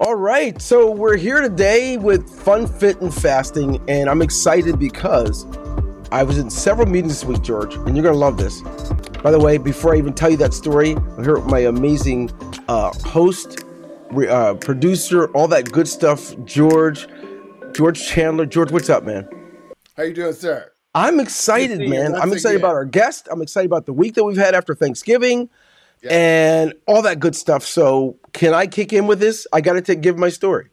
All 0.00 0.16
right, 0.16 0.60
so 0.60 0.90
we're 0.90 1.16
here 1.16 1.40
today 1.40 1.98
with 1.98 2.28
Fun 2.28 2.66
Fit 2.66 3.00
and 3.00 3.14
Fasting, 3.14 3.80
and 3.88 4.10
I'm 4.10 4.22
excited 4.22 4.76
because 4.76 5.46
I 6.10 6.24
was 6.24 6.36
in 6.36 6.50
several 6.50 6.88
meetings 6.88 7.20
this 7.20 7.24
week, 7.24 7.42
George, 7.42 7.76
and 7.76 7.96
you're 7.96 8.02
gonna 8.02 8.18
love 8.18 8.36
this. 8.36 8.60
By 9.22 9.30
the 9.30 9.38
way, 9.38 9.56
before 9.56 9.94
I 9.94 9.98
even 9.98 10.12
tell 10.12 10.30
you 10.30 10.36
that 10.38 10.52
story, 10.52 10.96
I'm 10.96 11.22
here 11.22 11.36
with 11.36 11.46
my 11.46 11.60
amazing 11.60 12.32
uh, 12.66 12.92
host, 13.04 13.64
uh, 14.28 14.54
producer, 14.54 15.28
all 15.28 15.46
that 15.46 15.70
good 15.70 15.86
stuff, 15.86 16.34
George, 16.44 17.06
George 17.72 18.04
Chandler. 18.04 18.46
George, 18.46 18.72
what's 18.72 18.90
up, 18.90 19.04
man? 19.04 19.28
How 19.96 20.02
you 20.02 20.12
doing, 20.12 20.32
sir? 20.32 20.72
I'm 20.96 21.20
excited, 21.20 21.88
man. 21.88 22.16
I'm 22.16 22.32
excited 22.32 22.56
again. 22.56 22.64
about 22.64 22.74
our 22.74 22.84
guest. 22.84 23.28
I'm 23.30 23.40
excited 23.40 23.66
about 23.66 23.86
the 23.86 23.92
week 23.92 24.14
that 24.14 24.24
we've 24.24 24.36
had 24.36 24.56
after 24.56 24.74
Thanksgiving 24.74 25.48
yeah. 26.02 26.10
and 26.10 26.74
all 26.88 27.02
that 27.02 27.20
good 27.20 27.36
stuff. 27.36 27.64
So, 27.64 28.18
can 28.34 28.52
I 28.52 28.66
kick 28.66 28.92
in 28.92 29.06
with 29.06 29.20
this? 29.20 29.46
I 29.52 29.62
got 29.62 29.82
to 29.82 29.94
give 29.94 30.18
my 30.18 30.28
story. 30.28 30.68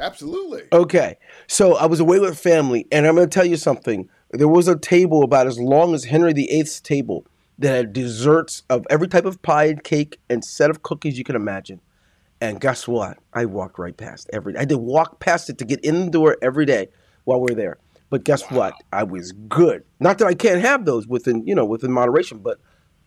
Absolutely. 0.00 0.62
Okay. 0.72 1.18
So, 1.48 1.76
I 1.76 1.84
was 1.84 2.00
away 2.00 2.18
with 2.18 2.38
family, 2.38 2.86
and 2.90 3.06
I'm 3.06 3.14
going 3.14 3.28
to 3.28 3.34
tell 3.34 3.44
you 3.44 3.58
something. 3.58 4.08
There 4.30 4.48
was 4.48 4.66
a 4.66 4.78
table 4.78 5.22
about 5.22 5.46
as 5.46 5.60
long 5.60 5.94
as 5.94 6.04
Henry 6.04 6.32
VIII's 6.32 6.80
table 6.80 7.26
that 7.58 7.76
had 7.76 7.92
desserts 7.92 8.62
of 8.70 8.86
every 8.88 9.08
type 9.08 9.26
of 9.26 9.42
pie 9.42 9.66
and 9.66 9.84
cake 9.84 10.18
and 10.30 10.42
set 10.42 10.70
of 10.70 10.82
cookies 10.82 11.18
you 11.18 11.24
can 11.24 11.36
imagine. 11.36 11.80
And 12.40 12.60
guess 12.60 12.88
what? 12.88 13.18
I 13.34 13.44
walked 13.44 13.78
right 13.78 13.96
past 13.96 14.30
every. 14.32 14.56
I 14.56 14.64
did 14.64 14.78
walk 14.78 15.20
past 15.20 15.50
it 15.50 15.58
to 15.58 15.64
get 15.64 15.80
in 15.84 16.06
the 16.06 16.10
door 16.10 16.38
every 16.40 16.64
day 16.64 16.88
while 17.24 17.40
we 17.40 17.52
are 17.52 17.54
there. 17.54 17.78
But 18.10 18.24
guess 18.24 18.50
wow. 18.50 18.58
what? 18.58 18.74
I 18.92 19.04
was 19.04 19.32
good. 19.32 19.84
Not 20.00 20.18
that 20.18 20.26
I 20.26 20.34
can't 20.34 20.60
have 20.60 20.84
those 20.84 21.06
within, 21.06 21.46
you 21.46 21.54
know, 21.54 21.64
within 21.64 21.92
moderation, 21.92 22.38
but 22.38 22.58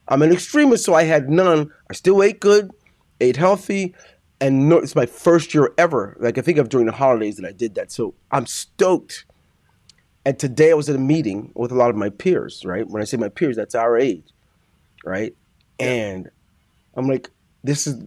I'm 0.08 0.22
an 0.22 0.32
extremist, 0.32 0.86
so 0.86 0.94
I 0.94 1.04
had 1.04 1.30
none. 1.30 1.72
I 1.90 1.94
still 1.94 2.24
ate 2.24 2.40
good, 2.40 2.72
ate 3.20 3.38
healthy, 3.38 3.96
and 4.42 4.70
no, 4.70 4.78
it's 4.78 4.96
my 4.96 5.06
first 5.06 5.54
year 5.54 5.74
ever. 5.78 6.18
Like 6.20 6.38
I 6.38 6.42
think 6.42 6.58
of 6.58 6.70
during 6.70 6.86
the 6.86 6.92
holidays 6.92 7.38
that 7.38 7.48
I 7.48 7.52
did 7.52 7.76
that. 7.76 7.92
So 7.92 8.16
I'm 8.32 8.46
stoked. 8.46 9.26
And 10.26 10.40
today 10.40 10.72
I 10.72 10.74
was 10.74 10.90
at 10.90 10.96
a 10.96 11.00
meeting 11.00 11.52
with 11.56 11.72
a 11.72 11.76
lot 11.76 11.92
of 11.92 11.96
my 11.96 12.10
peers, 12.10 12.64
right? 12.66 12.88
When 12.88 13.02
I 13.02 13.06
say 13.06 13.18
my 13.18 13.30
peers, 13.30 13.56
that's 13.56 13.76
our 13.76 13.96
age, 13.98 14.26
right? 15.04 15.36
Yeah. 15.80 15.86
And 15.86 16.30
I'm 16.96 17.08
like, 17.08 17.30
this 17.64 17.86
is 17.86 18.04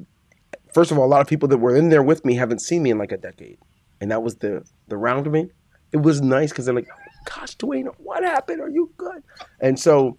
first 0.73 0.91
of 0.91 0.99
all, 0.99 1.05
a 1.05 1.07
lot 1.07 1.21
of 1.21 1.29
people 1.29 1.49
that 1.49 1.59
were 1.59 1.77
in 1.77 1.91
there 1.91 2.03
with 2.03 2.25
me 2.25 2.35
haven't 2.35 2.61
seen 2.61 2.83
me 2.83 2.91
in 2.91 2.99
like 2.99 3.13
a 3.13 3.17
decade. 3.17 3.59
And 4.01 4.11
that 4.11 4.23
was 4.23 4.37
the 4.37 4.65
the 4.89 4.97
round 4.97 5.27
of 5.27 5.33
me 5.33 5.51
it 5.93 5.99
was 5.99 6.21
nice 6.21 6.51
because 6.51 6.67
they're 6.67 6.75
like, 6.75 6.89
"Gosh, 7.25 7.57
Dwayne, 7.57 7.87
what 7.99 8.23
happened? 8.23 8.61
Are 8.61 8.69
you 8.69 8.93
good?" 8.97 9.23
And 9.61 9.79
so 9.79 10.19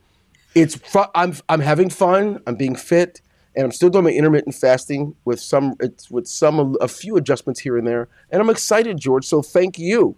it's 0.56 0.76
fun. 0.76 1.08
I'm 1.16 1.36
I'm 1.48 1.62
having 1.62 1.90
fun. 1.90 2.42
I'm 2.48 2.56
being 2.56 2.76
fit, 2.76 3.22
and 3.56 3.66
I'm 3.66 3.72
still 3.72 3.90
doing 3.90 4.06
my 4.06 4.12
intermittent 4.12 4.56
fasting 4.56 5.16
with 5.26 5.40
some 5.40 5.76
with 6.10 6.28
some 6.28 6.76
a 6.80 6.88
few 6.88 7.18
adjustments 7.18 7.60
here 7.60 7.78
and 7.78 7.88
there. 7.88 8.08
And 8.32 8.42
I'm 8.42 8.50
excited, 8.50 8.98
George. 8.98 9.26
So 9.26 9.42
thank 9.42 9.80
you 9.80 10.16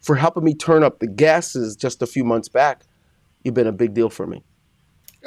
for 0.00 0.16
helping 0.16 0.44
me 0.44 0.54
turn 0.54 0.82
up 0.82 0.98
the 0.98 1.06
gases 1.06 1.76
just 1.76 2.02
a 2.02 2.06
few 2.06 2.24
months 2.24 2.48
back. 2.48 2.82
You've 3.44 3.54
been 3.54 3.66
a 3.66 3.72
big 3.72 3.94
deal 3.94 4.10
for 4.10 4.26
me. 4.26 4.42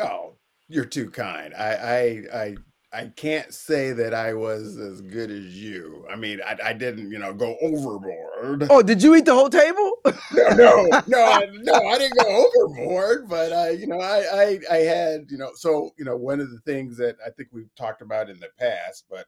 Oh, 0.01 0.35
you're 0.67 0.85
too 0.85 1.09
kind. 1.09 1.53
I 1.53 1.73
I, 1.73 2.41
I 2.43 2.55
I 2.95 3.11
can't 3.15 3.53
say 3.53 3.91
that 3.91 4.13
I 4.13 4.33
was 4.33 4.77
as 4.77 5.01
good 5.01 5.29
as 5.29 5.61
you. 5.61 6.05
I 6.09 6.15
mean, 6.15 6.39
I, 6.45 6.57
I 6.63 6.73
didn't, 6.73 7.11
you 7.11 7.19
know, 7.19 7.33
go 7.33 7.57
overboard. 7.61 8.67
Oh, 8.69 8.81
did 8.81 9.03
you 9.03 9.15
eat 9.15 9.25
the 9.25 9.33
whole 9.33 9.49
table? 9.49 9.84
No, 10.33 10.49
no, 10.55 11.01
no, 11.07 11.39
no, 11.53 11.73
I 11.73 11.97
didn't 11.97 12.17
go 12.17 12.47
overboard, 12.47 13.29
but 13.29 13.51
I, 13.51 13.71
you 13.71 13.87
know, 13.87 13.99
I, 13.99 14.23
I, 14.31 14.59
I 14.71 14.77
had, 14.77 15.25
you 15.29 15.37
know, 15.37 15.51
so 15.55 15.91
you 15.97 16.05
know, 16.05 16.15
one 16.15 16.39
of 16.39 16.51
the 16.51 16.59
things 16.59 16.97
that 16.97 17.17
I 17.25 17.29
think 17.29 17.49
we've 17.51 17.73
talked 17.75 18.01
about 18.01 18.29
in 18.29 18.39
the 18.39 18.49
past, 18.59 19.05
but 19.09 19.25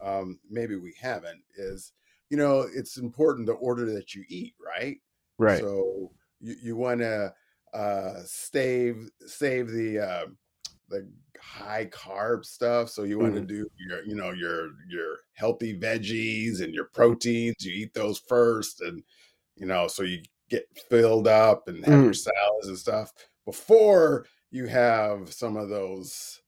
um, 0.00 0.38
maybe 0.50 0.76
we 0.76 0.94
haven't, 1.00 1.42
is 1.56 1.92
you 2.30 2.36
know, 2.36 2.66
it's 2.74 2.98
important 2.98 3.46
the 3.46 3.54
order 3.54 3.86
that 3.94 4.14
you 4.14 4.24
eat, 4.28 4.54
right? 4.64 4.98
Right. 5.38 5.60
So 5.60 6.12
you, 6.40 6.56
you 6.62 6.76
want 6.76 7.00
to 7.00 7.32
uh, 7.74 8.14
save 8.24 9.08
save 9.26 9.70
the 9.70 9.98
uh, 9.98 10.26
the 10.88 11.08
high 11.40 11.86
carb 11.86 12.44
stuff. 12.44 12.90
So 12.90 13.04
you 13.04 13.18
want 13.18 13.34
mm-hmm. 13.34 13.46
to 13.46 13.54
do 13.54 13.66
your, 13.78 14.04
you 14.04 14.14
know, 14.14 14.32
your 14.32 14.70
your 14.88 15.18
healthy 15.34 15.78
veggies 15.78 16.62
and 16.62 16.74
your 16.74 16.86
proteins. 16.86 17.64
You 17.64 17.72
eat 17.72 17.94
those 17.94 18.18
first, 18.18 18.80
and 18.80 19.02
you 19.58 19.66
know, 19.66 19.88
so 19.88 20.02
you 20.02 20.22
get 20.48 20.66
filled 20.88 21.28
up 21.28 21.68
and 21.68 21.84
have 21.84 21.94
mm. 21.94 22.04
your 22.04 22.14
salads 22.14 22.68
and 22.68 22.78
stuff 22.78 23.12
before 23.44 24.26
you 24.50 24.66
have 24.66 25.32
some 25.32 25.56
of 25.56 25.68
those 25.68 26.40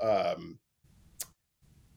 um, 0.00 0.58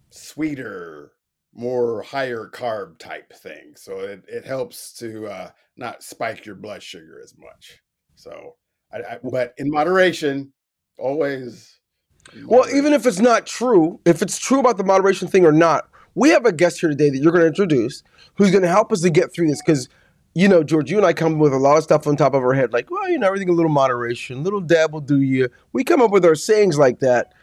sweeter, 0.09 1.11
more 1.53 2.01
higher 2.01 2.50
carb 2.51 2.97
type 2.97 3.31
things. 3.33 3.81
So 3.81 4.00
it, 4.00 4.23
it 4.28 4.45
helps 4.45 4.94
to 5.00 5.28
uh, 5.28 5.50
not 5.78 6.03
spike 6.03 6.45
your 6.45 6.56
blood 6.56 6.83
sugar 6.83 7.19
as 7.23 7.33
much. 7.38 7.79
So, 8.16 8.56
I, 8.94 8.97
I, 8.97 9.19
but 9.23 9.53
in 9.57 9.69
moderation, 9.69 10.53
always 10.97 11.79
well, 12.45 12.67
even 12.69 12.94
if 12.94 13.06
it's 13.06 13.19
not 13.19 13.45
true, 13.45 14.00
if 14.06 14.22
it's 14.22 14.38
true 14.38 14.59
about 14.59 14.77
the 14.77 14.83
moderation 14.83 15.27
thing 15.27 15.45
or 15.45 15.51
not, 15.51 15.89
we 16.16 16.29
have 16.29 16.45
a 16.45 16.51
guest 16.51 16.79
here 16.79 16.89
today 16.89 17.09
that 17.09 17.17
you're 17.17 17.31
going 17.31 17.44
to 17.44 17.47
introduce 17.47 18.03
who's 18.35 18.51
going 18.51 18.63
to 18.63 18.69
help 18.69 18.91
us 18.91 19.01
to 19.01 19.09
get 19.09 19.33
through 19.33 19.47
this 19.47 19.62
because 19.62 19.89
you 20.35 20.50
know, 20.50 20.63
George, 20.63 20.91
you 20.91 20.97
and 20.97 21.06
I 21.06 21.13
come 21.13 21.40
with 21.40 21.53
a 21.53 21.57
lot 21.57 21.78
of 21.78 21.84
stuff 21.84 22.06
on 22.06 22.18
top 22.18 22.34
of 22.34 22.44
our 22.44 22.53
head, 22.53 22.73
like, 22.73 22.91
well, 22.91 23.09
you 23.09 23.18
know, 23.18 23.25
everything 23.25 23.47
a 23.47 23.53
little 23.53 23.72
moderation, 23.72 24.44
little 24.44 24.59
dab 24.59 24.91
will 24.91 25.00
do 25.00 25.22
you. 25.22 25.47
We 25.72 25.85
come 25.85 26.01
up 26.01 26.12
with 26.12 26.25
our 26.25 26.35
sayings 26.35 26.78
like 26.78 27.00
that. 27.00 27.34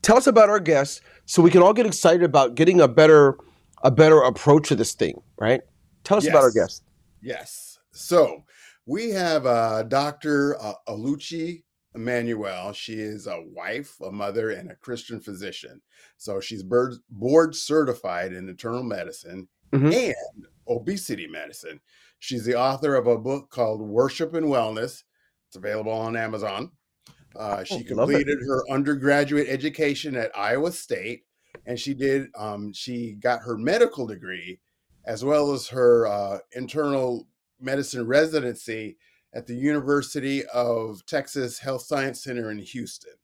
Tell 0.00 0.16
us 0.16 0.26
about 0.26 0.48
our 0.48 0.58
guest 0.58 1.02
so 1.26 1.42
we 1.42 1.50
can 1.50 1.62
all 1.62 1.74
get 1.74 1.84
excited 1.84 2.22
about 2.22 2.54
getting 2.54 2.80
a 2.80 2.88
better 2.88 3.36
a 3.84 3.90
better 3.92 4.22
approach 4.22 4.68
to 4.68 4.74
this 4.74 4.94
thing, 4.94 5.20
right? 5.38 5.60
Tell 6.02 6.16
us 6.16 6.24
yes. 6.24 6.32
about 6.32 6.42
our 6.42 6.50
guest. 6.50 6.82
Yes. 7.22 7.78
So 7.92 8.44
we 8.86 9.10
have 9.10 9.46
uh, 9.46 9.84
Dr. 9.84 10.56
Uh, 10.60 10.72
Oluchi 10.88 11.62
Emmanuel. 11.94 12.72
She 12.72 12.94
is 12.94 13.26
a 13.26 13.44
wife, 13.54 14.00
a 14.00 14.10
mother, 14.10 14.50
and 14.50 14.70
a 14.70 14.74
Christian 14.76 15.20
physician. 15.20 15.80
So 16.16 16.40
she's 16.40 16.64
board 16.64 17.54
certified 17.54 18.32
in 18.32 18.48
internal 18.48 18.82
medicine 18.82 19.46
mm-hmm. 19.72 19.92
and 19.92 20.46
obesity 20.66 21.26
medicine. 21.26 21.80
She's 22.18 22.44
the 22.44 22.58
author 22.58 22.94
of 22.94 23.06
a 23.06 23.18
book 23.18 23.50
called 23.50 23.80
Worship 23.80 24.34
and 24.34 24.46
Wellness. 24.46 25.04
It's 25.48 25.56
available 25.56 25.92
on 25.92 26.16
Amazon. 26.16 26.72
Uh, 27.36 27.62
she 27.62 27.84
oh, 27.84 27.94
completed 27.94 28.38
her 28.46 28.68
undergraduate 28.70 29.48
education 29.48 30.16
at 30.16 30.36
Iowa 30.36 30.72
State, 30.72 31.24
and 31.66 31.78
she 31.78 31.94
did. 31.94 32.28
Um, 32.36 32.72
she 32.72 33.14
got 33.14 33.42
her 33.42 33.56
medical 33.56 34.06
degree 34.06 34.60
as 35.04 35.24
well 35.24 35.52
as 35.52 35.68
her 35.68 36.06
uh, 36.06 36.38
internal 36.52 37.26
medicine 37.60 38.06
residency 38.06 38.96
at 39.34 39.46
the 39.46 39.54
University 39.54 40.44
of 40.46 41.04
Texas 41.06 41.58
Health 41.58 41.82
Science 41.82 42.22
Center 42.22 42.50
in 42.50 42.58
Houston. 42.58 43.14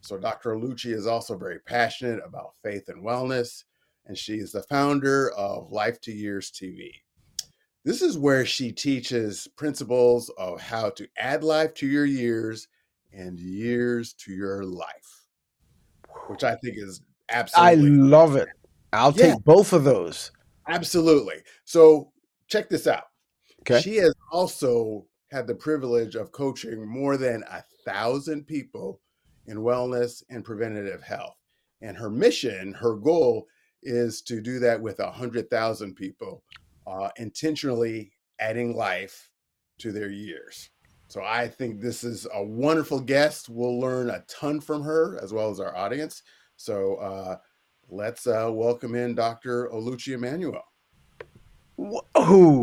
So 0.00 0.18
Dr. 0.18 0.56
Lucci 0.56 0.92
is 0.92 1.06
also 1.06 1.36
very 1.36 1.60
passionate 1.60 2.20
about 2.26 2.54
faith 2.62 2.88
and 2.88 3.04
wellness, 3.04 3.64
and 4.06 4.18
she 4.18 4.34
is 4.34 4.52
the 4.52 4.62
founder 4.64 5.30
of 5.32 5.70
Life 5.70 6.00
to 6.02 6.12
Years 6.12 6.50
TV. 6.50 6.90
This 7.84 8.00
is 8.00 8.16
where 8.16 8.46
she 8.46 8.70
teaches 8.70 9.48
principles 9.56 10.30
of 10.38 10.60
how 10.60 10.90
to 10.90 11.08
add 11.18 11.42
life 11.42 11.74
to 11.74 11.86
your 11.86 12.04
years 12.04 12.68
and 13.12 13.38
years 13.38 14.12
to 14.14 14.32
your 14.32 14.64
life, 14.64 15.26
which 16.28 16.44
I 16.44 16.54
think 16.56 16.76
is 16.78 17.02
absolutely. 17.28 17.88
I 17.88 18.08
love 18.08 18.36
it. 18.36 18.48
I'll 18.92 19.12
yeah. 19.12 19.34
take 19.34 19.44
both 19.44 19.72
of 19.72 19.84
those. 19.84 20.30
Absolutely. 20.68 21.42
So 21.64 22.12
check 22.46 22.68
this 22.68 22.86
out. 22.86 23.04
Okay. 23.62 23.80
She 23.80 23.96
has 23.96 24.14
also 24.30 25.06
had 25.32 25.46
the 25.46 25.54
privilege 25.54 26.14
of 26.14 26.30
coaching 26.30 26.86
more 26.86 27.16
than 27.16 27.42
a 27.50 27.64
thousand 27.84 28.46
people 28.46 29.00
in 29.46 29.58
wellness 29.58 30.22
and 30.30 30.44
preventative 30.44 31.02
health. 31.02 31.36
And 31.80 31.96
her 31.96 32.10
mission, 32.10 32.74
her 32.74 32.94
goal 32.94 33.46
is 33.82 34.22
to 34.22 34.40
do 34.40 34.60
that 34.60 34.80
with 34.80 35.00
a 35.00 35.10
hundred 35.10 35.50
thousand 35.50 35.94
people, 35.94 36.44
uh, 36.86 37.08
intentionally 37.16 38.12
adding 38.38 38.74
life 38.74 39.30
to 39.78 39.92
their 39.92 40.10
years. 40.10 40.70
So 41.08 41.22
I 41.22 41.46
think 41.46 41.80
this 41.80 42.04
is 42.04 42.26
a 42.32 42.42
wonderful 42.42 42.98
guest. 42.98 43.48
We'll 43.48 43.78
learn 43.78 44.10
a 44.10 44.24
ton 44.28 44.60
from 44.60 44.82
her 44.82 45.18
as 45.22 45.32
well 45.32 45.50
as 45.50 45.60
our 45.60 45.76
audience. 45.76 46.22
So 46.56 46.94
uh, 46.96 47.36
let's 47.90 48.26
uh, 48.26 48.48
welcome 48.50 48.94
in 48.94 49.14
Dr. 49.14 49.68
Oluchi 49.68 50.14
Emmanuel. 50.14 50.62
Whoa. 51.76 52.62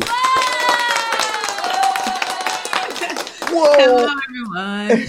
Whoa. 3.50 3.74
Hello, 3.76 4.08
everyone. 4.28 5.06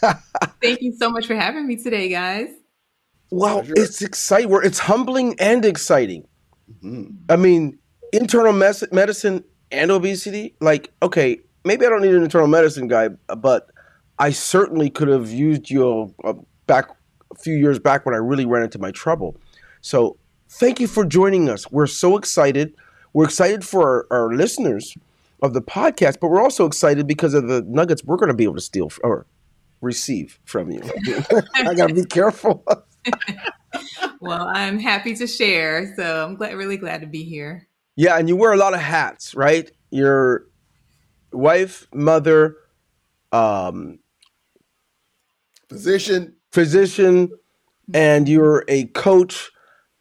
Thank 0.62 0.80
you 0.82 0.92
so 0.92 1.10
much 1.10 1.26
for 1.26 1.34
having 1.34 1.66
me 1.66 1.76
today, 1.76 2.08
guys. 2.08 2.48
Wow, 3.30 3.62
it's 3.64 4.00
exciting. 4.00 4.58
It's 4.62 4.78
humbling 4.78 5.34
and 5.38 5.64
exciting. 5.64 6.26
Mm-hmm. 6.82 7.16
I 7.28 7.36
mean, 7.36 7.78
internal 8.12 8.52
mes- 8.52 8.90
medicine 8.92 9.44
and 9.70 9.90
obesity. 9.90 10.54
Like, 10.60 10.92
okay, 11.02 11.40
maybe 11.64 11.86
I 11.86 11.88
don't 11.88 12.02
need 12.02 12.14
an 12.14 12.22
internal 12.22 12.48
medicine 12.48 12.88
guy, 12.88 13.08
but 13.08 13.70
I 14.18 14.30
certainly 14.30 14.90
could 14.90 15.08
have 15.08 15.30
used 15.30 15.70
you 15.70 16.14
uh, 16.24 16.34
back 16.66 16.90
a 17.30 17.34
few 17.36 17.54
years 17.54 17.78
back 17.78 18.06
when 18.06 18.14
I 18.14 18.18
really 18.18 18.46
ran 18.46 18.62
into 18.62 18.78
my 18.78 18.90
trouble. 18.90 19.36
So 19.80 20.16
thank 20.48 20.80
you 20.80 20.86
for 20.86 21.04
joining 21.04 21.48
us. 21.48 21.70
We're 21.70 21.86
so 21.86 22.16
excited. 22.16 22.74
We're 23.12 23.26
excited 23.26 23.64
for 23.64 24.06
our, 24.10 24.22
our 24.22 24.34
listeners 24.34 24.96
of 25.42 25.52
the 25.52 25.62
podcast, 25.62 26.18
but 26.20 26.28
we're 26.28 26.42
also 26.42 26.66
excited 26.66 27.06
because 27.06 27.34
of 27.34 27.48
the 27.48 27.62
nuggets 27.62 28.02
we're 28.04 28.16
going 28.16 28.28
to 28.28 28.34
be 28.34 28.44
able 28.44 28.56
to 28.56 28.60
steal 28.60 28.90
or 29.02 29.26
receive 29.80 30.40
from 30.44 30.70
you. 30.70 30.80
I 31.54 31.74
got 31.74 31.88
to 31.88 31.94
be 31.94 32.04
careful. 32.04 32.64
well, 34.20 34.50
I'm 34.52 34.78
happy 34.78 35.14
to 35.14 35.26
share. 35.26 35.94
So 35.96 36.24
I'm 36.24 36.34
glad, 36.34 36.54
really 36.54 36.76
glad 36.76 37.02
to 37.02 37.06
be 37.06 37.22
here. 37.22 37.67
Yeah, 37.98 38.16
and 38.16 38.28
you 38.28 38.36
wear 38.36 38.52
a 38.52 38.56
lot 38.56 38.74
of 38.74 38.80
hats, 38.80 39.34
right? 39.34 39.68
Your 39.90 40.46
wife, 41.32 41.88
mother, 41.92 42.56
um, 43.32 43.98
physician, 45.68 46.36
physician, 46.52 47.28
and 47.92 48.28
you're 48.28 48.64
a 48.68 48.84
coach, 48.84 49.50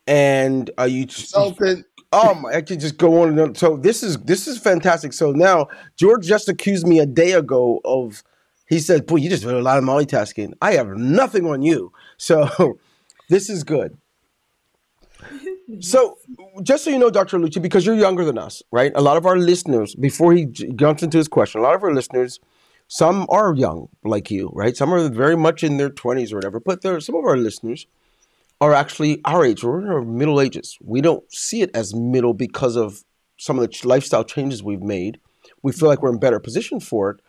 and 0.06 0.70
are 0.78 0.88
you 0.88 1.08
consultant. 1.08 1.88
Oh 2.12 2.36
my! 2.36 2.52
I 2.52 2.62
could 2.62 2.80
just 2.80 2.98
go 2.98 3.24
on 3.24 3.30
and 3.30 3.40
on. 3.40 3.56
So 3.56 3.78
this 3.78 4.04
is 4.04 4.18
this 4.18 4.48
is 4.48 4.60
fantastic. 4.60 5.12
So 5.12 5.32
now 5.32 5.66
George 5.98 6.24
just 6.24 6.48
accused 6.48 6.86
me 6.86 7.00
a 7.00 7.08
day 7.08 7.32
ago 7.32 7.82
of. 7.84 8.24
He 8.68 8.78
said, 8.78 9.08
"Boy, 9.08 9.16
you 9.16 9.30
just 9.32 9.42
did 9.42 9.56
a 9.56 9.62
lot 9.64 9.80
of 9.80 9.84
multitasking. 9.84 10.54
I 10.62 10.74
have 10.74 10.90
nothing 10.90 11.48
on 11.48 11.64
you." 11.64 11.92
So 12.18 12.78
this 13.30 13.50
is 13.50 13.64
good. 13.64 13.98
So, 15.82 16.18
just 16.64 16.86
so 16.86 16.90
you 16.90 16.98
know, 16.98 17.10
Dr. 17.10 17.38
Lucci, 17.38 17.62
because 17.62 17.86
you're 17.86 17.96
younger 17.96 18.24
than 18.24 18.38
us, 18.38 18.64
right? 18.72 18.92
A 18.96 19.02
lot 19.02 19.18
of 19.18 19.26
our 19.26 19.38
listeners, 19.38 19.96
before 19.96 20.34
he 20.34 20.46
jumps 20.46 21.04
into 21.04 21.18
his 21.18 21.28
question, 21.28 21.60
a 21.60 21.64
lot 21.64 21.76
of 21.76 21.84
our 21.84 21.94
listeners, 21.94 22.40
some 22.88 23.26
are 23.30 23.54
young 23.54 23.90
like 24.06 24.32
you, 24.32 24.50
right? 24.54 24.78
Some 24.78 24.94
are 24.94 25.10
very 25.10 25.36
much 25.36 25.64
in 25.64 25.76
their 25.76 25.90
20s 25.90 26.32
or 26.32 26.38
whatever, 26.38 26.62
but 26.62 26.82
there 26.84 27.00
some 27.02 27.16
of 27.16 27.26
our 27.26 27.36
listeners 27.36 27.86
are 28.62 28.74
actually 28.74 29.20
our 29.26 29.46
age 29.46 29.64
or 29.64 30.02
middle 30.04 30.40
ages. 30.40 30.78
We 30.82 31.02
don't 31.02 31.24
see 31.34 31.62
it 31.62 31.72
as 31.76 31.94
middle 31.94 32.34
because 32.34 32.78
of 32.78 33.04
some 33.38 33.60
of 33.60 33.70
the 33.70 33.88
lifestyle 33.88 34.24
changes 34.24 34.64
we've 34.64 34.82
made. 34.82 35.20
We 35.64 35.74
feel 35.74 35.90
like 35.90 36.02
we're 36.02 36.12
in 36.14 36.20
better 36.20 36.40
position 36.40 36.80
for 36.80 37.12
it. 37.12 37.22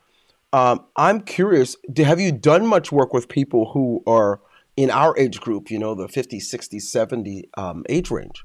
Um, 0.52 0.86
I'm 0.96 1.20
curious, 1.20 1.76
have 1.96 2.20
you 2.20 2.32
done 2.32 2.66
much 2.66 2.90
work 2.92 3.12
with 3.12 3.28
people 3.28 3.70
who 3.72 4.02
are 4.06 4.40
in 4.78 4.92
our 4.92 5.18
age 5.18 5.40
group, 5.40 5.72
you 5.72 5.78
know, 5.78 5.96
the 5.96 6.06
50, 6.06 6.38
60, 6.38 6.78
70 6.78 7.50
um, 7.56 7.84
age 7.88 8.12
range? 8.12 8.44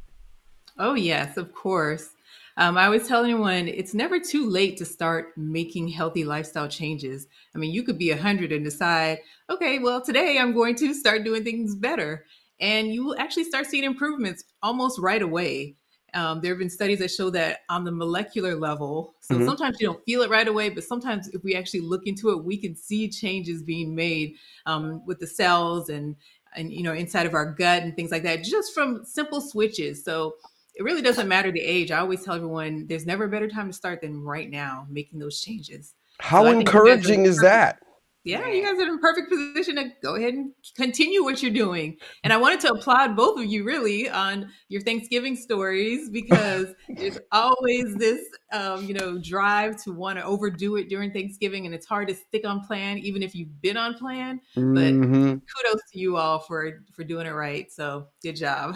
Oh, 0.79 0.95
yes, 0.95 1.37
of 1.37 1.53
course. 1.53 2.09
Um, 2.57 2.75
I 2.75 2.85
always 2.85 3.07
tell 3.07 3.23
anyone 3.23 3.67
it's 3.67 3.93
never 3.93 4.19
too 4.19 4.49
late 4.49 4.77
to 4.77 4.85
start 4.85 5.37
making 5.37 5.89
healthy 5.89 6.23
lifestyle 6.23 6.67
changes. 6.67 7.27
I 7.53 7.59
mean, 7.59 7.71
you 7.71 7.83
could 7.83 7.99
be 7.99 8.09
100 8.09 8.51
and 8.51 8.65
decide, 8.65 9.19
okay, 9.47 9.77
well, 9.77 10.01
today 10.01 10.39
I'm 10.39 10.55
going 10.55 10.73
to 10.77 10.95
start 10.95 11.23
doing 11.23 11.43
things 11.43 11.75
better 11.75 12.25
and 12.59 12.91
you 12.91 13.05
will 13.05 13.19
actually 13.19 13.43
start 13.43 13.67
seeing 13.67 13.83
improvements 13.83 14.43
almost 14.63 14.97
right 14.97 15.21
away. 15.21 15.75
Um, 16.13 16.41
there 16.41 16.51
have 16.51 16.59
been 16.59 16.69
studies 16.69 16.99
that 16.99 17.09
show 17.09 17.29
that 17.31 17.61
on 17.69 17.83
the 17.83 17.91
molecular 17.91 18.55
level, 18.55 19.15
so 19.19 19.35
mm-hmm. 19.35 19.45
sometimes 19.45 19.79
you 19.79 19.87
don't 19.87 20.03
feel 20.05 20.21
it 20.21 20.29
right 20.29 20.47
away, 20.47 20.69
but 20.69 20.83
sometimes 20.83 21.27
if 21.29 21.43
we 21.43 21.55
actually 21.55 21.81
look 21.81 22.05
into 22.05 22.29
it, 22.29 22.43
we 22.43 22.57
can 22.57 22.75
see 22.75 23.09
changes 23.09 23.63
being 23.63 23.95
made 23.95 24.35
um, 24.65 25.03
with 25.05 25.19
the 25.19 25.27
cells 25.27 25.89
and 25.89 26.15
and 26.55 26.71
you 26.71 26.83
know 26.83 26.93
inside 26.93 27.25
of 27.25 27.33
our 27.33 27.51
gut 27.51 27.83
and 27.83 27.95
things 27.95 28.11
like 28.11 28.23
that, 28.23 28.43
just 28.43 28.73
from 28.73 29.03
simple 29.03 29.41
switches. 29.41 30.03
So 30.03 30.35
it 30.75 30.83
really 30.83 31.01
doesn't 31.01 31.27
matter 31.27 31.51
the 31.51 31.61
age. 31.61 31.91
I 31.91 31.99
always 31.99 32.23
tell 32.23 32.35
everyone 32.35 32.87
there's 32.87 33.05
never 33.05 33.25
a 33.25 33.29
better 33.29 33.47
time 33.47 33.67
to 33.67 33.73
start 33.73 34.01
than 34.01 34.21
right 34.21 34.49
now 34.49 34.87
making 34.89 35.19
those 35.19 35.41
changes. 35.41 35.93
How 36.19 36.43
so 36.43 36.51
encouraging 36.51 37.25
is 37.25 37.39
that? 37.41 37.79
Yeah, 38.23 38.47
you 38.47 38.63
guys 38.63 38.79
are 38.79 38.87
in 38.87 38.99
perfect 38.99 39.29
position 39.29 39.75
to 39.75 39.91
go 40.01 40.15
ahead 40.15 40.33
and 40.33 40.51
continue 40.75 41.23
what 41.23 41.43
you're 41.43 41.51
doing. 41.51 41.97
And 42.23 42.31
I 42.31 42.37
wanted 42.37 42.61
to 42.61 42.73
applaud 42.73 43.17
both 43.17 43.37
of 43.37 43.45
you 43.45 43.65
really 43.65 44.09
on 44.09 44.49
your 44.69 44.81
Thanksgiving 44.81 45.35
stories 45.35 46.09
because 46.09 46.67
there's 46.89 47.19
always 47.33 47.95
this, 47.95 48.21
um, 48.53 48.85
you 48.85 48.93
know, 48.93 49.17
drive 49.17 49.81
to 49.83 49.91
want 49.91 50.19
to 50.19 50.23
overdo 50.23 50.77
it 50.77 50.87
during 50.87 51.11
Thanksgiving, 51.11 51.65
and 51.65 51.75
it's 51.75 51.85
hard 51.85 52.07
to 52.07 52.15
stick 52.15 52.45
on 52.45 52.61
plan 52.65 52.97
even 52.99 53.23
if 53.23 53.35
you've 53.35 53.61
been 53.61 53.75
on 53.75 53.95
plan. 53.95 54.39
But 54.55 54.61
mm-hmm. 54.61 55.33
kudos 55.33 55.81
to 55.91 55.99
you 55.99 56.17
all 56.17 56.39
for 56.39 56.83
for 56.93 57.03
doing 57.03 57.27
it 57.27 57.31
right. 57.31 57.69
So 57.71 58.07
good 58.21 58.37
job. 58.37 58.75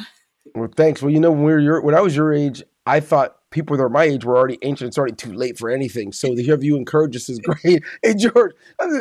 Well, 0.55 0.69
thanks. 0.75 1.01
Well, 1.01 1.11
you 1.11 1.19
know, 1.19 1.31
when 1.31 1.43
we 1.43 1.51
were 1.51 1.59
your, 1.59 1.81
when 1.81 1.95
I 1.95 2.01
was 2.01 2.15
your 2.15 2.33
age, 2.33 2.63
I 2.87 3.01
thought 3.01 3.37
people 3.49 3.75
that 3.75 3.83
are 3.83 3.89
my 3.89 4.03
age 4.03 4.23
were 4.23 4.37
already 4.37 4.57
ancient. 4.61 4.89
It's 4.89 4.97
already 4.97 5.15
too 5.15 5.33
late 5.33 5.57
for 5.57 5.69
anything. 5.69 6.13
So 6.13 6.33
to 6.33 6.43
have 6.45 6.63
you 6.63 6.77
encourage 6.77 7.15
us 7.15 7.27
is 7.27 7.39
great. 7.43 7.83
hey, 8.01 8.13
George, 8.13 8.53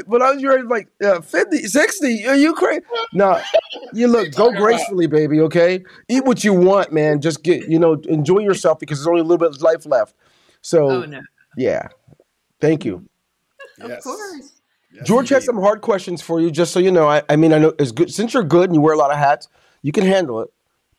when 0.07 0.23
I 0.23 0.33
was 0.33 0.43
your 0.43 0.59
age, 0.59 0.65
like 0.69 0.89
uh, 1.05 1.21
50, 1.21 1.59
60, 1.59 2.27
are 2.27 2.37
you 2.37 2.53
crazy? 2.55 2.83
No, 3.13 3.41
you 3.93 4.09
look, 4.09 4.33
go 4.35 4.51
gracefully, 4.53 5.07
baby, 5.07 5.41
okay? 5.43 5.85
Eat 6.09 6.25
what 6.25 6.43
you 6.43 6.53
want, 6.53 6.93
man. 6.93 7.21
Just 7.21 7.43
get, 7.43 7.69
you 7.69 7.79
know, 7.79 7.95
enjoy 8.09 8.41
yourself 8.41 8.79
because 8.79 8.99
there's 8.99 9.07
only 9.07 9.21
a 9.21 9.25
little 9.25 9.39
bit 9.39 9.55
of 9.55 9.63
life 9.63 9.87
left. 9.87 10.17
So, 10.63 10.91
oh, 10.91 11.05
no. 11.05 11.21
yeah. 11.57 11.89
Thank 12.61 12.85
you. 12.85 13.09
Of 13.81 13.91
yes. 13.91 14.03
course. 14.03 14.61
Yes, 14.93 15.07
George 15.07 15.27
indeed. 15.27 15.35
has 15.35 15.45
some 15.45 15.61
hard 15.61 15.83
questions 15.83 16.23
for 16.23 16.41
you, 16.41 16.51
just 16.51 16.73
so 16.73 16.81
you 16.81 16.91
know. 16.91 17.07
I, 17.07 17.23
I 17.29 17.37
mean, 17.37 17.53
I 17.53 17.59
know 17.59 17.75
it's 17.79 17.93
good 17.93 18.13
since 18.13 18.35
you're 18.35 18.43
good 18.43 18.71
and 18.71 18.75
you 18.75 18.81
wear 18.81 18.95
a 18.95 18.99
lot 18.99 19.13
of 19.13 19.19
hats, 19.19 19.49
you 19.83 19.93
can 19.93 20.05
handle 20.05 20.41
it 20.41 20.49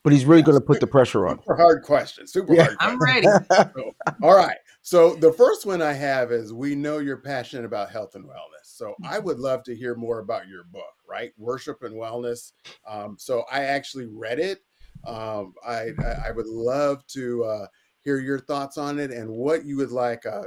but 0.07 0.13
he's 0.13 0.24
really 0.24 0.42
going 0.42 0.57
to 0.57 0.65
put 0.65 0.80
the 0.80 0.88
pressure 0.88 1.27
on. 1.27 1.38
Super 1.39 1.57
hard 1.57 1.83
question. 1.83 2.25
Super 2.25 2.54
yeah. 2.54 2.63
hard. 2.63 2.77
I'm 2.80 2.98
ready. 2.98 3.27
So, 3.51 3.94
all 4.24 4.38
right. 4.38 4.56
So 4.81 5.15
the 5.15 5.33
first 5.33 5.65
one 5.65 5.81
I 5.81 5.92
have 5.92 6.31
is 6.31 6.54
we 6.54 6.75
know 6.75 7.00
you're 7.00 7.18
passionate 7.18 7.65
about 7.65 7.92
health 7.92 8.15
and 8.15 8.24
wellness. 8.24 8.63
So 8.63 8.95
I 9.04 9.18
mm-hmm. 9.18 9.25
would 9.25 9.39
love 9.39 9.63
to 9.63 9.75
hear 9.75 9.95
more 9.95 10.19
about 10.19 10.48
your 10.48 10.63
book, 10.71 10.94
right? 11.09 11.33
Worship 11.38 11.83
and 11.83 11.95
Wellness. 11.95 12.54
Um, 12.88 13.18
so 13.19 13.44
I 13.51 13.63
actually 13.63 14.06
read 14.06 14.39
it. 14.39 14.59
Um, 15.06 15.54
I, 15.68 15.89
I 16.25 16.31
would 16.31 16.48
love 16.48 17.06
to 17.07 17.44
uh, 17.44 17.68
hear 18.00 18.21
your 18.21 18.39
thoughts 18.39 18.77
on 18.77 19.00
it 19.00 19.12
and 19.12 19.30
what 19.30 19.65
you 19.65 19.75
would 19.75 19.92
like. 19.92 20.25
Uh, 20.25 20.44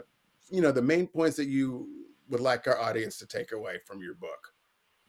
you 0.50 0.62
know, 0.62 0.72
the 0.72 0.80
main 0.80 1.06
points 1.06 1.36
that 1.36 1.48
you 1.48 1.86
would 2.30 2.40
like 2.40 2.66
our 2.66 2.80
audience 2.80 3.18
to 3.18 3.26
take 3.26 3.52
away 3.52 3.76
from 3.84 4.00
your 4.00 4.14
book. 4.14 4.49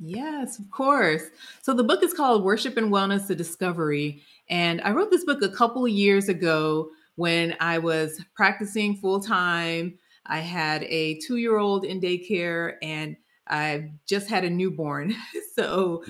Yes, 0.04 0.58
of 0.58 0.70
course. 0.72 1.22
So 1.62 1.74
the 1.74 1.84
book 1.84 2.02
is 2.04 2.14
called 2.14 2.44
Worship 2.44 2.76
and 2.76 2.92
Wellness: 2.92 3.28
The 3.28 3.36
Discovery, 3.36 4.24
and 4.50 4.82
I 4.82 4.92
wrote 4.92 5.12
this 5.12 5.24
book 5.26 5.44
a 5.44 5.50
couple 5.50 5.88
years 5.88 6.28
ago 6.28 6.90
when 7.16 7.56
I 7.60 7.78
was 7.78 8.20
practicing 8.36 8.96
full 8.96 9.22
time. 9.22 10.00
I 10.26 10.40
had 10.40 10.84
a 10.84 11.20
two-year-old 11.20 11.86
in 11.86 12.02
daycare, 12.02 12.78
and 12.82 13.16
I 13.48 13.92
just 14.08 14.28
had 14.28 14.44
a 14.44 14.50
newborn. 14.50 15.16
so 15.56 16.04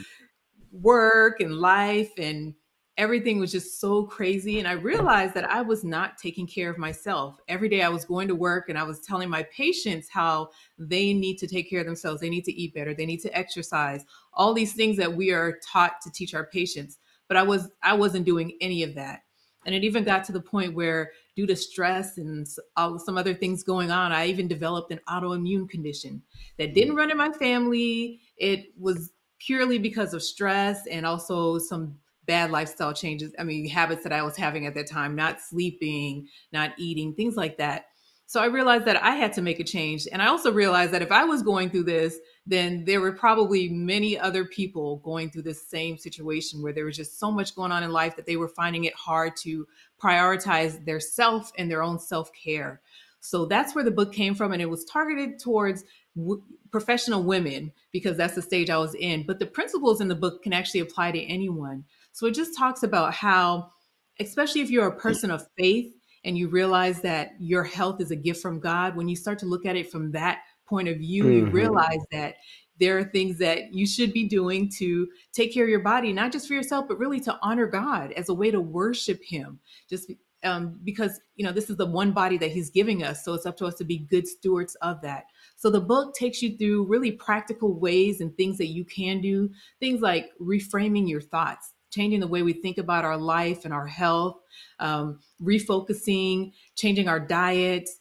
work 0.71 1.41
and 1.41 1.55
life 1.55 2.11
and 2.17 2.53
everything 3.01 3.39
was 3.39 3.51
just 3.51 3.81
so 3.81 4.03
crazy. 4.03 4.59
And 4.59 4.67
I 4.67 4.73
realized 4.73 5.33
that 5.33 5.49
I 5.49 5.63
was 5.63 5.83
not 5.83 6.19
taking 6.19 6.45
care 6.45 6.69
of 6.69 6.77
myself. 6.77 7.39
Every 7.47 7.67
day 7.67 7.81
I 7.81 7.89
was 7.89 8.05
going 8.05 8.27
to 8.27 8.35
work 8.35 8.69
and 8.69 8.77
I 8.77 8.83
was 8.83 8.99
telling 8.99 9.27
my 9.27 9.41
patients 9.41 10.07
how 10.07 10.49
they 10.77 11.11
need 11.11 11.37
to 11.39 11.47
take 11.47 11.67
care 11.67 11.79
of 11.79 11.87
themselves. 11.87 12.21
They 12.21 12.29
need 12.29 12.45
to 12.45 12.53
eat 12.53 12.75
better. 12.75 12.93
They 12.93 13.07
need 13.07 13.21
to 13.21 13.35
exercise. 13.35 14.05
All 14.35 14.53
these 14.53 14.73
things 14.73 14.97
that 14.97 15.11
we 15.11 15.31
are 15.31 15.59
taught 15.67 15.99
to 16.03 16.11
teach 16.11 16.35
our 16.35 16.45
patients. 16.45 16.99
But 17.27 17.37
I 17.37 17.41
was 17.41 17.69
I 17.81 17.93
wasn't 17.93 18.27
doing 18.27 18.55
any 18.61 18.83
of 18.83 18.93
that. 18.93 19.21
And 19.65 19.73
it 19.73 19.83
even 19.83 20.03
got 20.03 20.23
to 20.25 20.31
the 20.31 20.39
point 20.39 20.75
where 20.75 21.11
due 21.35 21.47
to 21.47 21.55
stress 21.55 22.19
and 22.19 22.45
all 22.77 22.99
some 22.99 23.17
other 23.17 23.33
things 23.33 23.63
going 23.63 23.89
on, 23.89 24.11
I 24.11 24.27
even 24.27 24.47
developed 24.47 24.91
an 24.91 24.99
autoimmune 25.09 25.67
condition 25.67 26.21
that 26.59 26.69
mm. 26.69 26.73
didn't 26.75 26.95
run 26.95 27.09
in 27.09 27.17
my 27.17 27.31
family. 27.31 28.19
It 28.37 28.73
was 28.77 29.11
purely 29.39 29.79
because 29.79 30.13
of 30.13 30.21
stress 30.21 30.85
and 30.85 31.03
also 31.03 31.57
some 31.57 31.95
bad 32.25 32.51
lifestyle 32.51 32.93
changes. 32.93 33.33
I 33.39 33.43
mean, 33.43 33.67
habits 33.67 34.03
that 34.03 34.13
I 34.13 34.23
was 34.23 34.37
having 34.37 34.65
at 34.65 34.75
that 34.75 34.87
time, 34.87 35.15
not 35.15 35.41
sleeping, 35.41 36.27
not 36.51 36.71
eating, 36.77 37.13
things 37.13 37.35
like 37.35 37.57
that. 37.57 37.85
So 38.31 38.41
I 38.41 38.45
realized 38.45 38.85
that 38.85 39.03
I 39.03 39.15
had 39.15 39.33
to 39.33 39.41
make 39.41 39.59
a 39.59 39.63
change. 39.65 40.07
And 40.09 40.21
I 40.21 40.27
also 40.27 40.53
realized 40.53 40.93
that 40.93 41.01
if 41.01 41.11
I 41.11 41.25
was 41.25 41.43
going 41.43 41.69
through 41.69 41.83
this, 41.83 42.17
then 42.45 42.85
there 42.85 43.01
were 43.01 43.11
probably 43.11 43.67
many 43.67 44.17
other 44.17 44.45
people 44.45 45.01
going 45.03 45.29
through 45.29 45.41
the 45.41 45.53
same 45.53 45.97
situation 45.97 46.61
where 46.61 46.71
there 46.71 46.85
was 46.85 46.95
just 46.95 47.19
so 47.19 47.29
much 47.29 47.53
going 47.55 47.73
on 47.73 47.83
in 47.83 47.91
life 47.91 48.15
that 48.15 48.25
they 48.25 48.37
were 48.37 48.47
finding 48.47 48.85
it 48.85 48.93
hard 48.93 49.35
to 49.41 49.67
prioritize 50.01 50.85
their 50.85 51.01
self 51.01 51.51
and 51.57 51.69
their 51.69 51.83
own 51.83 51.99
self 51.99 52.31
care. 52.31 52.79
So 53.19 53.45
that's 53.45 53.75
where 53.75 53.83
the 53.83 53.91
book 53.91 54.13
came 54.13 54.33
from. 54.33 54.53
And 54.53 54.61
it 54.61 54.69
was 54.69 54.85
targeted 54.85 55.37
towards 55.37 55.83
w- 56.15 56.41
professional 56.71 57.23
women 57.23 57.73
because 57.91 58.15
that's 58.15 58.35
the 58.35 58.41
stage 58.41 58.69
I 58.69 58.77
was 58.77 58.95
in. 58.95 59.25
But 59.27 59.39
the 59.39 59.45
principles 59.45 59.99
in 59.99 60.07
the 60.07 60.15
book 60.15 60.41
can 60.43 60.53
actually 60.53 60.79
apply 60.79 61.11
to 61.11 61.21
anyone. 61.21 61.83
So 62.11 62.27
it 62.27 62.35
just 62.35 62.57
talks 62.57 62.83
about 62.83 63.13
how, 63.13 63.71
especially 64.19 64.61
if 64.61 64.69
you're 64.69 64.87
a 64.87 64.99
person 64.99 65.31
of 65.31 65.47
faith 65.57 65.93
and 66.23 66.37
you 66.37 66.47
realize 66.49 67.01
that 67.01 67.31
your 67.39 67.63
health 67.63 68.01
is 68.01 68.11
a 68.11 68.15
gift 68.15 68.41
from 68.41 68.59
God, 68.59 68.95
when 68.95 69.07
you 69.07 69.15
start 69.15 69.39
to 69.39 69.45
look 69.45 69.65
at 69.65 69.75
it 69.75 69.91
from 69.91 70.11
that 70.11 70.39
point 70.67 70.87
of 70.87 70.97
view, 70.97 71.23
mm-hmm. 71.23 71.33
you 71.33 71.45
realize 71.47 72.01
that 72.11 72.35
there 72.79 72.97
are 72.97 73.03
things 73.03 73.37
that 73.37 73.73
you 73.73 73.85
should 73.85 74.11
be 74.11 74.27
doing 74.27 74.69
to 74.77 75.07
take 75.33 75.53
care 75.53 75.63
of 75.63 75.69
your 75.69 75.81
body, 75.81 76.11
not 76.11 76.31
just 76.31 76.47
for 76.47 76.55
yourself, 76.55 76.87
but 76.87 76.97
really 76.97 77.19
to 77.19 77.37
honor 77.41 77.67
God 77.67 78.11
as 78.13 78.29
a 78.29 78.33
way 78.33 78.49
to 78.49 78.59
worship 78.59 79.21
Him. 79.23 79.59
Just 79.87 80.11
um, 80.43 80.79
because 80.83 81.19
you 81.35 81.45
know 81.45 81.51
this 81.51 81.69
is 81.69 81.77
the 81.77 81.85
one 81.85 82.11
body 82.11 82.39
that 82.39 82.51
He's 82.51 82.71
giving 82.71 83.03
us, 83.03 83.23
so 83.23 83.35
it's 83.35 83.45
up 83.45 83.55
to 83.57 83.67
us 83.67 83.75
to 83.75 83.83
be 83.83 83.99
good 83.99 84.27
stewards 84.27 84.75
of 84.81 84.99
that. 85.01 85.25
So 85.57 85.69
the 85.69 85.79
book 85.79 86.15
takes 86.15 86.41
you 86.41 86.57
through 86.57 86.87
really 86.87 87.11
practical 87.11 87.79
ways 87.79 88.19
and 88.19 88.35
things 88.35 88.57
that 88.57 88.69
you 88.69 88.83
can 88.83 89.21
do, 89.21 89.51
things 89.79 90.01
like 90.01 90.31
reframing 90.41 91.07
your 91.07 91.21
thoughts 91.21 91.73
changing 91.91 92.19
the 92.19 92.27
way 92.27 92.41
we 92.41 92.53
think 92.53 92.77
about 92.77 93.05
our 93.05 93.17
life 93.17 93.65
and 93.65 93.73
our 93.73 93.87
health, 93.87 94.37
um, 94.79 95.19
refocusing, 95.41 96.53
changing 96.75 97.07
our 97.07 97.19
diets, 97.19 97.99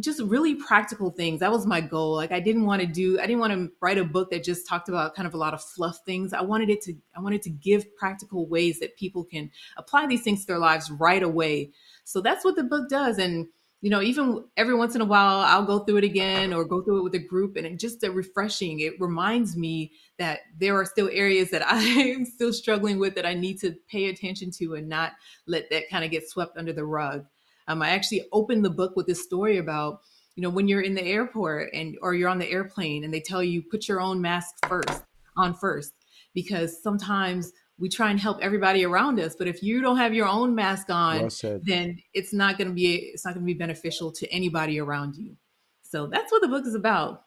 just 0.00 0.22
really 0.22 0.54
practical 0.54 1.10
things. 1.10 1.40
That 1.40 1.50
was 1.50 1.66
my 1.66 1.80
goal. 1.80 2.14
Like 2.14 2.32
I 2.32 2.40
didn't 2.40 2.64
want 2.64 2.80
to 2.80 2.86
do, 2.86 3.18
I 3.18 3.26
didn't 3.26 3.40
want 3.40 3.52
to 3.52 3.70
write 3.80 3.98
a 3.98 4.04
book 4.04 4.30
that 4.30 4.42
just 4.42 4.66
talked 4.66 4.88
about 4.88 5.14
kind 5.14 5.26
of 5.26 5.34
a 5.34 5.38
lot 5.38 5.52
of 5.52 5.62
fluff 5.62 5.98
things. 6.06 6.32
I 6.32 6.40
wanted 6.42 6.70
it 6.70 6.80
to, 6.82 6.94
I 7.14 7.20
wanted 7.20 7.42
to 7.42 7.50
give 7.50 7.94
practical 7.96 8.46
ways 8.46 8.80
that 8.80 8.96
people 8.96 9.24
can 9.24 9.50
apply 9.76 10.06
these 10.06 10.22
things 10.22 10.42
to 10.42 10.46
their 10.46 10.58
lives 10.58 10.90
right 10.90 11.22
away. 11.22 11.72
So 12.04 12.20
that's 12.20 12.44
what 12.44 12.56
the 12.56 12.64
book 12.64 12.88
does. 12.88 13.18
And 13.18 13.48
you 13.82 13.90
know, 13.90 14.00
even 14.00 14.44
every 14.56 14.76
once 14.76 14.94
in 14.94 15.00
a 15.00 15.04
while, 15.04 15.40
I'll 15.40 15.66
go 15.66 15.80
through 15.80 15.96
it 15.98 16.04
again 16.04 16.52
or 16.52 16.64
go 16.64 16.82
through 16.82 17.00
it 17.00 17.02
with 17.02 17.16
a 17.16 17.18
group, 17.18 17.56
and 17.56 17.66
it 17.66 17.80
just 17.80 18.04
a 18.04 18.12
refreshing. 18.12 18.78
It 18.78 19.00
reminds 19.00 19.56
me 19.56 19.90
that 20.18 20.40
there 20.56 20.76
are 20.76 20.84
still 20.84 21.10
areas 21.12 21.50
that 21.50 21.64
I'm 21.66 22.24
still 22.24 22.52
struggling 22.52 23.00
with 23.00 23.16
that 23.16 23.26
I 23.26 23.34
need 23.34 23.58
to 23.60 23.74
pay 23.90 24.06
attention 24.06 24.52
to 24.58 24.74
and 24.74 24.88
not 24.88 25.12
let 25.48 25.68
that 25.70 25.90
kind 25.90 26.04
of 26.04 26.12
get 26.12 26.30
swept 26.30 26.56
under 26.56 26.72
the 26.72 26.84
rug. 26.84 27.26
Um, 27.66 27.82
I 27.82 27.90
actually 27.90 28.24
opened 28.32 28.64
the 28.64 28.70
book 28.70 28.94
with 28.94 29.08
this 29.08 29.24
story 29.24 29.58
about, 29.58 30.00
you 30.36 30.44
know, 30.44 30.50
when 30.50 30.68
you're 30.68 30.80
in 30.80 30.94
the 30.94 31.04
airport 31.04 31.74
and 31.74 31.98
or 32.02 32.14
you're 32.14 32.28
on 32.28 32.38
the 32.38 32.50
airplane 32.50 33.02
and 33.02 33.12
they 33.12 33.20
tell 33.20 33.42
you 33.42 33.62
put 33.62 33.88
your 33.88 34.00
own 34.00 34.20
mask 34.20 34.54
first 34.68 35.02
on 35.36 35.54
first 35.54 35.92
because 36.34 36.80
sometimes 36.82 37.52
we 37.82 37.88
try 37.88 38.12
and 38.12 38.20
help 38.20 38.38
everybody 38.40 38.84
around 38.84 39.18
us 39.18 39.34
but 39.34 39.48
if 39.48 39.60
you 39.60 39.82
don't 39.82 39.96
have 39.96 40.14
your 40.14 40.28
own 40.28 40.54
mask 40.54 40.88
on 40.88 41.28
well 41.42 41.60
then 41.64 41.98
it's 42.14 42.32
not 42.32 42.56
going 42.56 42.68
to 42.68 42.74
be 42.74 42.94
it's 43.12 43.24
not 43.24 43.34
going 43.34 43.44
to 43.44 43.52
be 43.52 43.58
beneficial 43.58 44.12
to 44.12 44.32
anybody 44.32 44.78
around 44.78 45.16
you. 45.16 45.36
So 45.82 46.06
that's 46.06 46.30
what 46.30 46.42
the 46.42 46.48
book 46.48 46.64
is 46.64 46.76
about. 46.76 47.24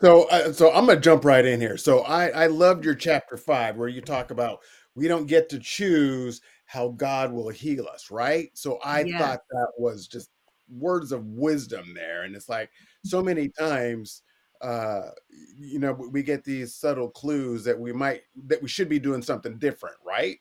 So 0.00 0.24
uh, 0.30 0.52
so 0.52 0.72
i'm 0.72 0.86
gonna 0.86 1.00
jump 1.00 1.24
right 1.24 1.44
in 1.44 1.60
here. 1.60 1.76
So 1.76 2.00
i 2.00 2.28
i 2.28 2.46
loved 2.48 2.84
your 2.84 2.96
chapter 2.96 3.36
five 3.36 3.76
where 3.76 3.88
you 3.88 4.00
talk 4.00 4.32
about 4.32 4.60
we 4.96 5.06
don't 5.06 5.26
get 5.26 5.48
to 5.50 5.60
choose 5.60 6.40
how 6.64 6.88
god 6.88 7.32
will 7.32 7.48
heal 7.48 7.86
us 7.86 8.10
right? 8.10 8.50
So 8.54 8.78
i 8.84 9.02
yes. 9.02 9.20
thought 9.20 9.40
that 9.50 9.68
was 9.78 10.08
just 10.08 10.30
words 10.68 11.12
of 11.12 11.24
wisdom 11.26 11.94
there 11.94 12.24
and 12.24 12.34
it's 12.34 12.48
like 12.48 12.68
so 13.04 13.22
many 13.22 13.48
times 13.48 14.22
uh 14.62 15.10
you 15.58 15.78
know 15.78 15.92
we 15.92 16.22
get 16.22 16.44
these 16.44 16.74
subtle 16.74 17.10
clues 17.10 17.64
that 17.64 17.78
we 17.78 17.92
might 17.92 18.22
that 18.46 18.62
we 18.62 18.68
should 18.68 18.88
be 18.88 18.98
doing 18.98 19.22
something 19.22 19.58
different 19.58 19.96
right? 20.04 20.38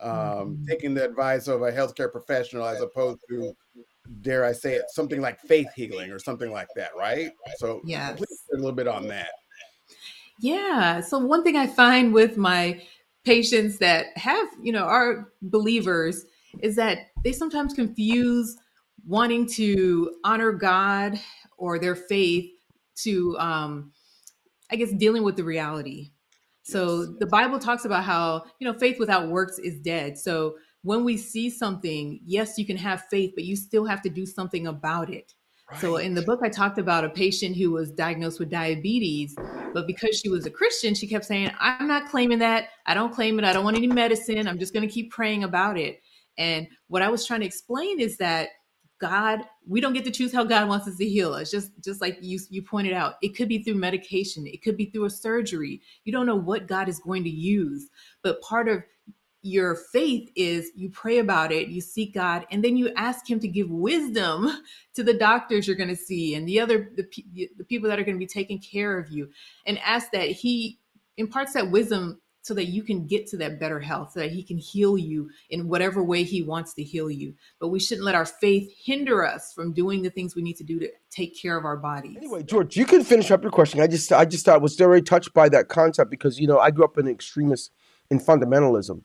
Um 0.00 0.10
mm-hmm. 0.10 0.64
taking 0.66 0.94
the 0.94 1.04
advice 1.04 1.48
of 1.48 1.62
a 1.62 1.72
healthcare 1.72 2.10
professional 2.10 2.66
as 2.66 2.80
opposed 2.80 3.20
to 3.28 3.54
dare 4.22 4.44
i 4.44 4.52
say 4.52 4.74
it 4.74 4.84
something 4.88 5.20
like 5.20 5.38
faith 5.40 5.68
healing 5.76 6.10
or 6.10 6.18
something 6.18 6.50
like 6.50 6.68
that 6.76 6.90
right? 6.96 7.30
So 7.56 7.80
yeah 7.84 8.14
a 8.14 8.56
little 8.56 8.72
bit 8.72 8.88
on 8.88 9.06
that. 9.08 9.30
Yeah 10.40 11.00
so 11.00 11.18
one 11.18 11.42
thing 11.42 11.56
i 11.56 11.66
find 11.66 12.12
with 12.14 12.36
my 12.36 12.80
patients 13.24 13.78
that 13.78 14.06
have 14.16 14.48
you 14.62 14.72
know 14.72 14.84
are 14.84 15.32
believers 15.42 16.24
is 16.60 16.76
that 16.76 17.08
they 17.24 17.32
sometimes 17.32 17.74
confuse 17.74 18.56
wanting 19.06 19.46
to 19.46 20.14
honor 20.24 20.52
god 20.52 21.20
or 21.56 21.78
their 21.78 21.96
faith 21.96 22.50
to 23.02 23.36
um 23.38 23.92
i 24.70 24.76
guess 24.76 24.92
dealing 24.92 25.22
with 25.22 25.36
the 25.36 25.44
reality. 25.44 26.10
So 26.62 27.00
yes. 27.00 27.10
the 27.20 27.26
bible 27.26 27.58
talks 27.58 27.84
about 27.84 28.04
how 28.04 28.44
you 28.58 28.70
know 28.70 28.78
faith 28.78 28.98
without 28.98 29.28
works 29.28 29.58
is 29.58 29.78
dead. 29.80 30.18
So 30.18 30.56
when 30.82 31.04
we 31.04 31.16
see 31.16 31.50
something 31.50 32.20
yes 32.24 32.56
you 32.58 32.64
can 32.64 32.76
have 32.76 33.04
faith 33.10 33.32
but 33.34 33.44
you 33.44 33.56
still 33.56 33.84
have 33.84 34.02
to 34.02 34.08
do 34.08 34.26
something 34.26 34.66
about 34.66 35.10
it. 35.10 35.34
Right. 35.70 35.80
so 35.80 35.96
in 35.96 36.14
the 36.14 36.22
book 36.22 36.40
i 36.42 36.48
talked 36.48 36.78
about 36.78 37.04
a 37.04 37.10
patient 37.10 37.54
who 37.54 37.72
was 37.72 37.90
diagnosed 37.90 38.40
with 38.40 38.48
diabetes 38.48 39.36
but 39.74 39.86
because 39.86 40.18
she 40.18 40.30
was 40.30 40.46
a 40.46 40.50
christian 40.50 40.94
she 40.94 41.06
kept 41.06 41.26
saying 41.26 41.50
i'm 41.60 41.86
not 41.86 42.08
claiming 42.08 42.38
that. 42.38 42.68
I 42.86 42.94
don't 42.94 43.12
claim 43.12 43.38
it. 43.38 43.44
I 43.44 43.52
don't 43.52 43.64
want 43.64 43.76
any 43.76 43.86
medicine. 43.86 44.48
I'm 44.48 44.58
just 44.58 44.72
going 44.72 44.88
to 44.88 44.92
keep 44.92 45.10
praying 45.10 45.44
about 45.44 45.78
it. 45.78 46.00
And 46.38 46.66
what 46.86 47.02
i 47.02 47.08
was 47.08 47.26
trying 47.26 47.40
to 47.40 47.46
explain 47.46 48.00
is 48.00 48.16
that 48.18 48.48
God, 49.00 49.42
we 49.66 49.80
don't 49.80 49.92
get 49.92 50.04
to 50.04 50.10
choose 50.10 50.32
how 50.32 50.44
God 50.44 50.68
wants 50.68 50.88
us 50.88 50.96
to 50.96 51.08
heal 51.08 51.32
us. 51.32 51.50
Just 51.50 51.70
just 51.82 52.00
like 52.00 52.18
you 52.20 52.38
you 52.50 52.62
pointed 52.62 52.92
out, 52.92 53.14
it 53.22 53.36
could 53.36 53.48
be 53.48 53.62
through 53.62 53.74
medication, 53.74 54.46
it 54.46 54.62
could 54.62 54.76
be 54.76 54.86
through 54.86 55.04
a 55.04 55.10
surgery. 55.10 55.80
You 56.04 56.12
don't 56.12 56.26
know 56.26 56.36
what 56.36 56.66
God 56.66 56.88
is 56.88 56.98
going 56.98 57.24
to 57.24 57.30
use, 57.30 57.88
but 58.22 58.42
part 58.42 58.68
of 58.68 58.82
your 59.42 59.76
faith 59.76 60.30
is 60.34 60.72
you 60.74 60.90
pray 60.90 61.18
about 61.18 61.52
it, 61.52 61.68
you 61.68 61.80
seek 61.80 62.12
God, 62.12 62.44
and 62.50 62.62
then 62.62 62.76
you 62.76 62.92
ask 62.96 63.28
Him 63.28 63.38
to 63.40 63.48
give 63.48 63.70
wisdom 63.70 64.48
to 64.94 65.04
the 65.04 65.14
doctors 65.14 65.66
you're 65.66 65.76
going 65.76 65.88
to 65.88 65.96
see 65.96 66.34
and 66.34 66.48
the 66.48 66.58
other 66.58 66.90
the, 66.96 67.06
the 67.56 67.64
people 67.64 67.88
that 67.88 67.98
are 67.98 68.04
going 68.04 68.16
to 68.16 68.18
be 68.18 68.26
taking 68.26 68.58
care 68.58 68.98
of 68.98 69.10
you, 69.10 69.30
and 69.66 69.78
ask 69.78 70.10
that 70.10 70.30
He 70.30 70.80
imparts 71.16 71.52
that 71.52 71.70
wisdom 71.70 72.20
so 72.42 72.54
that 72.54 72.66
you 72.66 72.82
can 72.82 73.06
get 73.06 73.26
to 73.28 73.36
that 73.38 73.60
better 73.60 73.80
health, 73.80 74.12
so 74.12 74.20
that 74.20 74.30
He 74.30 74.42
can 74.42 74.58
heal 74.58 74.96
you 74.96 75.30
in 75.50 75.68
whatever 75.68 76.02
way 76.02 76.22
He 76.22 76.42
wants 76.42 76.74
to 76.74 76.82
heal 76.82 77.10
you. 77.10 77.34
But 77.60 77.68
we 77.68 77.80
shouldn't 77.80 78.04
let 78.04 78.14
our 78.14 78.24
faith 78.24 78.72
hinder 78.82 79.24
us 79.24 79.52
from 79.52 79.72
doing 79.72 80.02
the 80.02 80.10
things 80.10 80.34
we 80.34 80.42
need 80.42 80.56
to 80.56 80.64
do 80.64 80.78
to 80.80 80.88
take 81.10 81.40
care 81.40 81.56
of 81.56 81.64
our 81.64 81.76
bodies. 81.76 82.16
Anyway, 82.16 82.42
George, 82.42 82.76
you 82.76 82.86
can 82.86 83.04
finish 83.04 83.30
up 83.30 83.42
your 83.42 83.52
question. 83.52 83.80
I 83.80 83.86
just, 83.86 84.12
I 84.12 84.24
just 84.24 84.44
thought 84.44 84.54
I 84.54 84.58
was 84.58 84.76
very 84.76 85.02
touched 85.02 85.34
by 85.34 85.48
that 85.50 85.68
concept 85.68 86.10
because 86.10 86.38
you 86.38 86.46
know 86.46 86.58
I 86.58 86.70
grew 86.70 86.84
up 86.84 86.98
in 86.98 87.08
extremist 87.08 87.72
in 88.10 88.20
fundamentalism, 88.20 89.02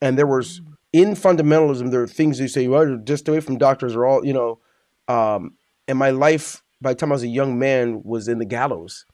and 0.00 0.18
there 0.18 0.26
was 0.26 0.60
mm. 0.60 0.74
in 0.92 1.10
fundamentalism 1.10 1.90
there 1.90 2.02
are 2.02 2.06
things 2.06 2.38
you 2.38 2.48
say, 2.48 2.68
well, 2.68 2.86
you're 2.86 2.98
just 2.98 3.28
away 3.28 3.40
from 3.40 3.58
doctors 3.58 3.94
are 3.94 4.04
all 4.04 4.24
you 4.24 4.32
know. 4.32 4.60
Um, 5.06 5.56
and 5.86 5.98
my 5.98 6.10
life 6.10 6.62
by 6.80 6.92
the 6.92 6.96
time 6.96 7.12
I 7.12 7.16
was 7.16 7.22
a 7.22 7.28
young 7.28 7.58
man 7.58 8.02
was 8.04 8.28
in 8.28 8.38
the 8.38 8.44
gallows 8.44 9.06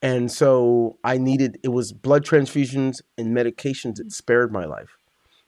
and 0.00 0.30
so 0.30 0.98
I 1.02 1.18
needed 1.18 1.58
it 1.62 1.68
was 1.68 1.92
blood 1.92 2.24
transfusions 2.24 3.00
and 3.16 3.36
medications 3.36 3.96
that 3.96 4.12
spared 4.12 4.52
my 4.52 4.64
life. 4.64 4.96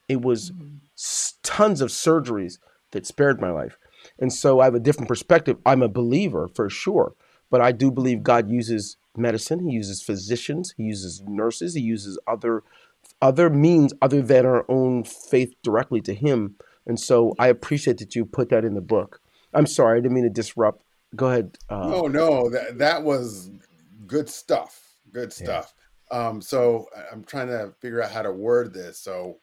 It 0.09 0.23
was 0.23 0.51
mm-hmm. 0.51 0.77
tons 1.43 1.81
of 1.81 1.91
surgeries 1.91 2.59
that 2.91 3.07
spared 3.07 3.41
my 3.41 3.51
life. 3.51 3.79
And 4.19 4.33
so 4.33 4.61
I 4.61 4.65
have 4.65 4.75
a 4.75 4.81
different 4.81 5.09
perspective. 5.09 5.59
I'm 5.65 5.83
a 5.83 5.89
believer 5.89 6.49
for 6.49 6.69
sure, 6.69 7.15
but 7.51 7.61
I 7.61 7.71
do 7.73 7.91
believe 7.91 8.23
God 8.23 8.51
uses 8.51 8.97
medicine, 9.17 9.69
he 9.69 9.75
uses 9.75 10.03
physicians, 10.03 10.75
he 10.77 10.85
uses 10.85 11.23
nurses, 11.27 11.75
he 11.75 11.81
uses 11.81 12.19
other 12.27 12.63
other 13.23 13.51
means 13.51 13.93
other 14.03 14.23
than 14.23 14.47
our 14.47 14.65
own 14.69 15.05
faith 15.05 15.55
directly 15.63 16.01
to 16.01 16.15
him. 16.15 16.57
And 16.87 16.99
so 16.99 17.35
I 17.39 17.49
appreciate 17.49 17.99
that 17.99 18.15
you 18.15 18.25
put 18.25 18.49
that 18.49 18.65
in 18.65 18.75
the 18.75 18.81
book. 18.81 19.21
I'm 19.53 19.67
sorry, 19.67 19.99
I 19.99 20.01
didn't 20.01 20.15
mean 20.15 20.25
to 20.25 20.31
disrupt. 20.31 20.83
Go 21.15 21.29
ahead. 21.29 21.59
Uh, 21.69 21.89
no, 21.89 22.03
no, 22.07 22.51
that 22.51 22.79
that 22.79 23.03
was 23.03 23.51
good 24.11 24.29
stuff. 24.29 24.83
Good 25.13 25.33
stuff. 25.33 25.73
Yeah. 26.11 26.19
Um, 26.19 26.43
so 26.43 26.87
I'm 27.13 27.25
trying 27.25 27.47
to 27.47 27.73
figure 27.81 28.03
out 28.03 28.11
how 28.11 28.23
to 28.23 28.33
word 28.33 28.75
this. 28.75 28.99
So 28.99 29.39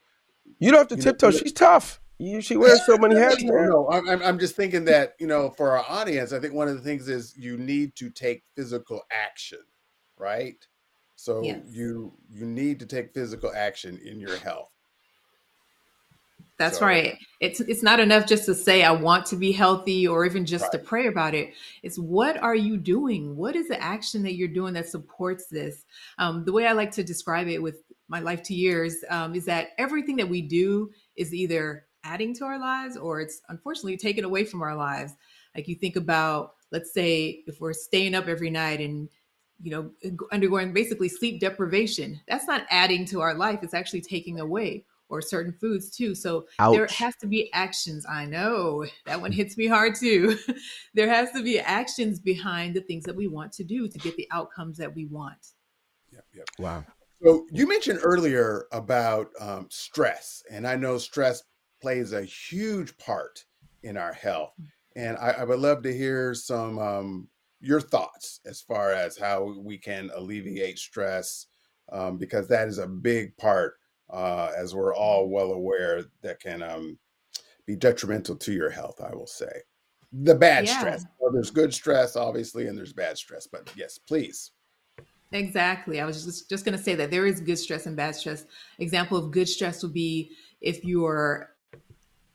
you 0.59 0.71
don't 0.71 0.79
have 0.79 0.87
to 0.89 0.97
tiptoe. 0.97 1.29
Know, 1.29 1.37
She's 1.37 1.53
tough. 1.53 2.01
You, 2.19 2.41
she 2.41 2.57
wears 2.57 2.85
so 2.85 2.97
many 2.97 3.15
hats. 3.19 3.41
No, 3.41 3.53
no, 3.53 3.89
I'm, 3.89 4.21
I'm 4.21 4.39
just 4.39 4.55
thinking 4.55 4.85
that 4.85 5.15
you 5.19 5.27
know, 5.27 5.49
for 5.51 5.77
our 5.77 5.85
audience, 5.87 6.33
I 6.33 6.39
think 6.39 6.53
one 6.53 6.67
of 6.67 6.75
the 6.75 6.81
things 6.81 7.07
is 7.07 7.33
you 7.37 7.57
need 7.57 7.95
to 7.95 8.09
take 8.09 8.43
physical 8.55 9.01
action, 9.11 9.59
right? 10.17 10.57
So 11.15 11.41
yes. 11.41 11.61
you 11.69 12.13
you 12.29 12.45
need 12.45 12.79
to 12.79 12.85
take 12.85 13.13
physical 13.13 13.51
action 13.55 13.99
in 14.03 14.19
your 14.19 14.37
health. 14.37 14.71
That's 16.57 16.79
so. 16.79 16.85
right. 16.85 17.17
It's 17.39 17.59
it's 17.61 17.83
not 17.83 17.99
enough 17.99 18.25
just 18.25 18.45
to 18.45 18.55
say 18.55 18.83
I 18.83 18.91
want 18.91 19.25
to 19.27 19.35
be 19.35 19.51
healthy 19.51 20.07
or 20.07 20.25
even 20.25 20.45
just 20.45 20.63
right. 20.63 20.71
to 20.71 20.79
pray 20.79 21.07
about 21.07 21.35
it. 21.35 21.53
It's 21.83 21.99
what 21.99 22.37
are 22.37 22.55
you 22.55 22.77
doing? 22.77 23.35
What 23.35 23.55
is 23.55 23.67
the 23.67 23.81
action 23.81 24.23
that 24.23 24.33
you're 24.33 24.47
doing 24.47 24.73
that 24.73 24.89
supports 24.89 25.47
this? 25.47 25.85
Um, 26.17 26.45
the 26.45 26.51
way 26.51 26.65
I 26.65 26.71
like 26.71 26.91
to 26.91 27.03
describe 27.03 27.47
it 27.47 27.61
with 27.61 27.83
my 28.07 28.19
life 28.21 28.41
to 28.43 28.55
years 28.55 28.95
um, 29.09 29.35
is 29.35 29.45
that 29.45 29.69
everything 29.77 30.15
that 30.15 30.29
we 30.29 30.41
do 30.41 30.89
is 31.15 31.33
either 31.33 31.85
adding 32.03 32.33
to 32.35 32.45
our 32.45 32.59
lives 32.59 32.97
or 32.97 33.19
it's 33.19 33.41
unfortunately 33.49 33.97
taken 33.97 34.23
away 34.23 34.43
from 34.43 34.63
our 34.63 34.75
lives. 34.75 35.13
Like 35.55 35.67
you 35.67 35.75
think 35.75 35.95
about, 35.95 36.53
let's 36.71 36.93
say, 36.93 37.43
if 37.45 37.61
we're 37.61 37.73
staying 37.73 38.15
up 38.15 38.27
every 38.27 38.49
night 38.49 38.79
and 38.79 39.09
you 39.61 39.71
know 39.71 39.91
undergoing 40.31 40.73
basically 40.73 41.09
sleep 41.09 41.39
deprivation, 41.39 42.19
that's 42.27 42.47
not 42.47 42.65
adding 42.71 43.05
to 43.05 43.21
our 43.21 43.35
life. 43.35 43.59
It's 43.61 43.75
actually 43.75 44.01
taking 44.01 44.39
away 44.39 44.85
or 45.09 45.21
certain 45.21 45.53
foods 45.53 45.89
too. 45.89 46.13
So 46.13 46.47
Ouch. 46.59 46.75
there 46.75 46.87
has 46.87 47.15
to 47.17 47.27
be 47.27 47.51
actions. 47.53 48.05
I 48.09 48.25
know 48.25 48.85
that 49.05 49.19
one 49.19 49.31
hits 49.31 49.57
me 49.57 49.67
hard 49.67 49.95
too. 49.95 50.37
there 50.93 51.09
has 51.09 51.31
to 51.31 51.43
be 51.43 51.59
actions 51.59 52.19
behind 52.19 52.75
the 52.75 52.81
things 52.81 53.03
that 53.05 53.15
we 53.15 53.27
want 53.27 53.51
to 53.53 53.63
do 53.63 53.87
to 53.87 53.99
get 53.99 54.15
the 54.17 54.27
outcomes 54.31 54.77
that 54.77 54.93
we 54.93 55.05
want. 55.05 55.53
Yep, 56.11 56.25
yep. 56.35 56.49
Wow. 56.59 56.85
So 57.23 57.47
you 57.51 57.67
mentioned 57.67 57.99
earlier 58.03 58.67
about 58.71 59.29
um, 59.39 59.67
stress, 59.69 60.43
and 60.51 60.67
I 60.67 60.75
know 60.75 60.97
stress 60.97 61.43
plays 61.81 62.13
a 62.13 62.23
huge 62.23 62.95
part 62.97 63.43
in 63.83 63.97
our 63.97 64.13
health. 64.13 64.53
Mm. 64.61 64.67
And 64.95 65.17
I, 65.17 65.29
I 65.29 65.43
would 65.43 65.59
love 65.59 65.83
to 65.83 65.95
hear 65.95 66.33
some 66.33 66.79
um, 66.79 67.27
your 67.59 67.81
thoughts 67.81 68.39
as 68.45 68.61
far 68.61 68.91
as 68.91 69.17
how 69.17 69.55
we 69.59 69.77
can 69.77 70.09
alleviate 70.15 70.79
stress, 70.79 71.47
um, 71.91 72.17
because 72.17 72.47
that 72.47 72.67
is 72.67 72.77
a 72.77 72.87
big 72.87 73.35
part 73.37 73.75
uh, 74.09 74.51
as 74.57 74.73
we're 74.73 74.95
all 74.95 75.29
well 75.29 75.51
aware, 75.53 76.03
that 76.21 76.39
can 76.39 76.63
um, 76.63 76.97
be 77.65 77.75
detrimental 77.75 78.35
to 78.35 78.53
your 78.53 78.69
health, 78.69 79.01
I 79.01 79.13
will 79.15 79.27
say. 79.27 79.61
The 80.13 80.35
bad 80.35 80.65
yeah. 80.65 80.79
stress. 80.79 81.05
Well, 81.19 81.31
there's 81.31 81.51
good 81.51 81.73
stress, 81.73 82.15
obviously, 82.15 82.67
and 82.67 82.77
there's 82.77 82.93
bad 82.93 83.17
stress. 83.17 83.47
But 83.47 83.71
yes, 83.75 83.97
please. 83.97 84.51
Exactly. 85.33 85.99
I 85.99 86.05
was 86.05 86.23
just 86.23 86.49
just 86.49 86.63
going 86.63 86.77
to 86.77 86.83
say 86.83 86.95
that 86.95 87.11
there 87.11 87.25
is 87.25 87.41
good 87.41 87.57
stress 87.57 87.85
and 87.85 87.97
bad 87.97 88.15
stress. 88.15 88.45
Example 88.79 89.17
of 89.17 89.31
good 89.31 89.49
stress 89.49 89.83
would 89.83 89.93
be 89.93 90.31
if 90.61 90.85
you're 90.85 91.49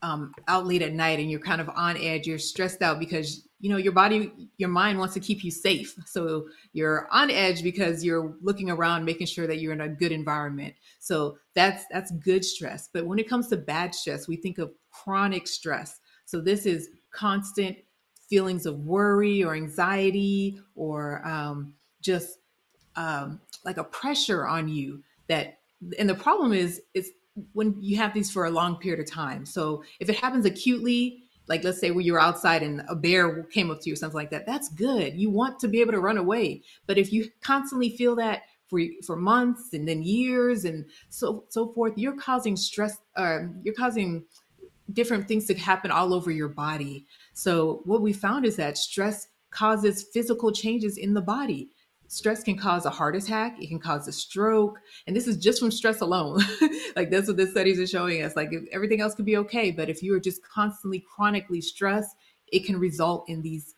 um, 0.03 0.33
out 0.49 0.67
late 0.67 0.83
at 0.83 0.93
night 0.93 1.21
and 1.21 1.31
you're 1.31 1.41
kind 1.41 1.61
of 1.61 1.69
on 1.71 1.97
edge, 1.97 2.27
you're 2.27 2.39
stressed 2.39 2.83
out 2.83 2.99
because 2.99 3.47
you 3.61 3.71
know 3.71 3.77
your 3.77 3.93
body, 3.93 4.33
your 4.59 4.69
mind 4.69 4.99
wants 4.99 5.15
to 5.15 5.21
keep 5.21 5.45
you 5.45 5.51
safe. 5.51 5.95
So 6.07 6.49
you're 6.73 7.09
on 7.13 7.31
edge 7.31 7.63
because 7.63 8.05
you're 8.05 8.35
looking 8.43 8.71
around, 8.71 9.05
making 9.05 9.29
sure 9.29 9.47
that 9.47 9.59
you're 9.59 9.73
in 9.73 9.81
a 9.81 9.89
good 9.89 10.13
environment. 10.13 10.75
So 10.99 11.39
that's 11.55 11.85
that's 11.91 12.11
good 12.11 12.45
stress. 12.45 12.89
But 12.93 13.07
when 13.07 13.19
it 13.19 13.29
comes 13.29 13.49
to 13.49 13.57
bad 13.57 13.95
stress, 13.95 14.27
we 14.27 14.37
think 14.37 14.59
of 14.59 14.73
chronic 14.91 15.47
stress. 15.47 16.01
So 16.25 16.41
this 16.41 16.67
is 16.67 16.89
constant 17.13 17.77
feelings 18.29 18.67
of 18.67 18.81
worry 18.81 19.45
or 19.45 19.55
anxiety 19.55 20.59
or 20.75 21.27
um, 21.27 21.75
just 22.01 22.39
um, 22.97 23.41
like 23.65 23.77
a 23.77 23.85
pressure 23.85 24.47
on 24.47 24.69
you 24.69 25.03
that 25.29 25.59
and 25.99 26.09
the 26.09 26.15
problem 26.15 26.53
is 26.53 26.81
is 26.95 27.13
when 27.53 27.77
you 27.81 27.97
have 27.97 28.15
these 28.15 28.31
for 28.31 28.45
a 28.45 28.51
long 28.51 28.77
period 28.77 29.01
of 29.01 29.11
time. 29.11 29.47
So 29.47 29.83
if 30.01 30.09
it 30.09 30.17
happens 30.17 30.45
acutely 30.45 31.25
like 31.49 31.65
let's 31.65 31.81
say 31.81 31.91
when 31.91 32.05
you're 32.05 32.21
outside 32.21 32.63
and 32.63 32.83
a 32.89 32.95
bear 32.95 33.43
came 33.45 33.71
up 33.71 33.81
to 33.81 33.89
you 33.89 33.95
or 33.95 33.97
something 33.97 34.17
like 34.17 34.31
that 34.31 34.47
that's 34.47 34.69
good. 34.69 35.15
You 35.15 35.31
want 35.31 35.59
to 35.61 35.69
be 35.69 35.81
able 35.81 35.93
to 35.93 36.01
run 36.01 36.19
away. 36.19 36.63
But 36.87 36.99
if 36.99 37.13
you 37.13 37.29
constantly 37.43 37.91
feel 37.97 38.17
that 38.17 38.43
for 38.69 38.81
for 39.05 39.17
months 39.17 39.73
and 39.73 39.87
then 39.87 40.03
years 40.03 40.65
and 40.65 40.85
so 41.09 41.45
so 41.49 41.73
forth 41.73 41.93
you're 41.97 42.17
causing 42.17 42.57
stress 42.57 42.97
uh, 43.17 43.41
you're 43.63 43.75
causing 43.75 44.25
different 44.93 45.27
things 45.27 45.47
to 45.47 45.55
happen 45.55 45.91
all 45.91 46.15
over 46.15 46.31
your 46.31 46.49
body. 46.49 47.07
So 47.33 47.83
what 47.85 48.03
we 48.03 48.13
found 48.13 48.45
is 48.45 48.57
that 48.57 48.79
stress 48.79 49.29
causes 49.51 50.07
physical 50.13 50.53
changes 50.53 50.97
in 50.97 51.15
the 51.15 51.21
body 51.21 51.71
stress 52.13 52.43
can 52.43 52.59
cause 52.59 52.85
a 52.85 52.91
heart 52.91 53.17
attack 53.17 53.57
it 53.59 53.69
can 53.69 53.79
cause 53.79 54.07
a 54.07 54.13
stroke 54.13 54.79
and 55.07 55.17
this 55.17 55.27
is 55.27 55.39
just 55.39 55.59
from 55.59 55.71
stress 55.71 56.01
alone. 56.03 56.41
Like 56.95 57.11
that's 57.11 57.27
what 57.27 57.39
the 57.39 57.47
studies 57.47 57.81
are 57.81 57.87
showing 57.87 58.23
us 58.23 58.37
like 58.37 58.51
everything 58.71 59.01
else 59.01 59.15
could 59.15 59.25
be 59.25 59.39
okay 59.39 59.71
but 59.71 59.89
if 59.89 60.03
you 60.03 60.15
are 60.15 60.21
just 60.21 60.47
constantly 60.47 61.03
chronically 61.15 61.63
stressed 61.63 62.15
it 62.49 62.67
can 62.67 62.79
result 62.79 63.25
in 63.29 63.41
these 63.41 63.75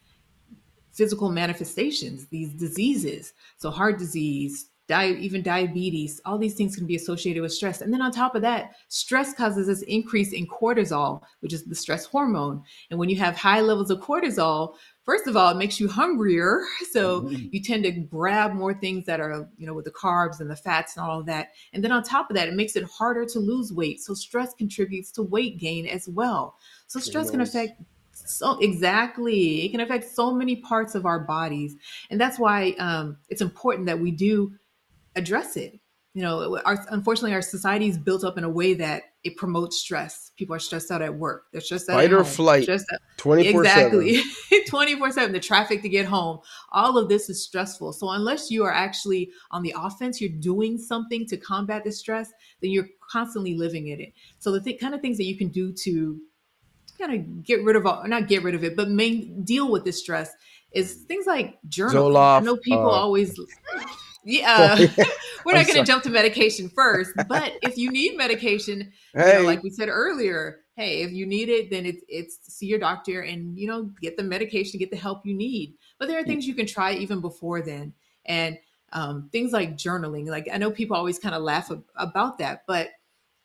physical 0.92 1.30
manifestations 1.30 2.26
these 2.26 2.52
diseases. 2.54 3.34
So 3.56 3.70
heart 3.70 3.98
disease 3.98 4.70
di- 4.88 5.16
even 5.18 5.42
diabetes 5.42 6.20
all 6.24 6.38
these 6.38 6.54
things 6.54 6.76
can 6.76 6.86
be 6.86 6.96
associated 6.96 7.42
with 7.42 7.52
stress 7.52 7.80
and 7.80 7.92
then 7.92 8.02
on 8.02 8.10
top 8.10 8.34
of 8.34 8.42
that 8.42 8.72
stress 8.88 9.32
causes 9.34 9.66
this 9.66 9.82
increase 9.82 10.32
in 10.32 10.46
cortisol 10.46 11.20
which 11.40 11.52
is 11.52 11.64
the 11.64 11.74
stress 11.74 12.04
hormone 12.04 12.62
and 12.90 12.98
when 12.98 13.08
you 13.08 13.16
have 13.16 13.36
high 13.36 13.60
levels 13.60 13.90
of 13.90 14.00
cortisol 14.00 14.74
first 15.04 15.26
of 15.26 15.36
all, 15.36 15.50
it 15.50 15.56
makes 15.56 15.78
you 15.78 15.88
hungrier. 15.88 16.62
So 16.90 17.22
mm-hmm. 17.22 17.48
you 17.50 17.60
tend 17.60 17.82
to 17.84 17.90
grab 17.90 18.52
more 18.52 18.72
things 18.72 19.04
that 19.06 19.18
are, 19.18 19.48
you 19.56 19.66
know, 19.66 19.74
with 19.74 19.84
the 19.84 19.90
carbs 19.90 20.38
and 20.38 20.48
the 20.48 20.54
fats 20.54 20.96
and 20.96 21.04
all 21.04 21.18
of 21.18 21.26
that. 21.26 21.48
And 21.72 21.82
then 21.82 21.90
on 21.90 22.04
top 22.04 22.30
of 22.30 22.36
that, 22.36 22.46
it 22.46 22.54
makes 22.54 22.76
it 22.76 22.84
harder 22.84 23.26
to 23.26 23.40
lose 23.40 23.72
weight. 23.72 24.00
So 24.00 24.14
stress 24.14 24.54
contributes 24.54 25.10
to 25.12 25.24
weight 25.24 25.58
gain 25.58 25.88
as 25.88 26.08
well. 26.08 26.56
So 26.86 27.00
stress 27.00 27.30
can 27.32 27.40
affect 27.40 27.82
so 28.12 28.58
exactly 28.60 29.64
it 29.64 29.70
can 29.70 29.80
affect 29.80 30.08
so 30.08 30.32
many 30.32 30.56
parts 30.56 30.94
of 30.94 31.04
our 31.04 31.18
bodies 31.18 31.74
and 32.10 32.20
that's 32.20 32.38
why 32.38 32.70
um, 32.78 33.16
it's 33.28 33.42
important 33.42 33.86
that 33.86 33.98
we 33.98 34.12
do 34.12 34.52
address 35.16 35.56
it. 35.56 35.80
You 36.14 36.22
know 36.22 36.60
our, 36.64 36.86
unfortunately 36.90 37.32
our 37.34 37.42
society 37.42 37.88
is 37.88 37.98
built 37.98 38.22
up 38.22 38.38
in 38.38 38.44
a 38.44 38.48
way 38.48 38.74
that 38.74 39.02
it 39.24 39.36
promotes 39.36 39.78
stress. 39.78 40.30
People 40.36 40.54
are 40.54 40.60
stressed 40.60 40.92
out 40.92 41.02
at 41.02 41.12
work. 41.12 41.46
They're 41.50 41.60
stressed 41.60 41.88
out 41.88 41.94
fight 41.94 42.12
or 42.12 42.22
home. 42.22 42.32
flight. 42.32 42.68
24 43.16 43.62
exactly. 43.62 44.20
24 44.68 45.10
7 45.10 45.32
the 45.32 45.40
traffic 45.40 45.82
to 45.82 45.88
get 45.88 46.06
home. 46.06 46.38
All 46.70 46.98
of 46.98 47.08
this 47.08 47.28
is 47.28 47.42
stressful. 47.42 47.94
So 47.94 48.10
unless 48.10 48.48
you 48.48 48.62
are 48.64 48.72
actually 48.72 49.30
on 49.50 49.62
the 49.62 49.74
offense 49.76 50.20
you're 50.20 50.30
doing 50.30 50.78
something 50.78 51.26
to 51.26 51.36
combat 51.36 51.82
the 51.82 51.90
stress 51.90 52.30
then 52.60 52.70
you're 52.70 52.88
constantly 53.10 53.56
living 53.56 53.88
in 53.88 54.00
it. 54.00 54.12
So 54.38 54.52
the 54.52 54.60
th- 54.60 54.80
kind 54.80 54.94
of 54.94 55.00
things 55.00 55.16
that 55.16 55.24
you 55.24 55.36
can 55.36 55.48
do 55.48 55.72
to 55.82 56.20
kind 56.98 57.12
of 57.12 57.44
get 57.44 57.64
rid 57.64 57.76
of 57.76 57.86
all 57.86 58.06
not 58.06 58.28
get 58.28 58.42
rid 58.42 58.54
of 58.54 58.64
it 58.64 58.76
but 58.76 58.88
main 58.88 59.42
deal 59.42 59.70
with 59.70 59.84
this 59.84 59.98
stress 59.98 60.30
is 60.72 61.04
things 61.08 61.26
like 61.26 61.58
journaling 61.68 62.12
Zoloft, 62.12 62.40
i 62.40 62.44
know 62.44 62.56
people 62.56 62.90
uh, 62.90 62.94
always 62.94 63.38
yeah, 64.24 64.76
we're 65.44 65.54
not 65.54 65.66
going 65.66 65.78
to 65.78 65.84
jump 65.84 66.02
to 66.04 66.10
medication 66.10 66.68
first, 66.68 67.12
but 67.28 67.52
if 67.62 67.76
you 67.76 67.90
need 67.90 68.16
medication, 68.16 68.92
hey. 69.14 69.28
you 69.28 69.42
know, 69.42 69.46
like 69.46 69.62
we 69.62 69.70
said 69.70 69.88
earlier, 69.88 70.60
hey, 70.76 71.02
if 71.02 71.12
you 71.12 71.26
need 71.26 71.48
it, 71.48 71.70
then 71.70 71.86
it's 71.86 72.02
it's 72.08 72.38
see 72.42 72.66
your 72.66 72.78
doctor 72.78 73.20
and 73.20 73.58
you 73.58 73.66
know 73.66 73.90
get 74.00 74.16
the 74.16 74.22
medication, 74.22 74.78
get 74.78 74.90
the 74.90 74.96
help 74.96 75.24
you 75.24 75.34
need. 75.34 75.74
But 75.98 76.08
there 76.08 76.18
are 76.18 76.24
things 76.24 76.46
you 76.46 76.54
can 76.54 76.66
try 76.66 76.94
even 76.94 77.20
before 77.20 77.62
then, 77.62 77.92
and 78.26 78.58
um, 78.92 79.28
things 79.32 79.52
like 79.52 79.76
journaling. 79.76 80.26
Like 80.26 80.48
I 80.52 80.58
know 80.58 80.70
people 80.70 80.96
always 80.96 81.18
kind 81.18 81.34
of 81.34 81.42
laugh 81.42 81.70
about 81.96 82.38
that, 82.38 82.64
but 82.66 82.90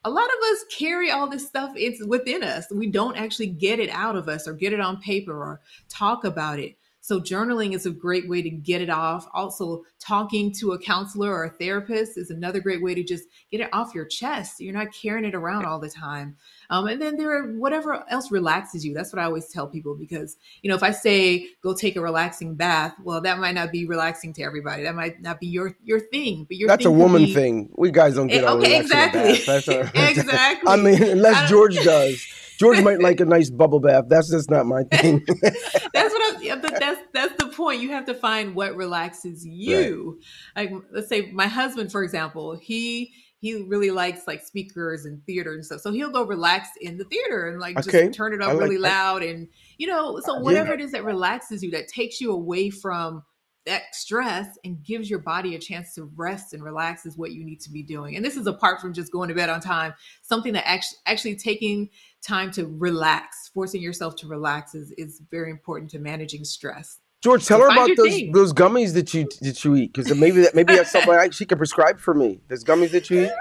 a 0.05 0.09
lot 0.09 0.25
of 0.25 0.51
us 0.51 0.63
carry 0.71 1.11
all 1.11 1.27
this 1.27 1.45
stuff 1.45 1.73
it's 1.75 2.01
within 2.05 2.41
us 2.41 2.67
we 2.71 2.87
don't 2.87 3.17
actually 3.17 3.47
get 3.47 3.79
it 3.79 3.89
out 3.89 4.15
of 4.15 4.29
us 4.29 4.47
or 4.47 4.53
get 4.53 4.71
it 4.71 4.79
on 4.79 4.95
paper 5.01 5.33
or 5.33 5.59
talk 5.89 6.23
about 6.23 6.57
it 6.57 6.77
so 7.09 7.19
journaling 7.19 7.73
is 7.73 7.87
a 7.87 7.89
great 7.89 8.29
way 8.29 8.43
to 8.43 8.51
get 8.51 8.83
it 8.83 8.89
off. 8.91 9.27
Also, 9.33 9.83
talking 9.97 10.53
to 10.59 10.73
a 10.73 10.79
counselor 10.79 11.31
or 11.33 11.45
a 11.45 11.49
therapist 11.49 12.19
is 12.19 12.29
another 12.29 12.59
great 12.59 12.83
way 12.83 12.93
to 12.93 13.03
just 13.03 13.23
get 13.49 13.61
it 13.61 13.69
off 13.73 13.95
your 13.95 14.05
chest. 14.05 14.59
You're 14.59 14.75
not 14.75 14.93
carrying 14.93 15.25
it 15.25 15.33
around 15.33 15.65
all 15.65 15.79
the 15.79 15.89
time. 15.89 16.37
Um, 16.69 16.85
and 16.85 17.01
then 17.01 17.17
there 17.17 17.35
are 17.35 17.53
whatever 17.53 18.05
else 18.11 18.31
relaxes 18.31 18.85
you. 18.85 18.93
That's 18.93 19.11
what 19.11 19.19
I 19.19 19.25
always 19.25 19.47
tell 19.47 19.65
people 19.65 19.95
because 19.95 20.37
you 20.61 20.69
know 20.69 20.75
if 20.75 20.83
I 20.83 20.91
say 20.91 21.47
go 21.63 21.73
take 21.73 21.95
a 21.95 22.01
relaxing 22.01 22.53
bath, 22.53 22.93
well 23.03 23.21
that 23.21 23.39
might 23.39 23.55
not 23.55 23.71
be 23.71 23.87
relaxing 23.87 24.31
to 24.33 24.43
everybody. 24.43 24.83
That 24.83 24.93
might 24.93 25.19
not 25.19 25.39
be 25.39 25.47
your 25.47 25.75
your 25.83 25.99
thing. 25.99 26.45
But 26.47 26.57
your 26.57 26.67
that's 26.67 26.85
a 26.85 26.91
woman 26.91 27.25
be, 27.25 27.33
thing. 27.33 27.71
We 27.75 27.89
guys 27.89 28.13
don't 28.13 28.27
get 28.27 28.43
it, 28.43 28.45
eh, 28.45 28.51
okay, 28.51 28.79
exactly. 28.79 29.31
exactly. 29.95 30.67
I 30.67 30.75
mean, 30.75 31.01
unless 31.01 31.49
George 31.49 31.73
does. 31.77 32.23
George 32.59 32.81
might 32.81 32.99
like 32.99 33.21
a 33.21 33.25
nice 33.25 33.49
bubble 33.49 33.79
bath. 33.79 34.05
That's 34.09 34.29
just 34.29 34.51
not 34.51 34.65
my 34.65 34.83
thing. 34.83 35.23
that's 35.41 36.13
what 36.13 36.35
I'm. 36.35 36.43
Yeah, 36.43 36.55
that's 36.55 37.01
that's 37.13 37.41
the 37.41 37.47
point. 37.47 37.81
You 37.81 37.91
have 37.91 38.05
to 38.05 38.13
find 38.13 38.53
what 38.53 38.75
relaxes 38.75 39.45
you. 39.45 40.19
Right. 40.55 40.71
Like, 40.71 40.83
let's 40.91 41.07
say 41.07 41.31
my 41.31 41.47
husband, 41.47 41.89
for 41.89 42.03
example, 42.03 42.57
he 42.57 43.13
he 43.39 43.63
really 43.63 43.91
likes 43.91 44.27
like 44.27 44.45
speakers 44.45 45.05
and 45.05 45.25
theater 45.25 45.53
and 45.53 45.65
stuff. 45.65 45.79
So 45.79 45.91
he'll 45.91 46.11
go 46.11 46.25
relax 46.25 46.67
in 46.81 46.97
the 46.97 47.05
theater 47.05 47.47
and 47.47 47.61
like 47.61 47.77
okay. 47.77 48.07
just 48.07 48.17
turn 48.17 48.33
it 48.33 48.41
up 48.41 48.49
like 48.49 48.59
really 48.59 48.75
that. 48.75 48.81
loud 48.81 49.23
and 49.23 49.47
you 49.77 49.87
know. 49.87 50.19
So 50.19 50.39
whatever 50.39 50.69
yeah. 50.69 50.75
it 50.75 50.81
is 50.81 50.91
that 50.91 51.05
relaxes 51.05 51.63
you, 51.63 51.71
that 51.71 51.87
takes 51.87 52.19
you 52.19 52.33
away 52.33 52.69
from 52.69 53.23
that 53.65 53.83
stress 53.93 54.57
and 54.63 54.83
gives 54.83 55.09
your 55.09 55.19
body 55.19 55.55
a 55.55 55.59
chance 55.59 55.93
to 55.93 56.09
rest 56.15 56.53
and 56.53 56.63
relax 56.63 57.05
is 57.05 57.17
what 57.17 57.31
you 57.31 57.45
need 57.45 57.61
to 57.61 57.69
be 57.69 57.83
doing. 57.83 58.15
And 58.15 58.25
this 58.25 58.35
is 58.35 58.47
apart 58.47 58.81
from 58.81 58.93
just 58.93 59.11
going 59.11 59.29
to 59.29 59.35
bed 59.35 59.49
on 59.49 59.61
time. 59.61 59.93
Something 60.23 60.53
that 60.53 60.67
actually 60.67 60.97
actually 61.05 61.35
taking 61.35 61.89
time 62.25 62.51
to 62.51 62.65
relax, 62.65 63.49
forcing 63.53 63.82
yourself 63.82 64.15
to 64.17 64.27
relax 64.27 64.75
is 64.75 64.91
is 64.97 65.21
very 65.32 65.51
important 65.51 65.91
to 65.91 65.99
managing 65.99 66.43
stress. 66.43 66.99
George, 67.21 67.45
tell 67.45 67.60
so 67.60 67.65
her 67.65 67.69
about 67.71 67.89
those 67.97 68.08
thing. 68.08 68.32
those 68.32 68.53
gummies 68.53 68.93
that 68.93 69.13
you 69.13 69.27
that 69.41 69.63
you 69.63 69.75
eat 69.75 69.93
because 69.93 70.15
maybe 70.15 70.41
that 70.41 70.55
maybe 70.55 70.75
that's 70.75 70.91
something 70.91 71.32
she 71.32 71.45
can 71.45 71.58
prescribe 71.58 71.99
for 71.99 72.13
me. 72.13 72.41
Those 72.47 72.63
gummies 72.63 72.91
that 72.91 73.10
you 73.10 73.23
eat. 73.23 73.32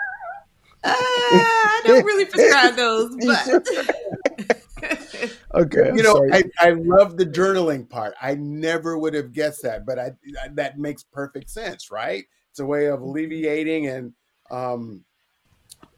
Uh, 0.84 0.94
I 0.94 1.82
don't 1.84 2.04
really 2.04 2.24
prescribe 2.24 2.76
those, 2.76 3.14
but. 3.26 3.68
okay. 5.54 5.88
I'm 5.88 5.96
you 5.96 6.02
know, 6.02 6.28
I, 6.32 6.44
I 6.58 6.70
love 6.70 7.16
the 7.16 7.26
journaling 7.26 7.88
part. 7.88 8.14
I 8.20 8.34
never 8.34 8.96
would 8.96 9.14
have 9.14 9.32
guessed 9.32 9.62
that, 9.62 9.84
but 9.84 9.98
I, 9.98 10.12
I 10.42 10.48
that 10.54 10.78
makes 10.78 11.02
perfect 11.02 11.50
sense, 11.50 11.90
right? 11.90 12.24
It's 12.50 12.60
a 12.60 12.66
way 12.66 12.86
of 12.86 13.00
alleviating 13.00 13.86
and 13.88 14.12
um, 14.50 15.04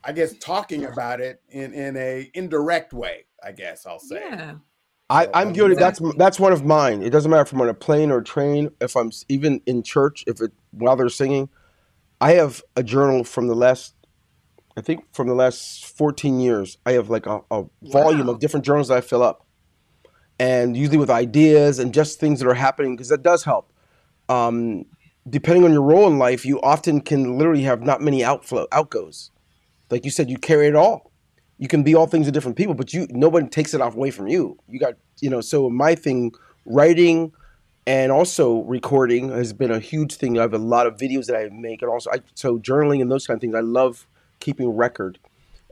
I 0.03 0.13
guess 0.13 0.35
talking 0.39 0.85
about 0.85 1.21
it 1.21 1.43
in 1.49 1.73
in 1.73 1.97
a 1.97 2.31
indirect 2.35 2.93
way. 2.93 3.27
I 3.43 3.53
guess 3.53 3.87
I'll 3.87 3.99
say. 3.99 4.21
Yeah. 4.21 4.55
I, 5.09 5.29
I'm 5.35 5.53
guilty. 5.53 5.75
That's 5.75 6.01
that's 6.17 6.39
one 6.39 6.53
of 6.53 6.65
mine. 6.65 7.03
It 7.03 7.11
doesn't 7.11 7.31
matter 7.31 7.43
if 7.43 7.53
I'm 7.53 7.61
on 7.61 7.69
a 7.69 7.75
plane 7.75 8.13
or 8.13 8.23
train. 8.23 8.71
If 8.81 8.97
I'm 8.97 9.11
even 9.29 9.61
in 9.67 9.83
church, 9.83 10.23
if 10.29 10.41
it 10.41 10.53
while 10.71 10.95
they're 10.95 11.09
singing, 11.09 11.49
I 12.21 12.33
have 12.33 12.63
a 12.77 12.85
journal 12.85 13.25
from 13.25 13.49
the 13.49 13.57
last 13.57 13.95
I 14.77 14.83
think 14.83 15.05
from 15.13 15.27
the 15.27 15.35
last 15.35 15.85
14 15.85 16.39
years, 16.39 16.79
I 16.87 16.93
have 16.93 17.11
like 17.11 17.27
a, 17.27 17.41
a 17.51 17.65
volume 17.83 18.29
wow. 18.29 18.35
of 18.35 18.41
different 18.41 18.65
journals 18.65 18.89
that 18.89 18.99
I 18.99 19.01
fill 19.01 19.23
up, 19.23 19.45
and 20.39 20.77
usually 20.77 20.97
with 20.97 21.11
ideas 21.11 21.81
and 21.81 21.93
just 21.93 22.21
things 22.21 22.39
that 22.39 22.49
are 22.49 22.55
happening 22.55 22.95
because 22.95 23.09
that 23.09 23.23
does 23.23 23.43
help. 23.43 23.73
Um, 24.29 24.87
depending 25.29 25.65
on 25.65 25.73
your 25.73 25.83
role 25.83 26.07
in 26.07 26.19
life, 26.19 26.47
you 26.47 26.61
often 26.61 27.01
can 27.01 27.37
literally 27.37 27.63
have 27.63 27.83
not 27.83 28.01
many 28.01 28.25
outflow 28.25 28.69
outgoes. 28.71 29.33
Like 29.91 30.05
you 30.05 30.11
said, 30.11 30.31
you 30.31 30.39
carry 30.39 30.67
it 30.69 30.77
all. 30.77 31.11
You 31.59 31.69
can 31.69 31.83
be 31.83 31.95
all 31.95 32.07
things 32.07 32.27
to 32.27 32.33
different 32.33 32.57
people, 32.57 32.75
but 32.75 32.95
you 32.95 33.07
nobody 33.11 33.47
takes 33.47 33.75
it 33.75 33.81
off 33.81 33.95
away 33.95 34.11
from 34.11 34.29
you. 34.29 34.59
You 34.69 34.79
got 34.79 34.95
you 35.21 35.29
know. 35.29 35.41
So 35.41 35.69
my 35.69 35.95
thing, 35.95 36.33
writing, 36.65 37.33
and 37.87 38.11
also 38.11 38.63
recording 38.63 39.31
has 39.31 39.53
been 39.53 39.71
a 39.71 39.79
huge 39.79 40.15
thing. 40.15 40.39
I 40.39 40.43
have 40.43 40.55
a 40.55 40.59
lot 40.59 40.87
of 40.87 40.97
videos 40.97 41.27
that 41.27 41.37
I 41.37 41.49
make, 41.53 41.83
and 41.83 41.91
also 41.91 42.11
I, 42.11 42.21
so 42.35 42.59
journaling 42.59 43.03
and 43.03 43.11
those 43.11 43.27
kind 43.27 43.37
of 43.37 43.41
things. 43.43 43.55
I 43.55 43.61
love 43.61 44.07
keeping 44.39 44.71
record. 44.71 45.19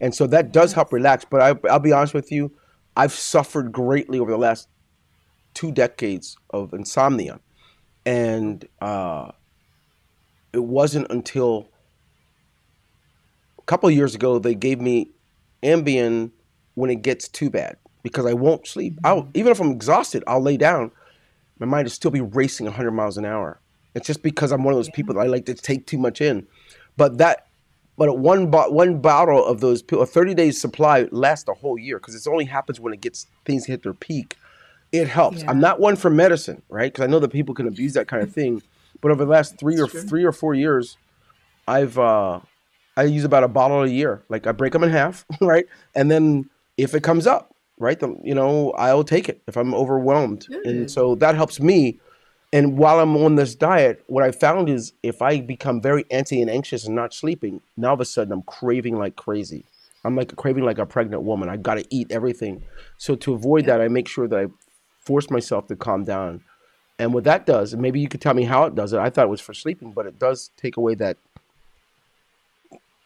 And 0.00 0.14
so 0.14 0.26
that 0.28 0.52
does 0.52 0.74
help 0.74 0.92
relax. 0.92 1.24
But 1.24 1.40
I, 1.40 1.68
I'll 1.68 1.81
be 1.81 1.92
honest 1.92 2.14
with 2.14 2.31
you, 2.31 2.52
I've 2.96 3.12
suffered 3.12 3.72
greatly 3.72 4.18
over 4.20 4.31
the 4.31 4.38
last 4.38 4.68
two 5.54 5.72
decades 5.72 6.37
of 6.50 6.72
insomnia. 6.72 7.40
And 8.07 8.66
uh, 8.81 9.33
it 10.52 10.64
wasn't 10.64 11.11
until 11.11 11.68
couple 13.68 13.88
of 13.88 13.94
years 13.94 14.14
ago 14.14 14.38
they 14.38 14.54
gave 14.54 14.81
me 14.81 15.11
Ambien 15.62 16.31
when 16.74 16.90
it 16.90 17.02
gets 17.02 17.28
too 17.28 17.50
bad 17.50 17.76
because 18.02 18.24
I 18.26 18.33
won't 18.33 18.66
sleep. 18.66 18.98
I'll 19.04 19.28
even 19.35 19.52
if 19.52 19.61
I'm 19.61 19.70
exhausted, 19.70 20.24
I'll 20.26 20.40
lay 20.40 20.57
down. 20.57 20.90
My 21.59 21.66
mind 21.66 21.87
will 21.87 21.90
still 21.90 22.11
be 22.11 22.20
racing 22.20 22.66
100 22.66 22.90
miles 22.92 23.18
an 23.18 23.24
hour. 23.24 23.61
It's 23.94 24.07
just 24.07 24.22
because 24.22 24.52
I'm 24.52 24.64
one 24.64 24.72
of 24.72 24.78
those 24.78 24.90
people 24.90 25.14
that 25.14 25.20
I 25.20 25.26
like 25.26 25.44
to 25.46 25.54
take 25.54 25.87
too 25.87 25.98
much 25.98 26.20
in. 26.20 26.46
But 26.96 27.18
that, 27.18 27.46
but 27.96 28.18
one 28.18 28.50
bo- 28.50 28.70
one 28.70 29.00
bottle 29.00 29.44
of 29.44 29.61
those, 29.61 29.83
a 29.92 30.07
30 30.07 30.35
days 30.35 30.61
supply 30.61 31.09
lasts 31.11 31.48
a 31.48 31.54
whole 31.54 31.78
year 31.78 31.98
because 31.98 32.14
it 32.14 32.31
only 32.31 32.44
happens 32.44 32.81
when 32.81 32.94
it 32.94 33.00
gets 33.00 33.26
things 33.44 33.66
hit 33.66 33.83
their 33.83 33.94
peak. 33.94 34.37
It 34.92 35.09
helps. 35.09 35.42
Yeah. 35.42 35.50
I'm 35.50 35.61
not 35.61 35.81
one 35.81 35.96
for 35.96 36.11
medicine, 36.11 36.62
right? 36.68 36.92
Because 36.92 37.04
I 37.04 37.09
know 37.09 37.18
that 37.18 37.31
people 37.31 37.54
can 37.54 37.66
abuse 37.66 37.92
that 37.94 38.09
kind 38.09 38.22
of 38.22 38.33
thing. 38.40 38.62
But 39.00 39.11
over 39.11 39.24
the 39.24 39.31
last 39.31 39.59
three 39.59 39.78
or 39.81 39.88
true. 39.88 40.02
three 40.02 40.24
or 40.24 40.33
four 40.33 40.54
years, 40.54 40.96
I've 41.66 41.98
uh, 41.98 42.40
I 42.98 43.04
use 43.04 43.22
about 43.22 43.44
a 43.44 43.48
bottle 43.48 43.84
a 43.84 43.87
year. 43.87 44.24
Like 44.28 44.48
I 44.48 44.52
break 44.52 44.72
them 44.72 44.82
in 44.82 44.90
half, 44.90 45.24
right? 45.40 45.66
And 45.94 46.11
then 46.11 46.50
if 46.76 46.94
it 46.94 47.04
comes 47.04 47.28
up, 47.28 47.54
right, 47.78 47.98
the, 47.98 48.18
you 48.24 48.34
know, 48.34 48.72
I'll 48.72 49.04
take 49.04 49.28
it 49.28 49.40
if 49.46 49.56
I'm 49.56 49.72
overwhelmed. 49.72 50.48
And 50.64 50.87
mm. 50.87 50.90
so 50.90 51.14
that 51.14 51.37
helps 51.37 51.61
me. 51.61 52.00
And 52.52 52.76
while 52.76 52.98
I'm 52.98 53.16
on 53.16 53.37
this 53.37 53.54
diet, 53.54 54.02
what 54.08 54.24
I 54.24 54.32
found 54.32 54.68
is 54.68 54.94
if 55.04 55.22
I 55.22 55.40
become 55.40 55.80
very 55.80 56.04
antsy 56.04 56.40
and 56.40 56.50
anxious 56.50 56.87
and 56.87 56.96
not 56.96 57.14
sleeping, 57.14 57.61
now 57.76 57.88
all 57.88 57.94
of 57.94 58.00
a 58.00 58.04
sudden 58.04 58.32
I'm 58.32 58.42
craving 58.42 58.98
like 58.98 59.14
crazy. 59.14 59.64
I'm 60.04 60.16
like 60.16 60.34
craving 60.34 60.64
like 60.64 60.78
a 60.78 60.87
pregnant 60.87 61.22
woman. 61.22 61.48
I 61.48 61.56
got 61.56 61.74
to 61.74 61.84
eat 61.90 62.11
everything. 62.11 62.64
So 62.96 63.14
to 63.16 63.32
avoid 63.32 63.66
that, 63.66 63.80
I 63.80 63.87
make 63.87 64.08
sure 64.08 64.26
that 64.26 64.38
I 64.38 64.46
force 64.98 65.30
myself 65.30 65.68
to 65.68 65.76
calm 65.76 66.04
down. 66.04 66.42
And 66.98 67.14
what 67.14 67.24
that 67.24 67.46
does, 67.46 67.72
and 67.72 67.80
maybe 67.80 68.00
you 68.00 68.08
could 68.08 68.20
tell 68.20 68.34
me 68.34 68.42
how 68.42 68.64
it 68.64 68.74
does 68.74 68.92
it. 68.92 68.98
I 68.98 69.08
thought 69.08 69.26
it 69.26 69.30
was 69.30 69.40
for 69.40 69.54
sleeping, 69.54 69.92
but 69.92 70.06
it 70.06 70.18
does 70.18 70.50
take 70.56 70.76
away 70.76 70.96
that 70.96 71.16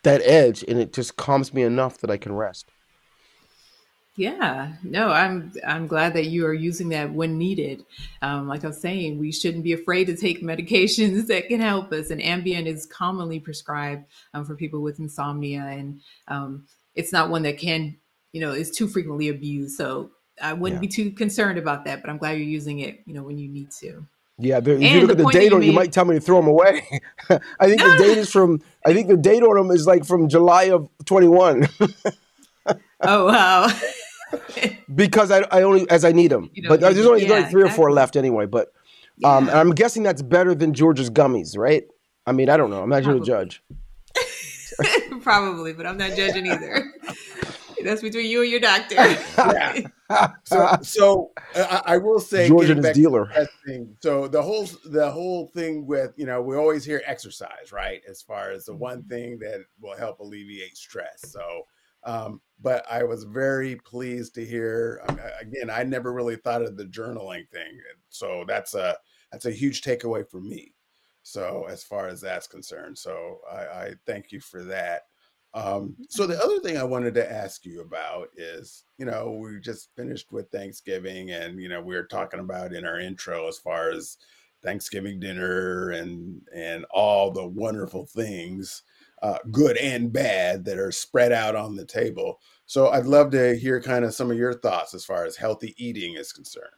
that 0.04 0.22
edge, 0.22 0.64
and 0.68 0.78
it 0.78 0.92
just 0.92 1.16
calms 1.16 1.52
me 1.54 1.62
enough 1.62 1.98
that 1.98 2.10
I 2.10 2.16
can 2.16 2.32
rest. 2.32 2.72
Yeah, 4.14 4.74
no, 4.84 5.08
I'm 5.08 5.52
I'm 5.66 5.86
glad 5.86 6.12
that 6.14 6.26
you 6.26 6.44
are 6.46 6.52
using 6.52 6.90
that 6.90 7.10
when 7.12 7.38
needed. 7.38 7.86
Um, 8.20 8.46
like 8.46 8.62
I 8.62 8.66
was 8.66 8.80
saying, 8.80 9.18
we 9.18 9.32
shouldn't 9.32 9.64
be 9.64 9.72
afraid 9.72 10.06
to 10.06 10.16
take 10.16 10.42
medications 10.42 11.26
that 11.28 11.48
can 11.48 11.60
help 11.60 11.92
us, 11.92 12.10
and 12.10 12.20
Ambien 12.20 12.66
is 12.66 12.84
commonly 12.86 13.40
prescribed 13.40 14.04
um, 14.34 14.44
for 14.44 14.54
people 14.54 14.82
with 14.82 14.98
insomnia, 14.98 15.62
and 15.62 16.02
um, 16.28 16.66
it's 16.94 17.12
not 17.12 17.30
one 17.30 17.42
that 17.44 17.56
can, 17.58 17.96
you 18.32 18.40
know, 18.42 18.52
is 18.52 18.70
too 18.70 18.86
frequently 18.86 19.28
abused. 19.28 19.76
So 19.78 20.10
I 20.42 20.52
wouldn't 20.52 20.82
Yeah. 20.82 20.88
be 20.88 20.92
too 20.92 21.10
concerned 21.12 21.58
about 21.58 21.86
that. 21.86 22.02
But 22.02 22.10
I'm 22.10 22.18
glad 22.18 22.32
you're 22.32 22.40
using 22.46 22.80
it, 22.80 23.00
you 23.06 23.14
know, 23.14 23.22
when 23.22 23.38
you 23.38 23.48
need 23.48 23.70
to. 23.80 24.06
Yeah, 24.42 24.60
there, 24.60 24.74
if 24.74 24.82
you 24.82 25.00
look 25.02 25.10
at 25.12 25.18
the 25.18 25.30
date 25.30 25.52
on, 25.52 25.62
it, 25.62 25.66
you 25.66 25.72
might 25.72 25.92
tell 25.92 26.04
me 26.04 26.14
to 26.16 26.20
throw 26.20 26.36
them 26.36 26.48
away. 26.48 27.00
I 27.30 27.68
think 27.68 27.80
the 27.80 27.96
date 27.98 28.18
is 28.18 28.30
from. 28.30 28.60
I 28.84 28.92
think 28.92 29.08
the 29.08 29.16
date 29.16 29.42
on 29.42 29.56
them 29.56 29.70
is 29.70 29.86
like 29.86 30.04
from 30.04 30.28
July 30.28 30.64
of 30.64 30.88
21 31.04 31.68
Oh 33.02 33.26
wow. 33.26 33.68
because 34.94 35.30
I, 35.30 35.40
I 35.50 35.62
only 35.62 35.88
as 35.90 36.04
I 36.04 36.12
need 36.12 36.30
them. 36.30 36.50
You 36.54 36.68
but 36.68 36.80
there's 36.80 37.04
only 37.06 37.26
yeah, 37.26 37.40
like 37.40 37.50
three 37.50 37.62
or 37.62 37.70
four 37.70 37.92
left 37.92 38.16
anyway. 38.16 38.46
But 38.46 38.72
um, 39.24 39.48
and 39.48 39.58
I'm 39.58 39.70
guessing 39.70 40.02
that's 40.02 40.22
better 40.22 40.54
than 40.54 40.72
George's 40.72 41.10
gummies, 41.10 41.58
right? 41.58 41.84
I 42.26 42.32
mean, 42.32 42.48
I 42.48 42.56
don't 42.56 42.70
know. 42.70 42.82
I'm 42.82 42.88
not 42.88 43.02
here 43.02 43.14
to 43.14 43.20
judge. 43.20 43.62
Probably, 45.22 45.72
but 45.72 45.86
I'm 45.86 45.98
not 45.98 46.16
judging 46.16 46.46
either. 46.46 46.91
That's 47.84 48.02
between 48.02 48.26
you 48.26 48.42
and 48.42 48.50
your 48.50 48.60
doctor. 48.60 48.96
Yeah. 48.96 49.80
So, 50.44 50.76
so 50.82 51.30
I, 51.56 51.82
I 51.86 51.96
will 51.96 52.20
say, 52.20 52.46
George 52.46 52.66
getting 52.66 52.84
and 52.84 52.86
his 52.86 52.94
dealer. 52.96 53.26
testing, 53.32 53.96
so 54.02 54.28
the 54.28 54.42
whole 54.42 54.68
the 54.84 55.10
whole 55.10 55.46
thing 55.54 55.86
with 55.86 56.12
you 56.16 56.26
know 56.26 56.42
we 56.42 56.54
always 56.54 56.84
hear 56.84 57.00
exercise, 57.06 57.72
right? 57.72 58.02
As 58.06 58.20
far 58.20 58.50
as 58.50 58.66
the 58.66 58.76
one 58.76 59.04
thing 59.04 59.38
that 59.38 59.60
will 59.80 59.96
help 59.96 60.20
alleviate 60.20 60.76
stress. 60.76 61.22
So, 61.32 61.62
um, 62.04 62.42
but 62.60 62.84
I 62.90 63.04
was 63.04 63.24
very 63.24 63.76
pleased 63.76 64.34
to 64.34 64.44
hear. 64.44 65.00
um, 65.08 65.18
Again, 65.40 65.70
I 65.70 65.82
never 65.82 66.12
really 66.12 66.36
thought 66.36 66.60
of 66.60 66.76
the 66.76 66.84
journaling 66.84 67.48
thing, 67.48 67.80
so 68.10 68.44
that's 68.46 68.74
a 68.74 68.94
that's 69.30 69.46
a 69.46 69.50
huge 69.50 69.80
takeaway 69.80 70.28
for 70.28 70.42
me. 70.42 70.74
So 71.22 71.66
as 71.70 71.82
far 71.82 72.08
as 72.08 72.20
that's 72.20 72.46
concerned, 72.46 72.98
so 72.98 73.38
I, 73.50 73.56
I 73.56 73.94
thank 74.04 74.30
you 74.30 74.40
for 74.40 74.62
that. 74.64 75.04
Um, 75.54 75.96
so 76.08 76.26
the 76.26 76.42
other 76.42 76.60
thing 76.60 76.78
I 76.78 76.84
wanted 76.84 77.14
to 77.14 77.30
ask 77.30 77.64
you 77.66 77.82
about 77.82 78.28
is, 78.36 78.84
you 78.98 79.04
know, 79.04 79.32
we 79.32 79.60
just 79.60 79.90
finished 79.96 80.32
with 80.32 80.50
Thanksgiving, 80.50 81.30
and 81.30 81.60
you 81.60 81.68
know, 81.68 81.80
we 81.80 81.94
were 81.94 82.04
talking 82.04 82.40
about 82.40 82.72
in 82.72 82.86
our 82.86 82.98
intro 82.98 83.48
as 83.48 83.58
far 83.58 83.90
as 83.90 84.16
Thanksgiving 84.62 85.20
dinner 85.20 85.90
and 85.90 86.40
and 86.54 86.86
all 86.90 87.30
the 87.30 87.46
wonderful 87.46 88.06
things, 88.06 88.82
uh, 89.22 89.38
good 89.50 89.76
and 89.76 90.12
bad, 90.12 90.64
that 90.64 90.78
are 90.78 90.92
spread 90.92 91.32
out 91.32 91.54
on 91.56 91.76
the 91.76 91.84
table. 91.84 92.40
So 92.66 92.88
I'd 92.88 93.06
love 93.06 93.30
to 93.32 93.54
hear 93.56 93.82
kind 93.82 94.04
of 94.04 94.14
some 94.14 94.30
of 94.30 94.38
your 94.38 94.54
thoughts 94.54 94.94
as 94.94 95.04
far 95.04 95.26
as 95.26 95.36
healthy 95.36 95.74
eating 95.76 96.14
is 96.14 96.32
concerned. 96.32 96.70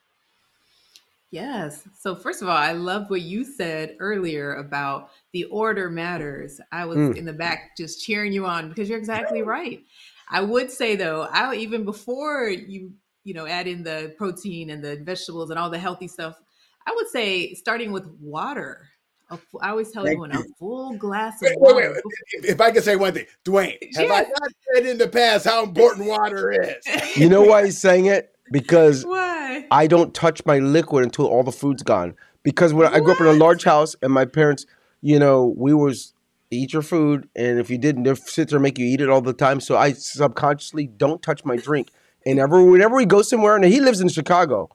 Yes. 1.34 1.82
So 1.98 2.14
first 2.14 2.42
of 2.42 2.48
all, 2.48 2.56
I 2.56 2.70
love 2.70 3.10
what 3.10 3.22
you 3.22 3.44
said 3.44 3.96
earlier 3.98 4.54
about 4.54 5.10
the 5.32 5.44
order 5.46 5.90
matters. 5.90 6.60
I 6.70 6.84
was 6.84 6.98
Mm. 6.98 7.16
in 7.16 7.24
the 7.24 7.32
back 7.32 7.76
just 7.76 8.00
cheering 8.06 8.32
you 8.32 8.46
on 8.46 8.68
because 8.68 8.88
you're 8.88 8.98
exactly 9.04 9.42
right. 9.42 9.82
I 10.28 10.40
would 10.42 10.70
say 10.70 10.94
though, 10.94 11.22
I 11.32 11.56
even 11.56 11.84
before 11.84 12.48
you 12.48 12.92
you 13.24 13.34
know 13.34 13.46
add 13.46 13.66
in 13.66 13.82
the 13.82 14.14
protein 14.16 14.70
and 14.70 14.82
the 14.84 14.96
vegetables 15.02 15.50
and 15.50 15.58
all 15.58 15.70
the 15.70 15.78
healthy 15.78 16.06
stuff, 16.06 16.40
I 16.86 16.92
would 16.94 17.08
say 17.08 17.52
starting 17.54 17.90
with 17.90 18.06
water. 18.20 18.88
A 19.30 19.36
fu- 19.36 19.58
I 19.58 19.70
always 19.70 19.90
tell 19.90 20.04
Thank 20.04 20.12
everyone 20.12 20.30
a 20.30 20.44
full 20.56 20.96
glass 20.98 21.42
of 21.42 21.48
Wait, 21.48 21.74
wait, 21.74 21.74
water. 21.74 21.90
wait. 21.94 22.02
If, 22.34 22.44
if 22.44 22.60
I 22.60 22.70
could 22.70 22.84
say 22.84 22.94
one 22.94 23.12
thing, 23.12 23.26
Dwayne, 23.44 23.76
have 23.96 24.08
I 24.08 24.20
Yes. 24.20 24.30
not 24.38 24.50
said 24.72 24.86
in 24.86 24.98
the 24.98 25.08
past 25.08 25.46
how 25.46 25.64
important 25.64 26.06
water 26.06 26.52
is? 26.52 26.76
You 27.16 27.28
know 27.28 27.42
why 27.42 27.64
he's 27.64 27.78
saying 27.78 28.06
it? 28.06 28.30
Because 28.52 29.04
I 29.70 29.86
don't 29.86 30.14
touch 30.14 30.42
my 30.46 30.58
liquid 30.58 31.04
until 31.04 31.26
all 31.26 31.42
the 31.42 31.52
food's 31.52 31.82
gone. 31.82 32.14
Because 32.42 32.74
when 32.74 32.86
I 32.92 33.00
grew 33.00 33.12
up 33.12 33.20
in 33.20 33.26
a 33.26 33.32
large 33.32 33.64
house 33.64 33.96
and 34.02 34.12
my 34.12 34.24
parents, 34.26 34.66
you 35.00 35.18
know, 35.18 35.54
we 35.56 35.72
was 35.72 36.12
eat 36.50 36.72
your 36.72 36.82
food, 36.82 37.28
and 37.34 37.58
if 37.58 37.68
you 37.70 37.78
didn't, 37.78 38.04
they'd 38.04 38.16
sit 38.18 38.48
there 38.48 38.58
and 38.58 38.62
make 38.62 38.78
you 38.78 38.86
eat 38.86 39.00
it 39.00 39.08
all 39.08 39.20
the 39.20 39.32
time. 39.32 39.60
So 39.60 39.76
I 39.76 39.92
subconsciously 39.92 40.86
don't 40.86 41.22
touch 41.22 41.44
my 41.44 41.56
drink. 41.56 41.90
And 42.26 42.38
ever, 42.38 42.62
whenever 42.62 42.96
we 42.96 43.06
go 43.06 43.22
somewhere, 43.22 43.56
and 43.56 43.64
he 43.64 43.80
lives 43.80 44.00
in 44.00 44.08
Chicago, 44.08 44.70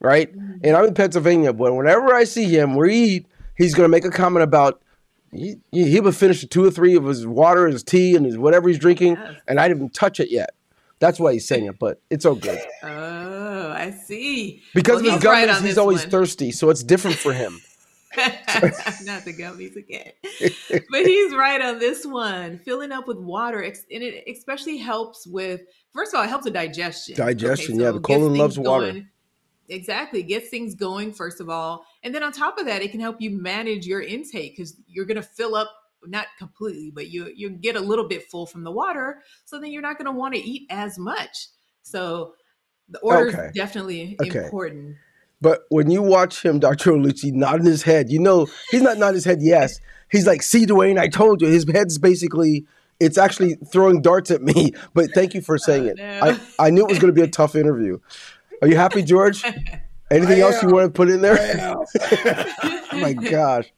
right? 0.00 0.34
Mm-hmm. 0.34 0.58
And 0.64 0.76
I'm 0.76 0.84
in 0.86 0.94
Pennsylvania, 0.94 1.52
but 1.52 1.74
whenever 1.74 2.14
I 2.14 2.24
see 2.24 2.44
him, 2.44 2.76
we 2.76 2.94
eat, 2.94 3.26
he's 3.56 3.74
gonna 3.74 3.88
make 3.88 4.04
a 4.04 4.10
comment 4.10 4.42
about 4.42 4.80
he, 5.32 5.56
he 5.72 6.00
would 6.00 6.14
finish 6.14 6.46
two 6.46 6.64
or 6.64 6.70
three 6.70 6.94
of 6.94 7.04
his 7.04 7.26
water, 7.26 7.66
his 7.66 7.82
tea, 7.82 8.14
and 8.14 8.24
his 8.24 8.38
whatever 8.38 8.68
he's 8.68 8.78
drinking, 8.78 9.16
Yes. 9.16 9.40
and 9.48 9.58
I 9.58 9.68
didn't 9.68 9.92
touch 9.92 10.20
it 10.20 10.30
yet. 10.30 10.50
That's 11.00 11.18
why 11.18 11.32
he's 11.32 11.46
saying 11.46 11.66
it, 11.66 11.78
but 11.78 12.00
it's 12.08 12.24
all 12.24 12.36
good. 12.36 12.60
Oh. 12.82 13.33
I 13.86 13.90
see. 13.90 14.62
Because 14.74 14.96
Well, 14.96 14.98
of 15.00 15.04
his 15.04 15.14
he's 15.14 15.24
right 15.24 15.48
gummies, 15.48 15.62
he's 15.64 15.78
always 15.78 16.00
one. 16.00 16.10
thirsty, 16.10 16.50
so 16.52 16.70
it's 16.70 16.82
different 16.82 17.16
for 17.16 17.32
him. 17.32 17.60
not 18.16 19.24
the 19.24 19.34
gummies 19.36 19.74
again. 19.76 20.12
but 20.90 21.06
he's 21.06 21.34
right 21.34 21.60
on 21.60 21.78
this 21.80 22.06
one. 22.06 22.58
Filling 22.64 22.92
up 22.92 23.08
with 23.08 23.18
water, 23.18 23.60
and 23.60 23.74
it 23.90 24.24
especially 24.28 24.76
helps 24.78 25.26
with. 25.26 25.60
First 25.92 26.12
of 26.14 26.18
all, 26.18 26.24
it 26.24 26.28
helps 26.28 26.44
with 26.44 26.54
digestion. 26.54 27.16
Digestion, 27.16 27.78
yeah, 27.80 27.90
the 27.90 28.00
colon 28.00 28.34
loves 28.34 28.58
water. 28.58 28.92
going- 28.92 29.08
Exactly, 29.70 30.22
gets 30.22 30.50
things 30.50 30.74
going 30.74 31.10
first 31.10 31.40
of 31.40 31.48
all, 31.48 31.86
and 32.02 32.14
then 32.14 32.22
on 32.22 32.32
top 32.32 32.58
of 32.58 32.66
that, 32.66 32.82
it 32.82 32.90
can 32.90 33.00
help 33.00 33.16
you 33.18 33.30
manage 33.30 33.86
your 33.86 34.02
intake 34.02 34.54
because 34.56 34.76
you're 34.86 35.06
going 35.06 35.16
to 35.16 35.22
fill 35.22 35.54
up 35.54 35.70
not 36.06 36.26
completely, 36.38 36.92
but 36.94 37.08
you 37.08 37.32
you 37.34 37.48
get 37.48 37.74
a 37.74 37.80
little 37.80 38.06
bit 38.06 38.24
full 38.30 38.44
from 38.44 38.62
the 38.62 38.70
water, 38.70 39.22
so 39.46 39.58
then 39.58 39.72
you're 39.72 39.80
not 39.80 39.96
going 39.96 40.04
to 40.04 40.12
want 40.12 40.34
to 40.34 40.40
eat 40.40 40.66
as 40.68 40.98
much. 40.98 41.46
So 41.82 42.34
the 42.88 42.98
order 43.00 43.28
Okay. 43.28 43.46
is 43.46 43.52
definitely 43.54 44.16
Okay. 44.22 44.44
important. 44.44 44.96
But 45.40 45.62
when 45.68 45.90
you 45.90 46.02
watch 46.02 46.42
him, 46.44 46.58
Dr. 46.68 46.92
Oluchi, 46.92 47.32
nodding 47.32 47.66
his 47.66 47.82
head, 47.82 48.10
you 48.10 48.18
know 48.18 48.46
he's 48.70 48.82
not 48.82 48.98
nodding 48.98 49.14
his 49.16 49.24
head. 49.24 49.38
Yes, 49.42 49.78
he's 50.10 50.26
like, 50.26 50.42
"See, 50.42 50.64
Dwayne, 50.66 50.98
I 50.98 51.08
told 51.08 51.42
you." 51.42 51.48
His 51.48 51.66
head's 51.70 51.98
basically 51.98 52.64
it's 53.00 53.18
actually 53.18 53.56
throwing 53.72 54.00
darts 54.00 54.30
at 54.30 54.40
me. 54.42 54.72
But 54.94 55.10
thank 55.14 55.34
you 55.34 55.40
for 55.40 55.54
oh, 55.56 55.58
saying 55.58 55.84
Oh, 55.84 55.88
it. 55.88 55.96
no. 55.98 56.20
I 56.60 56.66
I 56.66 56.70
knew 56.70 56.82
it 56.84 56.88
was 56.88 56.98
going 56.98 57.12
to 57.12 57.20
be 57.20 57.26
a 57.26 57.30
tough 57.30 57.54
interview. 57.56 57.98
Are 58.62 58.68
you 58.68 58.76
happy, 58.76 59.02
George? 59.02 59.42
Anything 60.10 60.38
I 60.38 60.40
else 60.46 60.62
you 60.62 60.68
want 60.68 60.86
to 60.86 60.90
put 60.96 61.08
in 61.10 61.20
there? 61.22 61.36
Oh 62.92 62.98
my 63.00 63.12
gosh. 63.12 63.72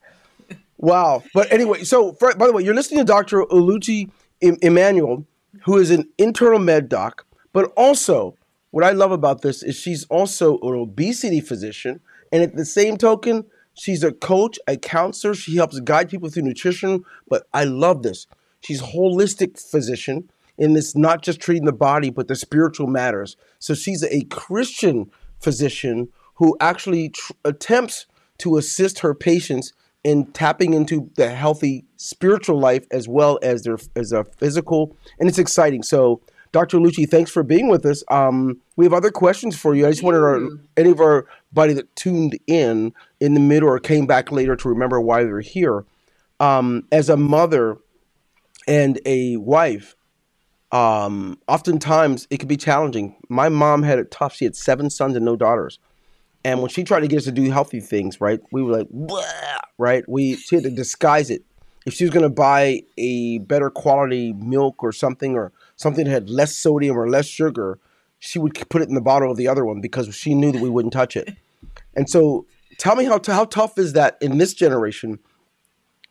Wow. 0.79 1.23
But 1.33 1.51
anyway, 1.53 1.85
so 1.85 2.13
for, 2.13 2.35
by 2.35 2.47
the 2.47 2.53
way, 2.53 2.63
you're 2.63 2.75
listening 2.75 3.01
to 3.01 3.05
Dr. 3.05 3.41
Oluchi 3.45 4.11
Em- 4.43 4.59
Emmanuel, 4.61 5.25
who 5.65 5.79
is 5.79 5.91
an 5.91 6.09
internal 6.19 6.59
med 6.59 6.89
doc, 6.91 7.25
but 7.53 7.73
also 7.77 8.36
what 8.77 8.85
I 8.85 8.91
love 8.91 9.11
about 9.11 9.41
this 9.41 9.63
is 9.63 9.75
she's 9.75 10.05
also 10.11 10.59
an 10.59 10.75
obesity 10.75 11.41
physician. 11.41 11.99
And 12.31 12.43
at 12.43 12.57
the 12.57 12.67
same 12.67 12.99
token, 12.99 13.47
she's 13.73 14.05
a 14.05 14.13
coach, 14.13 14.59
a 14.69 14.77
counselor. 14.77 15.35
She 15.35 15.57
helps 15.57 15.81
guide 15.81 16.11
people 16.11 16.29
through 16.29 16.43
nutrition. 16.43 17.03
But 17.27 17.47
I 17.55 17.65
love 17.65 18.03
this. 18.03 18.27
She's 18.61 18.83
a 18.83 18.85
holistic 18.85 19.59
physician 19.59 20.29
in 20.59 20.75
this 20.75 20.95
not 20.95 21.23
just 21.23 21.41
treating 21.41 21.65
the 21.65 21.73
body, 21.73 22.11
but 22.11 22.29
the 22.29 22.37
spiritual 22.37 22.87
matters. 22.87 23.39
So 23.61 23.73
she's 23.73 24.03
a 24.03 24.25
Christian 24.25 25.11
physician 25.41 26.11
who 26.35 26.55
actually 26.61 27.09
tr- 27.09 27.33
attempts 27.47 28.05
to 28.41 28.59
assist 28.59 28.99
her 28.99 29.15
patients 29.15 29.73
in 30.05 30.27
tapping 30.33 30.75
into 30.75 31.11
the 31.17 31.31
healthy 31.31 31.87
spiritual 31.97 32.61
life 32.61 32.85
as 32.91 33.09
well 33.09 33.39
as 33.41 33.63
their 33.63 33.79
as 33.97 34.13
a 34.13 34.25
physical, 34.25 34.95
and 35.19 35.31
it's 35.31 35.39
exciting. 35.39 35.83
So, 35.83 36.21
Dr. 36.57 36.79
Lucci, 36.79 37.07
thanks 37.07 37.31
for 37.31 37.43
being 37.43 37.69
with 37.69 37.85
us. 37.85 38.03
Um, 38.09 38.63
we 38.77 38.87
have 38.87 38.95
other 38.95 39.11
questions 39.11 39.59
for 39.59 39.75
you. 39.75 39.87
I 39.87 39.91
just 39.91 40.03
wanted 40.03 40.21
our, 40.21 40.41
any 40.79 40.91
of 40.91 41.01
our 41.01 41.27
buddy 41.53 41.75
that 41.75 41.95
tuned 41.97 42.39
in 42.47 42.95
in 43.21 43.35
the 43.35 43.41
middle 43.41 43.69
or 43.69 43.79
came 43.79 44.07
back 44.07 44.33
later 44.33 44.57
to 44.57 44.69
remember 44.71 44.99
why 44.99 45.23
they're 45.23 45.43
here. 45.43 45.85
Um, 46.41 46.89
as 46.91 47.11
a 47.11 47.17
mother 47.19 47.77
and 48.67 48.99
a 49.05 49.37
wife, 49.37 49.97
um, 50.73 51.39
oftentimes 51.47 52.27
it 52.31 52.39
can 52.39 52.49
be 52.49 52.57
challenging. 52.57 53.17
My 53.29 53.51
mom 53.51 53.83
had 53.83 53.99
it 53.99 54.11
tough. 54.11 54.35
She 54.35 54.47
had 54.47 54.57
seven 54.57 54.89
sons 54.89 55.15
and 55.15 55.27
no 55.27 55.37
daughters. 55.37 55.79
And 56.43 56.63
when 56.63 56.71
she 56.71 56.85
tried 56.85 57.01
to 57.01 57.07
get 57.07 57.19
us 57.19 57.25
to 57.25 57.33
do 57.33 57.51
healthy 57.51 57.81
things, 57.81 58.19
right, 58.19 58.41
we 58.51 58.63
were 58.63 58.79
like, 58.79 58.89
Bleh, 58.89 59.61
right? 59.77 60.09
We 60.09 60.37
she 60.37 60.55
had 60.55 60.65
to 60.65 60.71
disguise 60.71 61.29
it. 61.29 61.43
If 61.85 61.93
she 61.93 62.05
was 62.05 62.11
going 62.15 62.23
to 62.23 62.31
buy 62.31 62.81
a 62.97 63.39
better 63.41 63.69
quality 63.69 64.33
milk 64.33 64.83
or 64.83 64.91
something, 64.91 65.37
or 65.37 65.53
something 65.77 66.05
that 66.05 66.11
had 66.11 66.31
less 66.31 66.57
sodium 66.57 66.99
or 66.99 67.09
less 67.09 67.27
sugar, 67.27 67.79
she 68.19 68.39
would 68.39 68.55
put 68.69 68.83
it 68.83 68.89
in 68.89 68.95
the 68.95 69.01
bottle 69.01 69.31
of 69.31 69.37
the 69.37 69.47
other 69.47 69.65
one 69.65 69.81
because 69.81 70.15
she 70.15 70.35
knew 70.35 70.51
that 70.51 70.61
we 70.61 70.71
wouldn't 70.71 70.93
touch 70.93 71.17
it. 71.17 71.37
And 71.95 72.11
so, 72.11 72.45
tell 72.77 72.95
me 72.95 73.05
how 73.05 73.19
how 73.27 73.47
tough 73.47 73.79
is 73.79 73.95
that 73.95 74.19
in 74.21 74.37
this 74.37 74.53
generation 74.53 75.19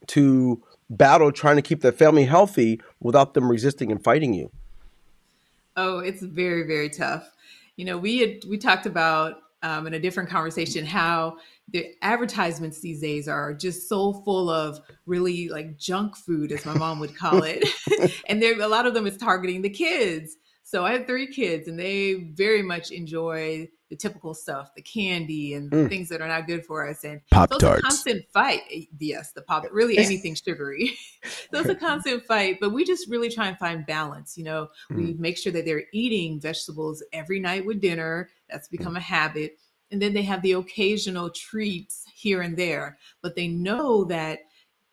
to 0.08 0.64
battle 0.90 1.32
trying 1.32 1.58
to 1.58 1.62
keep 1.62 1.82
the 1.82 1.92
family 1.92 2.26
healthy 2.26 2.82
without 3.00 3.36
them 3.36 3.52
resisting 3.52 3.92
and 3.92 4.04
fighting 4.04 4.34
you? 4.34 4.52
Oh, 5.78 6.00
it's 6.00 6.24
very 6.24 6.64
very 6.64 6.90
tough. 6.90 7.32
You 7.76 7.86
know, 7.86 8.00
we 8.00 8.18
had 8.18 8.46
we 8.50 8.58
talked 8.58 8.88
about 8.88 9.44
um, 9.62 9.86
in 9.86 9.94
a 9.94 10.00
different 10.00 10.30
conversation 10.30 10.86
how 10.86 11.38
the 11.70 11.94
advertisements 12.02 12.80
these 12.80 13.02
days 13.02 13.28
are 13.28 13.54
just 13.54 13.90
so 13.90 14.14
full 14.24 14.50
of 14.50 14.80
really 15.06 15.50
like 15.50 15.78
junk 15.78 16.16
food, 16.16 16.52
as 16.52 16.66
my 16.66 16.74
mom 16.74 17.00
would 17.00 17.16
call 17.16 17.44
it, 17.44 17.68
and 18.30 18.42
there 18.42 18.60
a 18.60 18.68
lot 18.68 18.86
of 18.86 18.94
them 18.94 19.08
is 19.08 19.18
targeting 19.18 19.62
the 19.62 19.70
kids. 19.70 20.38
So 20.64 20.84
I 20.84 20.94
have 20.94 21.06
three 21.06 21.28
kids, 21.28 21.68
and 21.68 21.80
they 21.80 22.32
very 22.34 22.64
much 22.64 22.92
enjoy 22.92 23.70
the 23.90 23.96
typical 23.96 24.34
stuff, 24.34 24.74
the 24.76 24.82
candy 24.82 25.54
and 25.54 25.70
mm. 25.70 25.88
things 25.88 26.10
that 26.10 26.22
are 26.22 26.28
not 26.28 26.48
good 26.48 26.66
for 26.66 26.88
us. 26.88 27.04
And 27.04 27.22
pop 27.30 27.50
tarts. 27.50 27.62
So 27.62 27.72
it's 27.72 27.80
a 27.80 27.82
constant 27.82 28.26
fight. 28.34 28.62
Yes, 29.00 29.32
the 29.32 29.42
pop. 29.44 29.66
Really, 29.72 29.98
anything 30.00 30.36
sugary. 30.36 30.98
so 31.24 31.60
it's 31.60 31.70
a 31.70 31.76
constant 31.76 32.26
fight. 32.26 32.58
But 32.60 32.72
we 32.72 32.84
just 32.84 33.10
really 33.10 33.30
try 33.30 33.48
and 33.48 33.58
find 33.58 33.86
balance. 33.86 34.38
You 34.38 34.46
know, 34.46 34.68
mm. 34.92 34.98
we 34.98 35.14
make 35.14 35.38
sure 35.38 35.52
that 35.52 35.66
they're 35.66 35.86
eating 35.94 36.40
vegetables 36.40 37.04
every 37.14 37.40
night 37.40 37.66
with 37.66 37.80
dinner. 37.80 38.30
That's 38.50 38.68
become 38.68 38.96
mm. 38.96 38.98
a 38.98 39.02
habit. 39.02 39.60
And 39.92 40.02
then 40.02 40.14
they 40.14 40.24
have 40.24 40.42
the 40.42 40.54
occasional 40.54 41.30
treats 41.30 42.06
here 42.16 42.42
and 42.42 42.58
there, 42.58 42.98
but 43.22 43.36
they 43.36 43.48
know 43.48 44.04
that 44.06 44.40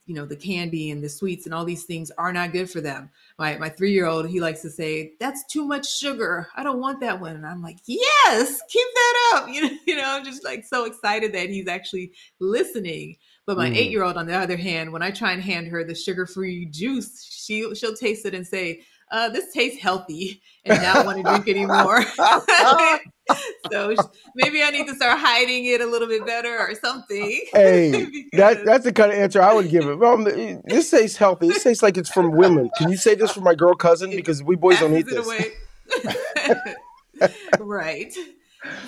you 0.06 0.14
know 0.14 0.26
the 0.26 0.36
candy 0.36 0.90
and 0.90 1.02
the 1.02 1.08
sweets 1.08 1.46
and 1.46 1.54
all 1.54 1.64
these 1.64 1.84
things 1.84 2.10
are 2.18 2.32
not 2.32 2.52
good 2.52 2.68
for 2.68 2.80
them. 2.80 3.08
My 3.38 3.56
my 3.56 3.68
three 3.68 3.92
year 3.92 4.06
old 4.06 4.28
he 4.28 4.40
likes 4.40 4.60
to 4.62 4.70
say 4.70 5.12
that's 5.20 5.46
too 5.46 5.64
much 5.64 5.90
sugar. 5.90 6.48
I 6.56 6.62
don't 6.62 6.80
want 6.80 7.00
that 7.00 7.20
one. 7.20 7.36
And 7.36 7.46
i'm 7.46 7.62
like 7.62 7.78
yes 7.86 8.60
keep 8.68 8.86
that 8.94 9.32
up. 9.34 9.48
You 9.52 9.62
know 9.62 9.70
you 9.86 9.96
know 9.96 10.04
i'm 10.06 10.24
just 10.24 10.44
like 10.44 10.64
so 10.64 10.84
excited 10.84 11.32
that 11.32 11.48
he's 11.48 11.68
actually 11.68 12.12
listening. 12.40 13.16
But 13.46 13.56
my 13.56 13.70
mm. 13.70 13.76
eight 13.76 13.90
year 13.90 14.02
old 14.02 14.16
on 14.16 14.26
the 14.26 14.36
other 14.36 14.56
hand 14.56 14.92
when 14.92 15.02
i 15.02 15.10
try 15.10 15.32
and 15.32 15.42
hand 15.42 15.68
her 15.68 15.84
the 15.84 15.94
sugar 15.94 16.26
free 16.26 16.66
juice 16.66 17.24
she 17.24 17.72
she'll 17.74 17.96
taste 17.96 18.26
it 18.26 18.34
and 18.34 18.46
say 18.46 18.82
uh, 19.12 19.28
this 19.28 19.52
tastes 19.52 19.80
healthy 19.80 20.42
and 20.64 20.82
not 20.82 21.04
want 21.04 21.18
to 21.18 21.22
drink 21.22 21.48
anymore. 21.48 22.02
so 23.72 23.94
maybe 24.34 24.62
I 24.62 24.70
need 24.70 24.86
to 24.86 24.94
start 24.94 25.18
hiding 25.18 25.64
it 25.66 25.80
a 25.80 25.86
little 25.86 26.08
bit 26.08 26.26
better 26.26 26.58
or 26.58 26.74
something. 26.74 27.40
Hey, 27.52 27.90
that 28.32 28.64
that's 28.64 28.84
the 28.84 28.92
kind 28.92 29.12
of 29.12 29.18
answer 29.18 29.42
I 29.42 29.54
would 29.54 29.68
give 29.68 29.86
it. 29.86 29.98
Well, 29.98 30.14
um, 30.14 30.24
this 30.64 30.90
tastes 30.90 31.16
healthy. 31.16 31.48
This 31.48 31.62
tastes 31.62 31.82
like 31.82 31.96
it's 31.96 32.10
from 32.10 32.32
women. 32.32 32.70
Can 32.76 32.90
you 32.90 32.96
say 32.96 33.14
this 33.14 33.32
for 33.32 33.40
my 33.40 33.54
girl 33.54 33.74
cousin? 33.74 34.10
Because 34.10 34.42
we 34.42 34.56
boys 34.56 34.80
don't 34.80 34.96
eat 34.96 35.06
this. 35.06 35.28
right. 37.58 38.12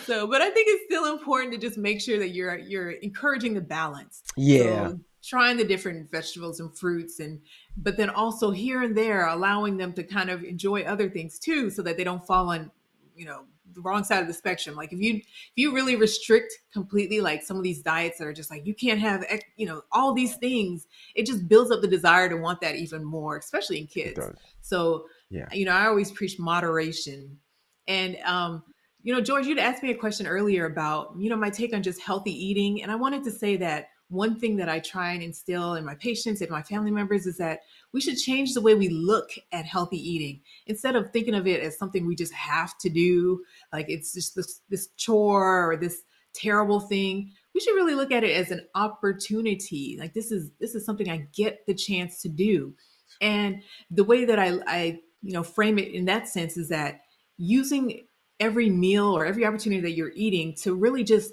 So, 0.06 0.26
but 0.26 0.40
I 0.40 0.50
think 0.50 0.68
it's 0.68 0.84
still 0.86 1.12
important 1.12 1.52
to 1.52 1.58
just 1.58 1.76
make 1.76 2.00
sure 2.00 2.18
that 2.18 2.30
you're 2.30 2.56
you're 2.56 2.90
encouraging 2.90 3.54
the 3.54 3.60
balance. 3.60 4.22
Yeah. 4.36 4.88
So, 4.88 5.00
trying 5.24 5.56
the 5.56 5.64
different 5.64 6.10
vegetables 6.10 6.60
and 6.60 6.76
fruits 6.76 7.18
and 7.18 7.40
but 7.78 7.96
then 7.96 8.10
also 8.10 8.50
here 8.50 8.82
and 8.82 8.96
there 8.96 9.26
allowing 9.26 9.76
them 9.78 9.92
to 9.94 10.02
kind 10.02 10.28
of 10.28 10.44
enjoy 10.44 10.82
other 10.82 11.08
things 11.08 11.38
too 11.38 11.70
so 11.70 11.82
that 11.82 11.96
they 11.96 12.04
don't 12.04 12.26
fall 12.26 12.50
on 12.50 12.70
you 13.16 13.24
know 13.24 13.44
the 13.74 13.80
wrong 13.80 14.04
side 14.04 14.20
of 14.22 14.28
the 14.28 14.34
spectrum. 14.34 14.76
Like 14.76 14.92
if 14.92 15.00
you 15.00 15.16
if 15.16 15.52
you 15.56 15.74
really 15.74 15.96
restrict 15.96 16.52
completely 16.72 17.20
like 17.20 17.42
some 17.42 17.56
of 17.56 17.62
these 17.62 17.82
diets 17.82 18.18
that 18.18 18.26
are 18.26 18.32
just 18.32 18.50
like 18.50 18.66
you 18.66 18.74
can't 18.74 19.00
have 19.00 19.24
you 19.56 19.66
know 19.66 19.82
all 19.92 20.12
these 20.12 20.36
things 20.36 20.86
it 21.14 21.26
just 21.26 21.48
builds 21.48 21.70
up 21.70 21.80
the 21.80 21.88
desire 21.88 22.28
to 22.28 22.36
want 22.36 22.60
that 22.60 22.76
even 22.76 23.04
more 23.04 23.36
especially 23.36 23.78
in 23.78 23.86
kids. 23.86 24.18
so 24.60 25.06
yeah. 25.30 25.46
you 25.52 25.64
know 25.64 25.72
i 25.72 25.86
always 25.86 26.10
preach 26.10 26.38
moderation. 26.38 27.38
And 27.86 28.16
um 28.24 28.62
you 29.02 29.12
know 29.12 29.20
george 29.20 29.46
you'd 29.46 29.58
asked 29.58 29.82
me 29.82 29.90
a 29.90 29.96
question 29.96 30.26
earlier 30.26 30.64
about 30.66 31.14
you 31.18 31.28
know 31.28 31.36
my 31.36 31.50
take 31.50 31.74
on 31.74 31.82
just 31.82 32.00
healthy 32.00 32.32
eating 32.32 32.82
and 32.82 32.90
i 32.90 32.94
wanted 32.94 33.22
to 33.22 33.30
say 33.30 33.56
that 33.56 33.88
one 34.14 34.38
thing 34.38 34.56
that 34.56 34.68
I 34.68 34.78
try 34.78 35.12
and 35.12 35.22
instill 35.22 35.74
in 35.74 35.84
my 35.84 35.94
patients 35.94 36.40
and 36.40 36.50
my 36.50 36.62
family 36.62 36.90
members 36.90 37.26
is 37.26 37.36
that 37.38 37.60
we 37.92 38.00
should 38.00 38.16
change 38.16 38.54
the 38.54 38.60
way 38.60 38.74
we 38.74 38.88
look 38.88 39.30
at 39.52 39.64
healthy 39.64 39.98
eating 39.98 40.40
instead 40.66 40.96
of 40.96 41.10
thinking 41.10 41.34
of 41.34 41.46
it 41.46 41.60
as 41.60 41.78
something 41.78 42.06
we 42.06 42.16
just 42.16 42.32
have 42.32 42.76
to 42.78 42.88
do, 42.88 43.42
like 43.72 43.86
it's 43.88 44.12
just 44.12 44.34
this 44.34 44.60
this 44.68 44.88
chore 44.96 45.70
or 45.70 45.76
this 45.76 46.02
terrible 46.34 46.80
thing. 46.80 47.32
We 47.54 47.60
should 47.60 47.74
really 47.74 47.94
look 47.94 48.10
at 48.10 48.24
it 48.24 48.36
as 48.36 48.50
an 48.50 48.66
opportunity. 48.74 49.96
Like 49.98 50.14
this 50.14 50.32
is 50.32 50.50
this 50.60 50.74
is 50.74 50.84
something 50.84 51.08
I 51.08 51.28
get 51.34 51.66
the 51.66 51.74
chance 51.74 52.22
to 52.22 52.28
do. 52.28 52.74
And 53.20 53.62
the 53.90 54.04
way 54.04 54.24
that 54.24 54.38
I 54.38 54.58
I 54.66 55.00
you 55.22 55.32
know 55.32 55.42
frame 55.42 55.78
it 55.78 55.88
in 55.88 56.04
that 56.06 56.28
sense 56.28 56.56
is 56.56 56.68
that 56.68 57.00
using 57.36 58.06
every 58.40 58.68
meal 58.68 59.16
or 59.16 59.24
every 59.24 59.44
opportunity 59.44 59.80
that 59.82 59.92
you're 59.92 60.12
eating 60.14 60.54
to 60.62 60.74
really 60.74 61.04
just 61.04 61.32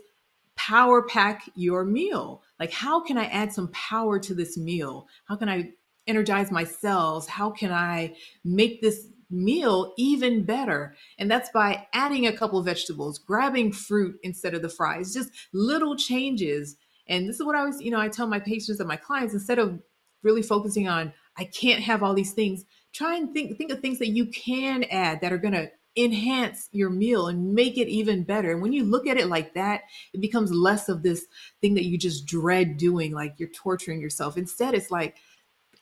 power 0.56 1.02
pack 1.02 1.50
your 1.56 1.84
meal 1.84 2.44
like, 2.62 2.72
how 2.72 3.02
can 3.02 3.18
I 3.18 3.26
add 3.26 3.52
some 3.52 3.70
power 3.70 4.20
to 4.20 4.36
this 4.36 4.56
meal? 4.56 5.08
How 5.26 5.36
can 5.36 5.50
I 5.50 5.72
energize 6.06 6.52
my 6.52 6.64
cells? 6.64 7.28
How 7.28 7.50
can 7.50 7.72
I 7.72 8.14
make 8.46 8.84
this 8.84 9.08
meal 9.32 9.96
even 9.98 10.46
better? 10.46 10.96
And 11.18 11.30
that's 11.30 11.50
by 11.50 11.88
adding 11.92 12.28
a 12.28 12.38
couple 12.38 12.62
vegetables, 12.62 13.18
grabbing 13.18 13.72
fruit 13.72 14.16
instead 14.22 14.54
of 14.54 14.62
the 14.62 14.70
fries, 14.70 15.12
just 15.12 15.32
little 15.52 15.96
changes. 15.96 16.76
And 17.08 17.28
this 17.28 17.40
is 17.40 17.46
what 17.48 17.56
I 17.56 17.64
was, 17.64 17.82
you 17.82 17.90
know, 17.90 18.00
I 18.00 18.10
tell 18.10 18.28
my 18.28 18.40
patients 18.40 18.80
and 18.80 18.88
my 18.88 18.96
clients 18.96 19.34
instead 19.34 19.58
of 19.58 19.80
really 20.22 20.44
focusing 20.44 20.88
on, 20.88 21.14
I 21.36 21.46
can't 21.46 21.82
have 21.82 22.04
all 22.04 22.14
these 22.14 22.34
things, 22.34 22.64
try 22.94 23.16
and 23.16 23.34
think 23.34 23.58
think 23.58 23.72
of 23.72 23.80
things 23.80 23.98
that 23.98 24.10
you 24.10 24.28
can 24.28 24.84
add 24.84 25.22
that 25.22 25.34
are 25.34 25.40
going 25.40 25.56
to 25.56 25.72
enhance 25.96 26.70
your 26.72 26.90
meal 26.90 27.28
and 27.28 27.54
make 27.54 27.78
it 27.78 27.88
even 27.88 28.24
better. 28.24 28.52
And 28.52 28.62
when 28.62 28.74
you 28.74 28.84
look 28.84 29.08
at 29.08 29.18
it 29.18 29.28
like 29.28 29.54
that, 29.56 29.82
it 30.14 30.22
becomes 30.22 30.52
less 30.52 30.88
of 30.90 31.04
this 31.04 31.26
thing 31.60 31.74
that 31.76 31.86
you 31.86 31.98
just 31.98 32.26
dread 32.26 32.78
doing, 32.78 33.12
like 33.12 33.36
you're 33.38 33.50
torturing 33.50 34.00
yourself. 34.00 34.38
Instead, 34.38 34.74
it's 34.74 34.92
like, 34.92 35.18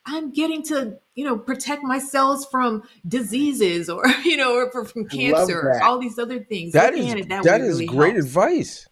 I'm 0.06 0.32
getting 0.32 0.62
to, 0.64 0.98
you 1.14 1.24
know, 1.24 1.36
protect 1.36 1.82
my 1.84 1.98
cells 1.98 2.46
from 2.46 2.82
diseases 3.06 3.88
or, 3.88 4.06
you 4.24 4.36
know, 4.36 4.54
or 4.54 4.84
from 4.84 5.06
cancer, 5.06 5.80
all 5.82 5.98
these 5.98 6.18
other 6.18 6.42
things. 6.42 6.72
That 6.72 6.94
is, 6.94 7.26
that, 7.26 7.44
that 7.44 7.60
is 7.60 7.74
really 7.74 7.86
great 7.86 8.14
helps. 8.14 8.26
advice. 8.26 8.88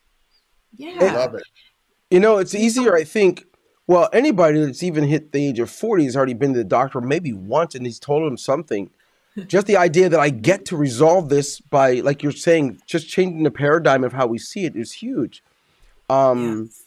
Yeah. 0.77 0.97
I 1.01 1.15
love 1.15 1.35
it. 1.35 1.43
You 2.11 2.21
know, 2.21 2.39
it's 2.39 2.55
easier, 2.55 2.95
I 2.95 3.05
think. 3.05 3.45
Well, 3.87 4.09
anybody 4.13 4.65
that's 4.65 4.83
even 4.83 5.05
hit 5.05 5.33
the 5.33 5.49
age 5.49 5.59
of 5.59 5.71
40 5.71 6.05
has 6.05 6.17
already 6.17 6.35
been 6.35 6.53
to 6.53 6.59
the 6.59 6.65
doctor 6.65 7.01
maybe 7.01 7.33
once 7.33 7.75
and 7.75 7.87
he's 7.87 7.99
told 7.99 8.25
them 8.25 8.37
something 8.37 8.91
just 9.47 9.67
the 9.67 9.77
idea 9.77 10.09
that 10.09 10.21
I 10.21 10.31
get 10.31 10.65
to 10.67 10.77
resolve 10.77 11.29
this 11.29 11.61
by, 11.61 11.95
like 12.01 12.23
you're 12.23 12.33
saying, 12.33 12.81
just 12.87 13.09
changing 13.09 13.43
the 13.43 13.51
paradigm 13.51 14.05
of 14.05 14.13
how 14.13 14.27
we 14.27 14.39
see 14.39 14.65
it 14.65 14.77
is 14.77 14.93
huge. 14.93 15.43
Um, 16.09 16.65
yes. 16.65 16.85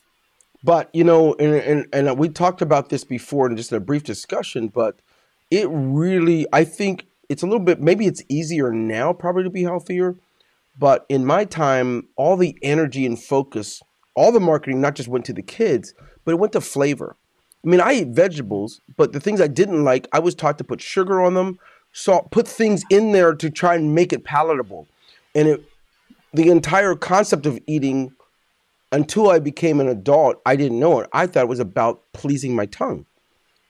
But 0.63 0.89
you 0.93 1.03
know, 1.03 1.33
and, 1.35 1.55
and 1.55 1.87
and 2.09 2.17
we 2.19 2.29
talked 2.29 2.61
about 2.61 2.89
this 2.89 3.03
before 3.03 3.49
in 3.49 3.57
just 3.57 3.71
a 3.71 3.79
brief 3.79 4.03
discussion, 4.03 4.67
but 4.67 4.99
it 5.49 5.67
really, 5.71 6.45
I 6.53 6.63
think 6.63 7.07
it's 7.29 7.41
a 7.41 7.47
little 7.47 7.65
bit. 7.65 7.81
Maybe 7.81 8.05
it's 8.05 8.23
easier 8.29 8.71
now, 8.71 9.11
probably 9.13 9.43
to 9.43 9.49
be 9.49 9.63
healthier. 9.63 10.15
But 10.77 11.05
in 11.09 11.25
my 11.25 11.45
time, 11.45 12.07
all 12.15 12.37
the 12.37 12.57
energy 12.61 13.05
and 13.05 13.21
focus, 13.21 13.81
all 14.15 14.31
the 14.31 14.39
marketing, 14.39 14.81
not 14.81 14.95
just 14.95 15.09
went 15.09 15.25
to 15.25 15.33
the 15.33 15.41
kids, 15.41 15.93
but 16.23 16.31
it 16.31 16.39
went 16.39 16.53
to 16.53 16.61
flavor. 16.61 17.15
I 17.63 17.67
mean, 17.67 17.81
I 17.81 17.93
eat 17.93 18.07
vegetables, 18.09 18.81
but 18.97 19.13
the 19.13 19.19
things 19.19 19.41
I 19.41 19.47
didn't 19.47 19.83
like, 19.83 20.07
I 20.11 20.19
was 20.19 20.33
taught 20.33 20.57
to 20.57 20.63
put 20.63 20.81
sugar 20.81 21.21
on 21.21 21.33
them, 21.33 21.59
salt, 21.93 22.31
put 22.31 22.47
things 22.47 22.83
in 22.89 23.11
there 23.11 23.33
to 23.33 23.49
try 23.49 23.75
and 23.75 23.93
make 23.93 24.13
it 24.13 24.23
palatable. 24.23 24.87
And 25.35 25.47
it, 25.47 25.63
the 26.33 26.49
entire 26.49 26.95
concept 26.95 27.45
of 27.45 27.59
eating, 27.67 28.13
until 28.91 29.29
I 29.29 29.39
became 29.39 29.79
an 29.79 29.87
adult, 29.87 30.41
I 30.45 30.55
didn't 30.55 30.79
know 30.79 30.99
it. 30.99 31.09
I 31.13 31.27
thought 31.27 31.43
it 31.43 31.49
was 31.49 31.59
about 31.59 32.01
pleasing 32.13 32.55
my 32.55 32.65
tongue, 32.65 33.05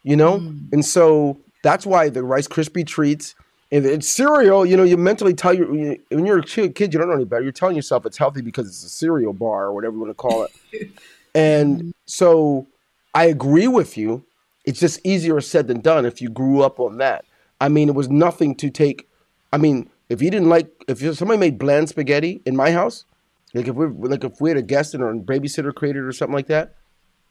you 0.04 0.16
know? 0.16 0.40
Mm. 0.40 0.74
And 0.74 0.86
so 0.86 1.40
that's 1.64 1.86
why 1.86 2.10
the 2.10 2.24
Rice 2.24 2.48
Krispie 2.48 2.86
treats, 2.86 3.36
and 3.72 3.86
it's 3.86 4.08
cereal, 4.08 4.66
you 4.66 4.76
know, 4.76 4.84
you 4.84 4.98
mentally 4.98 5.34
tell 5.34 5.54
you, 5.54 5.98
when 6.10 6.26
you're 6.26 6.40
a 6.40 6.44
kid, 6.44 6.78
you 6.78 6.88
don't 7.00 7.08
know 7.08 7.16
any 7.16 7.26
better. 7.26 7.44
You're 7.44 7.52
telling 7.52 7.76
yourself 7.76 8.06
it's 8.06 8.18
healthy 8.18 8.42
because 8.42 8.68
it's 8.68 8.84
a 8.84 8.90
cereal 8.90 9.32
bar 9.32 9.66
or 9.66 9.74
whatever 9.74 9.94
you 9.94 10.02
want 10.02 10.10
to 10.10 10.16
call 10.16 10.44
it. 10.44 10.92
and 11.36 11.94
so 12.06 12.68
I 13.14 13.26
agree 13.26 13.68
with 13.68 13.98
you. 13.98 14.26
It's 14.66 14.80
just 14.80 15.00
easier 15.06 15.40
said 15.42 15.68
than 15.68 15.80
done 15.80 16.06
if 16.06 16.22
you 16.22 16.30
grew 16.30 16.62
up 16.62 16.80
on 16.80 16.98
that. 16.98 17.26
I 17.62 17.70
mean, 17.70 17.88
it 17.88 17.96
was 17.96 18.10
nothing 18.10 18.56
to 18.56 18.70
take. 18.70 19.08
I 19.54 19.58
mean, 19.58 19.90
if 20.10 20.22
you 20.22 20.30
didn't 20.30 20.50
like, 20.50 20.70
if 20.90 21.00
somebody 21.18 21.40
made 21.40 21.58
bland 21.58 21.88
spaghetti 21.88 22.42
in 22.46 22.56
my 22.58 22.72
house, 22.72 23.06
like 23.54 23.68
if 23.68 23.76
we 23.76 23.86
like 23.86 24.24
if 24.24 24.42
we 24.42 24.50
had 24.50 24.58
a 24.58 24.64
guest 24.64 24.94
and 24.94 25.04
our 25.04 25.14
babysitter 25.14 25.74
created 25.74 26.04
or 26.04 26.12
something 26.12 26.34
like 26.34 26.48
that, 26.48 26.76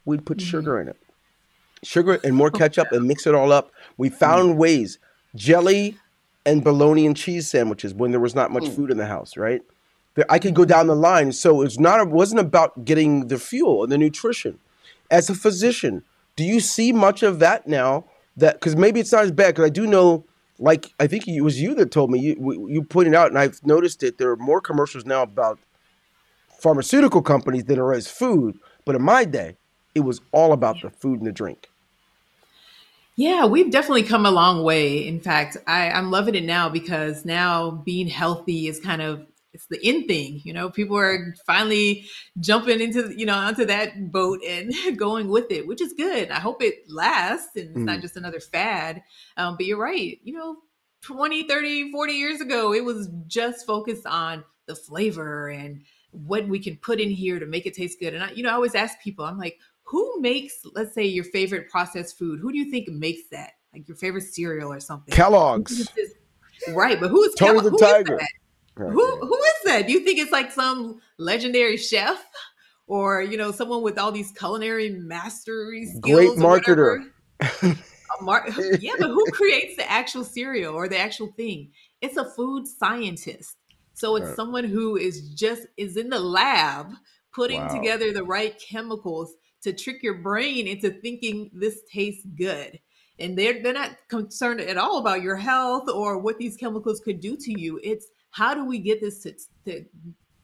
we'd 0.04 0.24
put 0.24 0.38
mm-hmm. 0.38 0.48
sugar 0.48 0.80
in 0.80 0.88
it, 0.88 0.96
sugar 1.82 2.18
and 2.24 2.36
more 2.36 2.50
ketchup 2.50 2.92
and 2.92 3.06
mix 3.06 3.26
it 3.26 3.34
all 3.34 3.52
up. 3.52 3.72
We 3.96 4.08
found 4.08 4.54
mm. 4.54 4.56
ways 4.56 4.98
jelly 5.34 5.96
and 6.46 6.62
bologna 6.62 7.06
and 7.06 7.16
cheese 7.16 7.50
sandwiches 7.50 7.92
when 7.92 8.12
there 8.12 8.20
was 8.20 8.34
not 8.34 8.50
much 8.50 8.64
mm. 8.64 8.76
food 8.76 8.90
in 8.90 8.98
the 8.98 9.06
house, 9.06 9.36
right? 9.36 9.62
I 10.28 10.38
could 10.38 10.54
go 10.54 10.64
down 10.64 10.86
the 10.86 10.96
line. 10.96 11.32
So 11.32 11.62
it's 11.62 11.78
not 11.78 12.00
it 12.00 12.08
wasn't 12.08 12.40
about 12.40 12.84
getting 12.84 13.28
the 13.28 13.38
fuel 13.38 13.82
and 13.82 13.92
the 13.92 13.98
nutrition. 13.98 14.58
As 15.10 15.30
a 15.30 15.34
physician, 15.34 16.04
do 16.36 16.44
you 16.44 16.60
see 16.60 16.92
much 16.92 17.22
of 17.22 17.38
that 17.40 17.66
now? 17.66 18.04
That 18.36 18.54
because 18.54 18.76
maybe 18.76 19.00
it's 19.00 19.12
not 19.12 19.24
as 19.24 19.32
bad. 19.32 19.54
Because 19.54 19.66
I 19.66 19.70
do 19.70 19.86
know, 19.86 20.24
like 20.58 20.92
I 21.00 21.06
think 21.06 21.26
it 21.26 21.40
was 21.42 21.60
you 21.60 21.74
that 21.74 21.90
told 21.90 22.10
me 22.10 22.18
you 22.18 22.68
you 22.68 22.82
pointed 22.82 23.14
out, 23.14 23.28
and 23.28 23.38
I've 23.38 23.64
noticed 23.64 24.02
it. 24.02 24.18
There 24.18 24.30
are 24.30 24.36
more 24.36 24.60
commercials 24.60 25.04
now 25.04 25.22
about 25.22 25.58
pharmaceutical 26.60 27.22
companies 27.22 27.64
than 27.64 27.76
there 27.76 27.92
is 27.92 28.06
food. 28.06 28.58
But 28.84 28.96
in 28.96 29.02
my 29.02 29.24
day, 29.24 29.56
it 29.94 30.00
was 30.00 30.20
all 30.32 30.52
about 30.52 30.80
the 30.82 30.90
food 30.90 31.18
and 31.18 31.26
the 31.26 31.32
drink. 31.32 31.68
Yeah, 33.16 33.44
we've 33.44 33.70
definitely 33.70 34.04
come 34.04 34.24
a 34.24 34.30
long 34.30 34.62
way. 34.62 35.06
In 35.06 35.20
fact, 35.20 35.56
I, 35.66 35.90
I'm 35.90 36.10
loving 36.10 36.34
it 36.34 36.44
now 36.44 36.68
because 36.70 37.24
now 37.24 37.70
being 37.70 38.06
healthy 38.06 38.66
is 38.66 38.80
kind 38.80 39.02
of 39.02 39.26
it's 39.52 39.66
the 39.66 39.84
in 39.86 40.06
thing. 40.06 40.40
You 40.44 40.52
know, 40.52 40.70
people 40.70 40.96
are 40.96 41.34
finally 41.46 42.06
jumping 42.38 42.80
into 42.80 43.12
you 43.16 43.26
know 43.26 43.34
onto 43.34 43.64
that 43.66 44.12
boat 44.12 44.40
and 44.46 44.72
going 44.96 45.28
with 45.28 45.50
it, 45.50 45.66
which 45.66 45.80
is 45.80 45.92
good. 45.92 46.30
I 46.30 46.40
hope 46.40 46.62
it 46.62 46.84
lasts 46.88 47.56
and 47.56 47.70
it's 47.70 47.78
mm. 47.78 47.84
not 47.84 48.00
just 48.00 48.16
another 48.16 48.40
fad. 48.40 49.02
Um, 49.36 49.56
but 49.56 49.66
you're 49.66 49.78
right. 49.78 50.18
You 50.22 50.34
know, 50.34 50.56
20, 51.02 51.44
30, 51.44 51.92
40 51.92 52.12
years 52.12 52.40
ago, 52.40 52.72
it 52.74 52.84
was 52.84 53.08
just 53.26 53.66
focused 53.66 54.06
on 54.06 54.44
the 54.66 54.74
flavor 54.74 55.48
and 55.48 55.82
what 56.12 56.46
we 56.48 56.58
can 56.58 56.76
put 56.76 57.00
in 57.00 57.10
here 57.10 57.38
to 57.38 57.46
make 57.46 57.66
it 57.66 57.74
taste 57.74 57.98
good. 58.00 58.14
And 58.14 58.24
I, 58.24 58.30
you 58.32 58.42
know, 58.42 58.50
I 58.50 58.54
always 58.54 58.74
ask 58.74 59.00
people, 59.00 59.24
I'm 59.24 59.38
like, 59.38 59.58
who 59.84 60.20
makes, 60.20 60.54
let's 60.74 60.94
say, 60.94 61.04
your 61.04 61.24
favorite 61.24 61.68
processed 61.68 62.18
food? 62.18 62.40
Who 62.40 62.52
do 62.52 62.58
you 62.58 62.70
think 62.70 62.88
makes 62.88 63.22
that? 63.30 63.52
Like 63.72 63.88
your 63.88 63.96
favorite 63.96 64.22
cereal 64.22 64.72
or 64.72 64.80
something? 64.80 65.14
Kellogg's. 65.14 65.88
Right, 66.68 67.00
but 67.00 67.08
who 67.08 67.22
is 67.24 67.34
Tony 67.34 67.60
the 67.60 67.76
Tiger? 67.78 68.20
Who 68.76 69.16
who 69.16 69.36
is 69.36 69.54
that? 69.64 69.86
Do 69.86 69.92
you 69.92 70.00
think 70.00 70.18
it's 70.18 70.32
like 70.32 70.50
some 70.52 71.00
legendary 71.18 71.76
chef, 71.76 72.24
or 72.86 73.22
you 73.22 73.36
know, 73.36 73.52
someone 73.52 73.82
with 73.82 73.98
all 73.98 74.12
these 74.12 74.32
culinary 74.32 74.90
mastery 74.90 75.86
skills? 75.86 76.36
Great 76.36 76.38
marketer. 76.38 77.10
Mar- 78.22 78.46
yeah, 78.80 78.94
but 78.98 79.08
who 79.08 79.24
creates 79.32 79.76
the 79.76 79.90
actual 79.90 80.24
cereal 80.24 80.74
or 80.74 80.88
the 80.88 80.98
actual 80.98 81.28
thing? 81.36 81.70
It's 82.00 82.16
a 82.16 82.30
food 82.30 82.66
scientist. 82.66 83.56
So 83.94 84.16
it's 84.16 84.28
right. 84.28 84.36
someone 84.36 84.64
who 84.64 84.96
is 84.96 85.30
just 85.30 85.66
is 85.76 85.96
in 85.96 86.08
the 86.08 86.18
lab 86.18 86.92
putting 87.34 87.60
wow. 87.60 87.68
together 87.68 88.12
the 88.12 88.24
right 88.24 88.58
chemicals 88.58 89.34
to 89.62 89.72
trick 89.72 90.02
your 90.02 90.14
brain 90.14 90.66
into 90.66 90.90
thinking 90.90 91.50
this 91.52 91.80
tastes 91.92 92.26
good. 92.36 92.80
And 93.18 93.36
they're 93.36 93.62
they're 93.62 93.74
not 93.74 93.96
concerned 94.08 94.60
at 94.60 94.78
all 94.78 94.98
about 94.98 95.22
your 95.22 95.36
health 95.36 95.88
or 95.90 96.18
what 96.18 96.38
these 96.38 96.56
chemicals 96.56 97.00
could 97.00 97.20
do 97.20 97.36
to 97.36 97.60
you. 97.60 97.78
It's 97.82 98.06
how 98.30 98.54
do 98.54 98.64
we 98.64 98.78
get 98.78 99.00
this 99.00 99.22
to, 99.22 99.34
to 99.66 99.84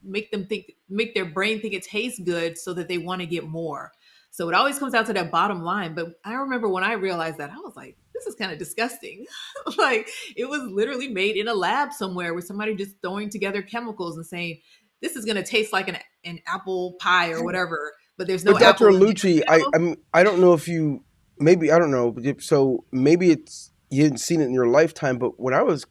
make 0.03 0.31
them 0.31 0.46
think 0.46 0.72
make 0.88 1.14
their 1.14 1.25
brain 1.25 1.61
think 1.61 1.75
it 1.75 1.83
tastes 1.83 2.20
good 2.20 2.57
so 2.59 2.72
that 2.75 2.88
they 2.88 2.99
want 2.99 3.20
to 3.20 3.27
get 3.27 3.46
more? 3.46 3.92
So 4.31 4.49
it 4.49 4.55
always 4.55 4.79
comes 4.79 4.94
out 4.94 5.07
to 5.07 5.14
that 5.14 5.31
bottom 5.31 5.62
line 5.62 5.94
but 5.94 6.09
i 6.22 6.35
remember 6.35 6.68
when 6.68 6.85
i 6.85 6.92
realized 6.92 7.38
that 7.38 7.51
i 7.51 7.57
was 7.57 7.75
like 7.75 7.96
this 8.16 8.27
is 8.27 8.35
kind 8.35 8.53
of 8.53 8.59
disgusting. 8.59 9.27
Like 9.79 10.09
it 10.37 10.49
was 10.49 10.62
literally 10.62 11.09
made 11.09 11.37
in 11.37 11.49
a 11.49 11.55
lab 11.55 11.92
somewhere 11.92 12.35
with 12.35 12.46
somebody 12.46 12.75
just 12.77 12.94
throwing 13.03 13.29
together 13.29 13.62
chemicals 13.62 14.16
and 14.16 14.25
saying 14.25 14.61
this 15.03 15.16
is 15.16 15.25
going 15.25 15.37
to 15.37 15.42
taste 15.42 15.72
like 15.72 15.88
an, 15.88 15.99
an 16.25 16.38
apple 16.46 16.94
pie 17.01 17.33
or 17.33 17.44
whatever 17.44 17.92
but 18.16 18.29
there's 18.29 18.44
no 18.44 18.53
but 18.53 18.61
dr 18.61 18.85
lucci 18.90 19.42
I, 19.49 19.62
I'm, 19.75 19.96
I 20.14 20.22
don't 20.22 20.40
know 20.40 20.53
if 20.53 20.68
you 20.68 21.05
maybe 21.38 21.72
i 21.72 21.79
don't 21.79 21.90
know 21.90 22.14
so 22.38 22.85
maybe 22.92 23.33
it's 23.33 23.72
you 23.90 24.05
hadn't 24.05 24.18
seen 24.18 24.40
it 24.40 24.44
in 24.44 24.55
your 24.55 24.68
lifetime 24.68 25.18
but 25.18 25.38
when 25.38 25.53
i 25.53 25.62
was 25.62 25.85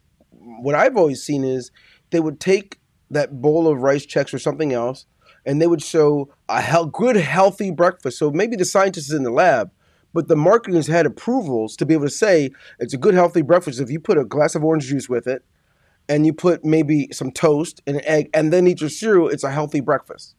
what 0.46 0.74
I've 0.74 0.96
always 0.96 1.22
seen 1.22 1.44
is 1.44 1.70
they 2.10 2.20
would 2.20 2.40
take 2.40 2.80
that 3.10 3.40
bowl 3.40 3.68
of 3.68 3.82
rice 3.82 4.06
Chex 4.06 4.32
or 4.32 4.38
something 4.38 4.72
else, 4.72 5.06
and 5.44 5.60
they 5.60 5.66
would 5.66 5.82
show 5.82 6.28
a 6.48 6.62
he- 6.62 6.90
good, 6.92 7.16
healthy 7.16 7.70
breakfast. 7.70 8.18
So 8.18 8.30
maybe 8.30 8.56
the 8.56 8.64
scientist 8.64 9.08
is 9.08 9.14
in 9.14 9.22
the 9.22 9.30
lab, 9.30 9.70
but 10.12 10.28
the 10.28 10.36
marketing 10.36 10.76
has 10.76 10.86
had 10.86 11.06
approvals 11.06 11.76
to 11.76 11.86
be 11.86 11.94
able 11.94 12.06
to 12.06 12.10
say 12.10 12.50
it's 12.78 12.94
a 12.94 12.98
good, 12.98 13.14
healthy 13.14 13.42
breakfast. 13.42 13.80
If 13.80 13.90
you 13.90 14.00
put 14.00 14.18
a 14.18 14.24
glass 14.24 14.54
of 14.54 14.64
orange 14.64 14.86
juice 14.86 15.08
with 15.08 15.26
it, 15.26 15.44
and 16.08 16.24
you 16.24 16.32
put 16.32 16.64
maybe 16.64 17.08
some 17.12 17.32
toast 17.32 17.82
and 17.86 17.96
an 17.96 18.04
egg, 18.04 18.30
and 18.32 18.52
then 18.52 18.66
eat 18.66 18.80
your 18.80 18.90
cereal, 18.90 19.28
it's 19.28 19.44
a 19.44 19.50
healthy 19.50 19.80
breakfast. 19.80 20.36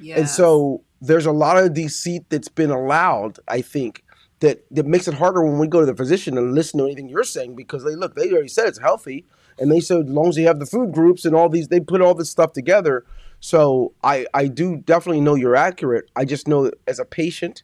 Yes. 0.00 0.18
And 0.18 0.28
so 0.28 0.84
there's 1.00 1.26
a 1.26 1.32
lot 1.32 1.58
of 1.58 1.74
deceit 1.74 2.22
that's 2.30 2.48
been 2.48 2.70
allowed, 2.70 3.38
I 3.48 3.62
think, 3.62 4.04
that 4.42 4.64
that 4.72 4.86
makes 4.86 5.06
it 5.06 5.14
harder 5.14 5.42
when 5.44 5.58
we 5.58 5.68
go 5.68 5.80
to 5.80 5.86
the 5.86 5.94
physician 5.94 6.36
and 6.36 6.54
listen 6.54 6.78
to 6.78 6.84
anything 6.84 7.08
you're 7.08 7.24
saying 7.24 7.54
because 7.54 7.84
they 7.84 7.94
look 7.94 8.14
they 8.14 8.30
already 8.30 8.48
said 8.48 8.66
it's 8.66 8.80
healthy 8.80 9.24
and 9.58 9.70
they 9.70 9.80
said 9.80 9.98
as 10.00 10.08
long 10.08 10.28
as 10.28 10.36
you 10.36 10.46
have 10.46 10.58
the 10.58 10.66
food 10.66 10.92
groups 10.92 11.24
and 11.24 11.34
all 11.34 11.48
these 11.48 11.68
they 11.68 11.80
put 11.80 12.02
all 12.02 12.14
this 12.14 12.28
stuff 12.28 12.52
together. 12.52 13.04
So 13.40 13.94
i 14.04 14.26
i 14.34 14.48
do 14.48 14.76
definitely 14.76 15.20
know 15.20 15.36
you're 15.36 15.56
accurate. 15.56 16.10
I 16.16 16.24
just 16.24 16.46
know 16.46 16.70
as 16.86 16.98
a 16.98 17.04
patient 17.04 17.62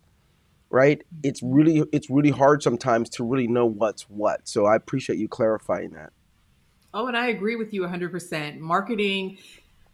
right 0.71 1.03
it's 1.23 1.43
really 1.43 1.83
it's 1.93 2.11
really 2.11 2.31
hard 2.31 2.63
sometimes 2.63 3.09
to 3.11 3.25
really 3.25 3.49
know 3.49 3.67
what's 3.67 4.03
what. 4.03 4.47
So 4.49 4.65
i 4.65 4.77
appreciate 4.77 5.19
you 5.19 5.29
clarifying 5.29 5.91
that. 5.91 6.13
Oh 6.95 7.09
and 7.09 7.17
i 7.17 7.27
agree 7.27 7.57
with 7.57 7.75
you 7.75 7.83
100% 7.83 8.61
marketing 8.61 9.39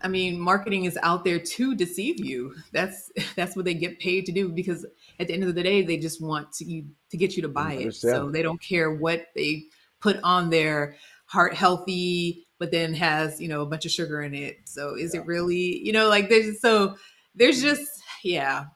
I 0.04 0.08
mean, 0.08 0.38
marketing 0.38 0.84
is 0.84 0.98
out 1.02 1.24
there 1.24 1.38
to 1.38 1.74
deceive 1.74 2.20
you. 2.20 2.54
That's 2.72 3.10
that's 3.36 3.56
what 3.56 3.64
they 3.64 3.74
get 3.74 3.98
paid 3.98 4.26
to 4.26 4.32
do 4.32 4.50
because 4.50 4.86
at 5.18 5.26
the 5.26 5.34
end 5.34 5.42
of 5.42 5.54
the 5.54 5.62
day, 5.62 5.82
they 5.82 5.96
just 5.96 6.22
want 6.22 6.52
to 6.52 6.64
you 6.64 6.84
to 7.10 7.16
get 7.16 7.34
you 7.34 7.42
to 7.42 7.48
buy 7.48 7.72
it. 7.72 7.94
So 7.94 8.30
they 8.30 8.42
don't 8.42 8.60
care 8.60 8.92
what 8.92 9.26
they 9.34 9.64
put 10.00 10.20
on 10.22 10.50
their 10.50 10.96
heart 11.24 11.54
healthy, 11.54 12.46
but 12.58 12.70
then 12.70 12.92
has 12.94 13.40
you 13.40 13.48
know 13.48 13.62
a 13.62 13.66
bunch 13.66 13.86
of 13.86 13.90
sugar 13.90 14.22
in 14.22 14.34
it. 14.34 14.58
So 14.66 14.94
is 14.94 15.14
yeah. 15.14 15.22
it 15.22 15.26
really 15.26 15.78
you 15.82 15.92
know 15.92 16.08
like 16.08 16.28
there's 16.28 16.60
so 16.60 16.96
there's 17.34 17.62
just 17.62 18.02
yeah. 18.22 18.66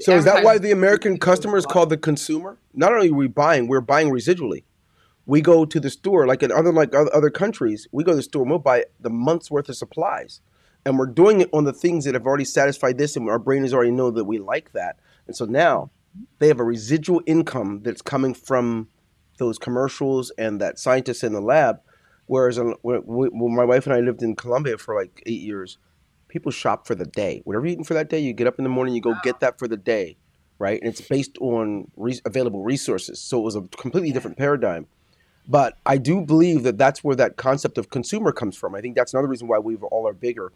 So 0.00 0.16
is 0.16 0.24
that 0.24 0.42
why 0.42 0.58
the 0.58 0.72
American 0.72 1.18
customer 1.18 1.56
is 1.58 1.66
called 1.66 1.90
the 1.90 1.98
consumer? 1.98 2.58
Not 2.72 2.92
only 2.92 3.10
are 3.10 3.14
we 3.14 3.28
buying, 3.28 3.68
we're 3.68 3.80
buying 3.80 4.08
residually. 4.08 4.64
We 5.26 5.42
go 5.42 5.66
to 5.66 5.78
the 5.78 5.90
store, 5.90 6.26
like 6.26 6.42
in 6.42 6.50
other 6.50 6.72
like 6.72 6.94
other 6.94 7.28
countries, 7.28 7.86
we 7.92 8.02
go 8.02 8.12
to 8.12 8.16
the 8.16 8.22
store 8.22 8.42
and 8.42 8.50
we'll 8.50 8.58
buy 8.58 8.86
the 8.98 9.10
month's 9.10 9.50
worth 9.50 9.68
of 9.68 9.76
supplies 9.76 10.40
and 10.88 10.98
we're 10.98 11.04
doing 11.04 11.42
it 11.42 11.50
on 11.52 11.64
the 11.64 11.72
things 11.74 12.06
that 12.06 12.14
have 12.14 12.24
already 12.24 12.46
satisfied 12.46 12.96
this 12.96 13.14
and 13.14 13.28
our 13.28 13.38
brain 13.38 13.60
has 13.60 13.74
already 13.74 13.90
know 13.90 14.10
that 14.10 14.24
we 14.24 14.38
like 14.38 14.72
that. 14.72 14.98
And 15.26 15.36
so 15.36 15.44
now 15.44 15.90
they 16.38 16.48
have 16.48 16.60
a 16.60 16.64
residual 16.64 17.20
income 17.26 17.82
that's 17.82 18.00
coming 18.00 18.32
from 18.32 18.88
those 19.36 19.58
commercials 19.58 20.32
and 20.38 20.62
that 20.62 20.78
scientists 20.78 21.22
in 21.22 21.34
the 21.34 21.42
lab 21.42 21.80
whereas 22.26 22.58
when 22.82 23.54
my 23.54 23.64
wife 23.64 23.86
and 23.86 23.94
i 23.94 24.00
lived 24.00 24.22
in 24.22 24.34
colombia 24.34 24.76
for 24.76 24.94
like 24.96 25.22
eight 25.26 25.40
years 25.40 25.78
people 26.26 26.50
shop 26.50 26.86
for 26.86 26.94
the 26.94 27.06
day. 27.06 27.40
Whatever 27.44 27.66
you're 27.66 27.72
eating 27.72 27.84
for 27.84 27.94
that 27.94 28.08
day 28.10 28.18
you 28.18 28.32
get 28.32 28.46
up 28.46 28.58
in 28.58 28.64
the 28.64 28.70
morning 28.70 28.94
you 28.94 29.00
go 29.02 29.14
get 29.22 29.40
that 29.40 29.58
for 29.58 29.68
the 29.68 29.76
day 29.76 30.16
right? 30.58 30.80
And 30.80 30.90
it's 30.90 31.02
based 31.02 31.36
on 31.38 31.88
re- 31.96 32.20
available 32.24 32.64
resources. 32.64 33.20
So 33.20 33.38
it 33.38 33.42
was 33.42 33.54
a 33.54 33.60
completely 33.76 34.10
different 34.10 34.38
paradigm. 34.38 34.86
But 35.46 35.74
i 35.86 35.98
do 35.98 36.22
believe 36.22 36.62
that 36.64 36.78
that's 36.78 37.04
where 37.04 37.16
that 37.16 37.36
concept 37.36 37.78
of 37.78 37.90
consumer 37.90 38.32
comes 38.32 38.56
from. 38.56 38.74
I 38.74 38.80
think 38.80 38.96
that's 38.96 39.12
another 39.12 39.28
reason 39.28 39.48
why 39.48 39.58
we 39.58 39.76
all 39.76 40.08
are 40.08 40.14
bigger 40.14 40.52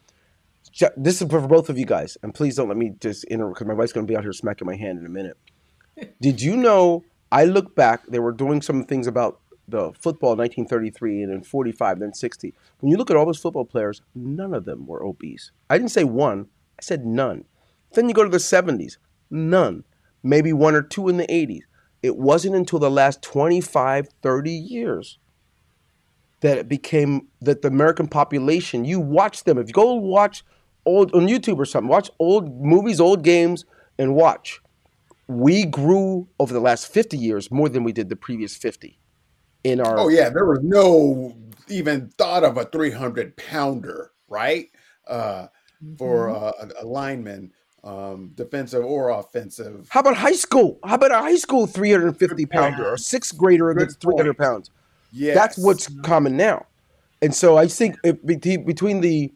this 0.97 1.21
is 1.21 1.29
for 1.29 1.41
both 1.47 1.69
of 1.69 1.79
you 1.79 1.87
guys, 1.87 2.17
and 2.23 2.35
please 2.35 2.57
don't 2.57 2.69
let 2.69 2.77
me 2.77 2.95
just 3.01 3.25
interrupt 3.25 3.57
because 3.57 3.67
my 3.67 3.75
wife's 3.75 3.93
going 3.93 4.07
to 4.07 4.11
be 4.11 4.17
out 4.17 4.23
here 4.23 4.33
smacking 4.33 4.67
my 4.67 4.77
hand 4.77 4.99
in 4.99 5.07
a 5.07 5.11
minute. 5.11 5.37
Did 6.21 6.41
you 6.41 6.57
know? 6.57 7.05
I 7.31 7.45
look 7.45 7.75
back; 7.75 8.07
they 8.07 8.19
were 8.19 8.33
doing 8.33 8.63
some 8.63 8.85
things 8.85 9.07
about 9.07 9.41
the 9.69 9.93
football 9.93 10.33
in 10.33 10.39
1933 10.39 11.23
and 11.23 11.33
in 11.33 11.43
45, 11.43 12.01
then 12.01 12.13
60. 12.13 12.55
When 12.81 12.91
you 12.91 12.97
look 12.97 13.11
at 13.11 13.17
all 13.17 13.25
those 13.25 13.39
football 13.39 13.65
players, 13.65 14.03
none 14.15 14.53
of 14.53 14.65
them 14.65 14.87
were 14.87 15.05
obese. 15.05 15.51
I 15.71 15.79
didn't 15.79 15.93
say 15.93 16.05
one; 16.05 16.47
I 16.79 16.83
said 16.83 17.07
none. 17.07 17.45
Then 17.95 18.09
you 18.09 18.15
go 18.15 18.25
to 18.25 18.31
the 18.31 18.39
70s, 18.39 18.97
none. 19.31 19.85
Maybe 20.23 20.53
one 20.53 20.75
or 20.75 20.83
two 20.83 21.09
in 21.09 21.17
the 21.17 21.27
80s. 21.27 21.63
It 22.03 22.17
wasn't 22.17 22.57
until 22.57 22.79
the 22.79 22.91
last 22.91 23.23
25, 23.23 24.09
30 24.23 24.51
years 24.51 25.19
that 26.41 26.59
it 26.59 26.69
became 26.69 27.29
that 27.41 27.63
the 27.63 27.69
American 27.69 28.09
population, 28.09 28.85
you 28.85 29.01
watch 29.01 29.45
them. 29.45 29.59
If 29.59 29.69
you 29.69 29.73
go 29.73 29.95
watch 29.95 30.45
old 30.85 31.15
on 31.15 31.27
YouTube 31.27 31.59
or 31.59 31.65
something, 31.65 31.89
watch 31.89 32.11
old 32.19 32.61
movies, 32.63 33.01
old 33.01 33.23
games, 33.23 33.65
and 33.99 34.15
watch. 34.15 34.61
We 35.29 35.65
grew 35.65 36.29
over 36.39 36.53
the 36.53 36.61
last 36.61 36.93
50 36.93 37.17
years 37.17 37.51
more 37.51 37.69
than 37.69 37.85
we 37.85 37.93
did 37.93 38.09
the 38.09 38.17
previous 38.17 38.57
50 38.57 38.99
in 39.65 39.81
our 39.81 39.99
Oh 39.99 40.09
yeah, 40.09 40.29
there 40.29 40.45
was 40.45 40.61
no 40.63 41.37
even 41.69 42.09
thought 42.19 42.45
of 42.45 42.57
a 42.57 42.65
300 42.65 43.37
pounder, 43.37 44.11
right? 44.29 44.71
Uh, 45.07 45.47
for 45.99 46.29
mm-hmm. 46.29 46.69
uh, 46.69 46.83
a 46.83 46.85
lineman. 46.85 47.53
um, 47.85 48.31
defensive 48.37 48.85
or 48.85 49.09
offensive. 49.09 49.89
How 49.91 50.01
about 50.01 50.17
high 50.17 50.35
school? 50.35 50.79
How 50.85 50.95
about 50.95 51.11
a 51.11 51.19
high 51.19 51.37
school 51.37 51.67
350 51.67 52.47
pounder 52.47 52.89
or 52.89 52.95
a 52.95 52.99
sixth 52.99 53.37
grader 53.37 53.75
that's 53.77 53.97
300 53.97 54.39
pounds? 54.39 54.71
Yeah, 55.13 55.35
That's 55.35 55.59
what's 55.59 55.89
common 56.03 56.37
now. 56.37 56.67
And 57.21 57.35
so 57.35 57.57
I 57.57 57.67
think 57.67 57.97
it, 58.05 58.25
between 58.25 59.01
the 59.01 59.33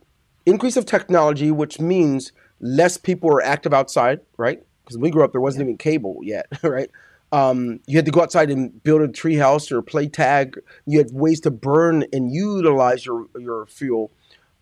increase 0.46 0.76
of 0.76 0.86
technology, 0.86 1.50
which 1.50 1.80
means 1.80 2.32
less 2.60 2.96
people 2.96 3.30
are 3.30 3.42
active 3.42 3.74
outside, 3.74 4.20
right? 4.36 4.62
Because 4.82 4.96
when 4.96 5.02
we 5.02 5.10
grew 5.10 5.24
up, 5.24 5.32
there 5.32 5.40
wasn't 5.40 5.62
even 5.62 5.76
cable 5.76 6.20
yet, 6.22 6.46
right? 6.62 6.90
Um, 7.32 7.80
you 7.86 7.96
had 7.96 8.04
to 8.06 8.12
go 8.12 8.22
outside 8.22 8.50
and 8.50 8.82
build 8.84 9.02
a 9.02 9.08
tree 9.08 9.34
house 9.34 9.72
or 9.72 9.82
play 9.82 10.08
tag. 10.08 10.58
You 10.86 10.98
had 10.98 11.10
ways 11.12 11.40
to 11.40 11.50
burn 11.50 12.04
and 12.12 12.32
utilize 12.32 13.04
your 13.04 13.26
your 13.38 13.66
fuel. 13.66 14.12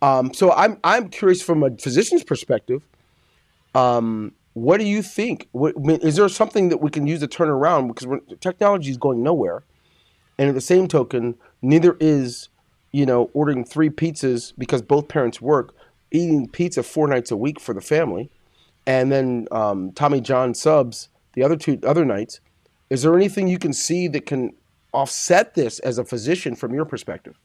Um, 0.01 0.32
so 0.32 0.51
I'm 0.53 0.78
I'm 0.82 1.09
curious 1.11 1.43
from 1.43 1.62
a 1.62 1.70
physician's 1.76 2.24
perspective. 2.24 2.82
Um, 3.74 4.32
what 4.55 4.78
do 4.78 4.87
you 4.87 5.03
think? 5.03 5.49
What, 5.53 5.74
I 5.76 5.80
mean, 5.80 6.01
is 6.01 6.16
there 6.16 6.28
something 6.28 6.70
that 6.70 6.78
we 6.78 6.91
can 6.91 7.07
use 7.07 7.20
to 7.20 7.26
turn 7.26 7.49
around? 7.49 7.89
Because 7.89 8.20
technology 8.41 8.91
is 8.91 8.97
going 8.97 9.22
nowhere, 9.22 9.62
and 10.39 10.49
at 10.49 10.55
the 10.55 10.61
same 10.61 10.89
token, 10.89 11.35
neither 11.61 11.97
is 12.01 12.49
you 12.95 13.05
know 13.05 13.28
ordering 13.34 13.64
three 13.64 13.90
pizzas 13.90 14.53
because 14.57 14.80
both 14.80 15.09
parents 15.09 15.40
work, 15.40 15.74
eating 16.12 16.49
pizza 16.49 16.80
four 16.84 17.09
nights 17.09 17.32
a 17.32 17.36
week 17.36 17.59
for 17.59 17.74
the 17.74 17.80
family, 17.80 18.30
and 18.86 19.11
then 19.11 19.49
um, 19.51 19.90
Tommy 19.92 20.20
John 20.20 20.55
subs 20.55 21.09
the 21.32 21.42
other 21.42 21.57
two 21.57 21.80
other 21.84 22.05
nights. 22.05 22.38
Is 22.90 23.03
there 23.03 23.16
anything 23.16 23.49
you 23.49 23.59
can 23.59 23.72
see 23.72 24.07
that 24.09 24.26
can 24.26 24.53
offset 24.92 25.55
this 25.55 25.80
as 25.80 25.99
a 25.99 26.05
physician 26.05 26.55
from 26.55 26.72
your 26.72 26.84
perspective? 26.84 27.36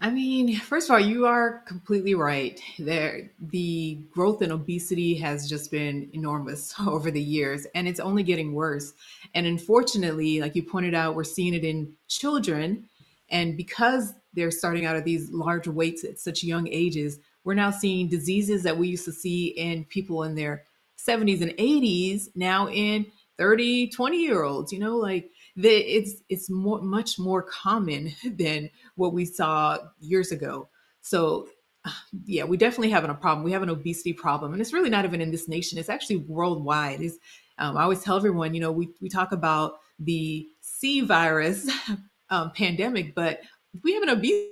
I 0.00 0.10
mean, 0.10 0.56
first 0.56 0.88
of 0.88 0.94
all, 0.94 1.00
you 1.00 1.26
are 1.26 1.62
completely 1.66 2.14
right. 2.14 2.60
There, 2.78 3.30
the 3.38 3.98
growth 4.12 4.42
in 4.42 4.50
obesity 4.50 5.14
has 5.16 5.48
just 5.48 5.70
been 5.70 6.08
enormous 6.14 6.74
over 6.86 7.10
the 7.10 7.22
years, 7.22 7.66
and 7.74 7.86
it's 7.86 8.00
only 8.00 8.22
getting 8.22 8.54
worse. 8.54 8.94
And 9.34 9.46
unfortunately, 9.46 10.40
like 10.40 10.56
you 10.56 10.62
pointed 10.62 10.94
out, 10.94 11.14
we're 11.14 11.24
seeing 11.24 11.52
it 11.52 11.64
in 11.64 11.92
children, 12.08 12.88
and 13.30 13.56
because 13.56 14.12
they're 14.32 14.50
starting 14.50 14.84
out 14.84 14.96
at 14.96 15.04
these 15.04 15.30
large 15.30 15.66
weights 15.66 16.04
at 16.04 16.18
such 16.18 16.42
young 16.42 16.68
ages, 16.68 17.18
we're 17.44 17.54
now 17.54 17.70
seeing 17.70 18.08
diseases 18.08 18.62
that 18.62 18.76
we 18.76 18.88
used 18.88 19.04
to 19.04 19.12
see 19.12 19.48
in 19.48 19.84
people 19.84 20.24
in 20.24 20.34
their 20.34 20.64
70s 20.98 21.42
and 21.42 21.52
80s 21.52 22.28
now 22.34 22.68
in 22.68 23.06
30, 23.38 23.90
20 23.90 24.20
year 24.20 24.42
olds. 24.42 24.72
You 24.72 24.78
know, 24.78 24.96
like 24.96 25.30
the, 25.56 25.68
it's 25.68 26.22
it's 26.28 26.50
more 26.50 26.80
much 26.80 27.18
more 27.18 27.42
common 27.42 28.12
than 28.24 28.70
what 28.96 29.12
we 29.12 29.24
saw 29.24 29.78
years 30.00 30.32
ago. 30.32 30.68
So 31.02 31.48
yeah, 32.24 32.44
we 32.44 32.56
definitely 32.56 32.90
having 32.90 33.10
a 33.10 33.14
problem. 33.14 33.44
We 33.44 33.52
have 33.52 33.62
an 33.62 33.70
obesity 33.70 34.12
problem, 34.12 34.52
and 34.52 34.60
it's 34.60 34.72
really 34.72 34.90
not 34.90 35.04
even 35.04 35.20
in 35.20 35.30
this 35.30 35.48
nation. 35.48 35.78
It's 35.78 35.88
actually 35.88 36.16
worldwide. 36.16 37.00
Is 37.00 37.18
um, 37.58 37.76
I 37.76 37.82
always 37.82 38.02
tell 38.02 38.16
everyone, 38.16 38.54
you 38.54 38.60
know, 38.60 38.72
we 38.72 38.90
we 39.00 39.08
talk 39.08 39.32
about 39.32 39.78
the 39.98 40.46
C 40.60 41.02
virus 41.02 41.70
um, 42.30 42.52
pandemic, 42.52 43.14
but 43.14 43.40
we 43.82 43.94
have 43.94 44.02
an 44.02 44.10
obesity 44.10 44.50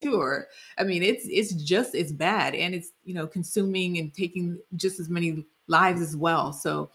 cure. 0.00 0.48
I 0.78 0.84
mean, 0.84 1.02
it's 1.02 1.26
it's 1.28 1.52
just 1.54 1.94
as 1.94 2.12
bad, 2.12 2.54
and 2.54 2.74
it's 2.74 2.90
you 3.04 3.14
know 3.14 3.26
consuming 3.26 3.98
and 3.98 4.12
taking 4.12 4.58
just 4.76 5.00
as 5.00 5.08
many 5.08 5.44
lives 5.68 6.00
as 6.00 6.16
well. 6.16 6.52
So 6.52 6.90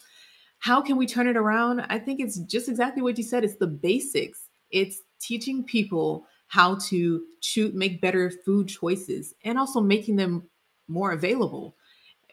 how 0.60 0.82
can 0.82 0.98
we 0.98 1.08
turn 1.08 1.28
it 1.28 1.38
around? 1.38 1.82
I 1.90 2.00
think 2.00 2.20
it's 2.20 2.40
just 2.40 2.70
exactly 2.70 3.02
what 3.02 3.18
you 3.18 3.24
said. 3.24 3.44
It's 3.44 3.56
the 3.56 3.68
basics. 3.68 4.50
It's 4.72 5.02
teaching 5.20 5.64
people 5.64 6.26
how 6.48 6.76
to 6.76 7.24
choose, 7.42 7.74
make 7.74 8.02
better 8.02 8.32
food 8.46 8.68
choices 8.68 9.34
and 9.44 9.58
also 9.58 9.80
making 9.80 10.16
them 10.16 10.50
more 10.88 11.12
available. 11.12 11.76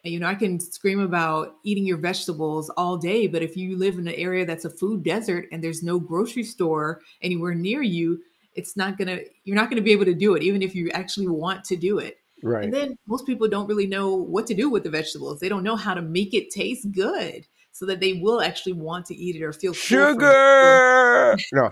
You 0.06 0.20
know, 0.20 0.26
I 0.26 0.34
can 0.34 0.60
scream 0.60 1.00
about 1.00 1.56
eating 1.64 1.86
your 1.86 1.98
vegetables 1.98 2.70
all 2.70 2.96
day, 2.96 3.26
but 3.26 3.42
if 3.42 3.56
you 3.56 3.76
live 3.76 3.98
in 3.98 4.08
an 4.08 4.14
area 4.14 4.44
that's 4.44 4.64
a 4.64 4.70
food 4.70 5.02
desert 5.02 5.46
and 5.52 5.62
there's 5.62 5.82
no 5.82 5.98
grocery 5.98 6.44
store 6.44 7.00
anywhere 7.22 7.54
near 7.54 7.82
you, 7.82 8.20
it's 8.54 8.76
not 8.76 8.98
gonna, 8.98 9.20
you're 9.44 9.56
not 9.56 9.70
gonna 9.70 9.82
be 9.82 9.92
able 9.92 10.04
to 10.04 10.14
do 10.14 10.34
it, 10.34 10.42
even 10.42 10.62
if 10.62 10.74
you 10.74 10.90
actually 10.90 11.28
want 11.28 11.64
to 11.64 11.76
do 11.76 11.98
it. 11.98 12.18
Right. 12.42 12.64
And 12.64 12.72
then 12.72 12.98
most 13.06 13.26
people 13.26 13.48
don't 13.48 13.66
really 13.66 13.86
know 13.86 14.14
what 14.14 14.46
to 14.48 14.54
do 14.54 14.68
with 14.68 14.84
the 14.84 14.90
vegetables. 14.90 15.40
They 15.40 15.48
don't 15.48 15.62
know 15.62 15.76
how 15.76 15.94
to 15.94 16.02
make 16.02 16.34
it 16.34 16.50
taste 16.50 16.90
good 16.92 17.46
so 17.76 17.84
that 17.84 18.00
they 18.00 18.14
will 18.14 18.40
actually 18.40 18.72
want 18.72 19.04
to 19.04 19.14
eat 19.14 19.36
it 19.36 19.42
or 19.42 19.52
feel 19.52 19.74
sugar. 19.74 21.36
no, 21.52 21.70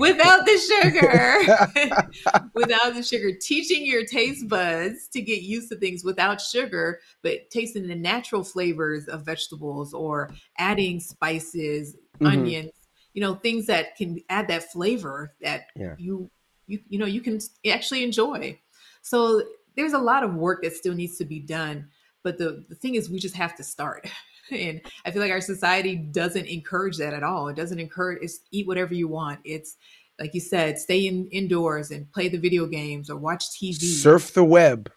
without 0.00 0.44
the 0.44 0.58
sugar, 0.58 2.48
without 2.54 2.92
the 2.92 3.04
sugar, 3.04 3.30
teaching 3.40 3.86
your 3.86 4.04
taste 4.04 4.48
buds 4.48 5.06
to 5.06 5.22
get 5.22 5.42
used 5.42 5.68
to 5.68 5.76
things 5.76 6.02
without 6.02 6.40
sugar, 6.40 6.98
but 7.22 7.48
tasting 7.50 7.86
the 7.86 7.94
natural 7.94 8.42
flavors 8.42 9.06
of 9.06 9.24
vegetables 9.24 9.94
or 9.94 10.28
adding 10.58 10.98
spices, 10.98 11.94
mm-hmm. 12.16 12.26
onions, 12.26 12.72
you 13.12 13.20
know, 13.20 13.36
things 13.36 13.66
that 13.66 13.94
can 13.94 14.18
add 14.30 14.48
that 14.48 14.72
flavor 14.72 15.36
that 15.40 15.66
yeah. 15.76 15.94
you 15.98 16.28
you 16.66 16.80
you 16.88 16.98
know 16.98 17.06
you 17.06 17.20
can 17.20 17.38
actually 17.64 18.02
enjoy. 18.02 18.58
So 19.02 19.44
there's 19.76 19.92
a 19.92 19.98
lot 19.98 20.24
of 20.24 20.34
work 20.34 20.64
that 20.64 20.74
still 20.74 20.94
needs 20.94 21.16
to 21.18 21.24
be 21.24 21.38
done, 21.38 21.90
but 22.24 22.38
the 22.38 22.64
the 22.68 22.74
thing 22.74 22.96
is, 22.96 23.08
we 23.08 23.20
just 23.20 23.36
have 23.36 23.54
to 23.54 23.62
start. 23.62 24.10
and 24.50 24.80
I 25.04 25.10
feel 25.10 25.22
like 25.22 25.30
our 25.30 25.40
society 25.40 25.96
doesn't 25.96 26.46
encourage 26.46 26.96
that 26.98 27.14
at 27.14 27.22
all. 27.22 27.48
It 27.48 27.56
doesn't 27.56 27.78
encourage 27.78 28.18
it's 28.22 28.40
eat 28.50 28.66
whatever 28.66 28.94
you 28.94 29.08
want. 29.08 29.40
It's 29.44 29.76
like 30.18 30.34
you 30.34 30.40
said, 30.40 30.78
stay 30.78 31.06
in 31.06 31.26
indoors 31.28 31.90
and 31.90 32.10
play 32.12 32.28
the 32.28 32.38
video 32.38 32.66
games 32.66 33.10
or 33.10 33.16
watch 33.16 33.44
TV. 33.50 33.82
Surf 33.82 34.32
the 34.32 34.44
web. 34.44 34.90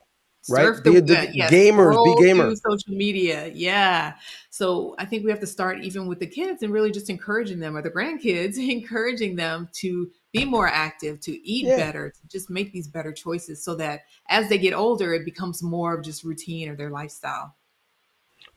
Right? 0.49 0.63
Surf 0.63 0.83
the, 0.83 1.01
be 1.01 1.13
web. 1.13 1.29
Yes. 1.33 1.51
gamers, 1.51 2.03
be 2.05 2.25
gamers. 2.25 2.61
Social 2.65 2.95
media. 2.95 3.51
Yeah. 3.53 4.13
So 4.49 4.95
I 4.97 5.05
think 5.05 5.25
we 5.25 5.31
have 5.31 5.39
to 5.41 5.47
start 5.47 5.83
even 5.83 6.07
with 6.07 6.19
the 6.19 6.27
kids 6.27 6.63
and 6.63 6.71
really 6.71 6.91
just 6.91 7.09
encouraging 7.09 7.59
them 7.59 7.75
or 7.75 7.81
the 7.81 7.89
grandkids, 7.89 8.57
encouraging 8.69 9.35
them 9.35 9.69
to 9.73 10.09
be 10.31 10.45
more 10.45 10.67
active, 10.67 11.19
to 11.21 11.31
eat 11.47 11.65
yeah. 11.65 11.77
better, 11.77 12.11
to 12.11 12.27
just 12.27 12.49
make 12.49 12.71
these 12.71 12.87
better 12.87 13.11
choices 13.11 13.63
so 13.63 13.75
that 13.75 14.01
as 14.29 14.47
they 14.49 14.57
get 14.57 14.73
older, 14.73 15.13
it 15.13 15.25
becomes 15.25 15.63
more 15.63 15.95
of 15.95 16.03
just 16.03 16.23
routine 16.23 16.69
or 16.69 16.75
their 16.75 16.91
lifestyle. 16.91 17.55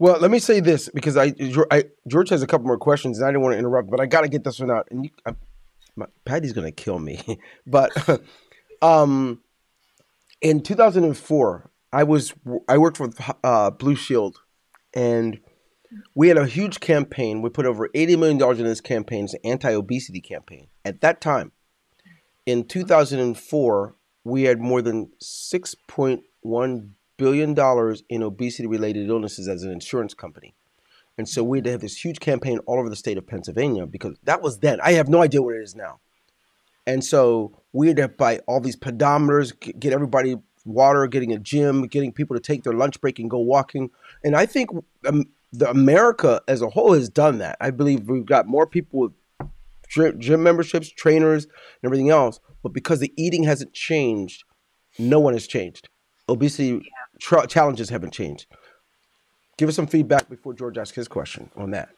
Well, 0.00 0.18
let 0.18 0.30
me 0.30 0.38
say 0.38 0.60
this 0.60 0.88
because 0.88 1.18
I, 1.18 1.34
I 1.70 1.84
George 2.08 2.30
has 2.30 2.42
a 2.42 2.46
couple 2.46 2.66
more 2.66 2.78
questions 2.78 3.18
and 3.18 3.26
I 3.26 3.30
didn't 3.30 3.42
want 3.42 3.52
to 3.52 3.58
interrupt, 3.58 3.90
but 3.90 4.00
I 4.00 4.06
got 4.06 4.22
to 4.22 4.28
get 4.28 4.44
this 4.44 4.58
one 4.58 4.70
out. 4.70 4.88
And 4.90 5.04
you, 5.04 5.10
I, 5.26 5.34
my, 5.94 6.06
Patty's 6.24 6.54
gonna 6.54 6.72
kill 6.72 6.98
me, 6.98 7.20
but 7.66 7.92
um, 8.82 9.42
in 10.40 10.62
2004, 10.62 11.70
I 11.92 12.02
was 12.04 12.32
I 12.66 12.78
worked 12.78 12.98
with 12.98 13.20
uh, 13.44 13.70
Blue 13.72 13.94
Shield, 13.94 14.38
and 14.94 15.38
we 16.14 16.28
had 16.28 16.38
a 16.38 16.46
huge 16.46 16.80
campaign. 16.80 17.42
We 17.42 17.50
put 17.50 17.66
over 17.66 17.90
80 17.94 18.16
million 18.16 18.38
dollars 18.38 18.58
in 18.58 18.64
this 18.64 18.80
campaign. 18.80 19.24
It's 19.24 19.34
an 19.34 19.40
anti-obesity 19.44 20.22
campaign. 20.22 20.68
At 20.82 21.02
that 21.02 21.20
time, 21.20 21.52
in 22.46 22.64
2004, 22.64 23.96
we 24.24 24.44
had 24.44 24.60
more 24.60 24.80
than 24.80 25.10
6.1 25.22 26.90
billion 27.20 27.52
dollars 27.52 28.02
in 28.08 28.22
obesity 28.22 28.66
related 28.66 29.10
illnesses 29.10 29.46
as 29.46 29.62
an 29.62 29.70
insurance 29.70 30.14
company. 30.14 30.54
And 31.18 31.28
so 31.28 31.44
we 31.44 31.58
had 31.58 31.64
to 31.64 31.70
have 31.72 31.80
this 31.82 32.02
huge 32.02 32.18
campaign 32.18 32.60
all 32.60 32.78
over 32.78 32.88
the 32.88 32.96
state 32.96 33.18
of 33.18 33.26
Pennsylvania 33.26 33.86
because 33.86 34.16
that 34.24 34.40
was 34.40 34.60
then. 34.60 34.80
I 34.82 34.92
have 34.92 35.06
no 35.06 35.20
idea 35.20 35.42
what 35.42 35.54
it 35.54 35.62
is 35.62 35.76
now. 35.76 36.00
And 36.86 37.04
so 37.04 37.52
we 37.74 37.88
had 37.88 37.98
to 37.98 38.08
buy 38.08 38.38
all 38.46 38.58
these 38.58 38.74
pedometers, 38.74 39.52
get 39.78 39.92
everybody 39.92 40.36
water, 40.64 41.06
getting 41.06 41.30
a 41.30 41.38
gym, 41.38 41.86
getting 41.88 42.10
people 42.10 42.34
to 42.36 42.40
take 42.40 42.62
their 42.62 42.72
lunch 42.72 42.98
break 43.02 43.18
and 43.18 43.28
go 43.28 43.38
walking. 43.38 43.90
And 44.24 44.34
I 44.34 44.46
think 44.46 44.70
um, 45.06 45.26
the 45.52 45.68
America 45.68 46.40
as 46.48 46.62
a 46.62 46.70
whole 46.70 46.94
has 46.94 47.10
done 47.10 47.36
that. 47.38 47.58
I 47.60 47.70
believe 47.70 48.08
we've 48.08 48.24
got 48.24 48.46
more 48.46 48.66
people 48.66 49.00
with 49.00 49.12
gym 50.18 50.42
memberships, 50.42 50.88
trainers, 50.88 51.44
and 51.44 51.84
everything 51.84 52.08
else. 52.08 52.40
But 52.62 52.72
because 52.72 53.00
the 53.00 53.12
eating 53.18 53.44
hasn't 53.44 53.74
changed, 53.74 54.44
no 54.98 55.20
one 55.20 55.34
has 55.34 55.46
changed. 55.46 55.90
Obesity 56.30 56.80
tra- 57.20 57.46
challenges 57.46 57.90
haven't 57.90 58.12
changed. 58.12 58.46
Give 59.58 59.68
us 59.68 59.76
some 59.76 59.86
feedback 59.86 60.28
before 60.28 60.54
George 60.54 60.78
asks 60.78 60.96
his 60.96 61.08
question 61.08 61.50
on 61.56 61.70
that. 61.72 61.90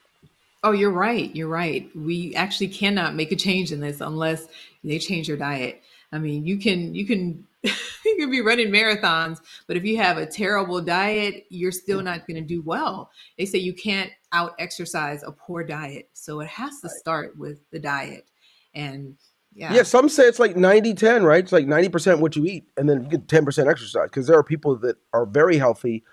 Oh, 0.65 0.73
you're 0.73 0.93
right. 0.93 1.35
You're 1.35 1.49
right. 1.49 1.89
We 1.97 2.35
actually 2.35 2.69
cannot 2.69 3.15
make 3.15 3.33
a 3.33 3.37
change 3.37 3.73
in 3.73 3.81
this 3.81 4.01
unless 4.01 4.47
they 4.85 4.99
change 4.99 5.29
your 5.29 5.37
diet. 5.37 5.83
I 6.13 6.19
mean, 6.19 6.47
you 6.47 6.59
can 6.59 6.95
you 6.95 7.07
can 7.07 7.47
you 7.63 8.17
can 8.17 8.31
be 8.31 8.41
running 8.41 8.69
marathons, 8.69 9.41
but 9.67 9.77
if 9.77 9.85
you 9.85 9.97
have 9.97 10.19
a 10.19 10.27
terrible 10.27 10.81
diet, 10.81 11.47
you're 11.49 11.73
still 11.73 12.03
not 12.03 12.27
going 12.27 12.37
to 12.37 12.47
do 12.47 12.63
well. 12.63 13.11
They 13.39 13.47
say 13.47 13.59
you 13.59 13.73
can't 13.73 14.11
out 14.33 14.55
exercise 14.59 15.23
a 15.23 15.33
poor 15.33 15.65
diet. 15.65 16.11
So 16.13 16.41
it 16.41 16.49
has 16.49 16.81
to 16.81 16.89
start 16.89 17.37
with 17.37 17.59
the 17.71 17.79
diet. 17.79 18.27
And 18.75 19.17
yeah. 19.55 19.73
Yeah. 19.75 19.83
Some 19.83 20.09
say 20.09 20.25
it's 20.25 20.39
like 20.39 20.57
90 20.57 20.95
10, 20.95 21.25
right? 21.25 21.43
It's 21.43 21.53
like 21.53 21.67
90% 21.67 22.21
what 22.21 22.37
you 22.37 22.45
eat 22.47 22.65
and 22.77 22.89
then 22.89 23.03
you 23.05 23.09
get 23.11 23.27
10% 23.29 23.71
exercise 23.71 24.09
because 24.09 24.27
there 24.27 24.37
are 24.39 24.45
people 24.45 24.77
that 24.79 24.97
are 25.13 25.27
very 25.27 25.59
healthy 25.59 26.05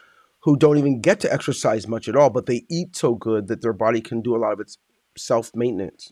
who 0.42 0.56
don't 0.58 0.78
even 0.78 1.02
get 1.02 1.20
to 1.22 1.34
exercise 1.34 1.88
much 1.88 2.08
at 2.08 2.16
all, 2.16 2.30
but 2.30 2.46
they 2.46 2.66
eat 2.70 2.96
so 2.96 3.16
good 3.16 3.48
that 3.48 3.62
their 3.62 3.74
body 3.74 4.02
can 4.02 4.22
do 4.22 4.36
a 4.36 4.40
lot 4.40 4.54
of 4.54 4.60
its 4.60 4.78
self 5.18 5.54
maintenance. 5.56 6.12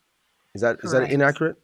Is 0.56 0.62
that 0.62 0.80
Correct. 0.80 0.86
is 0.86 0.92
that 0.92 1.12
inaccurate? 1.12 1.56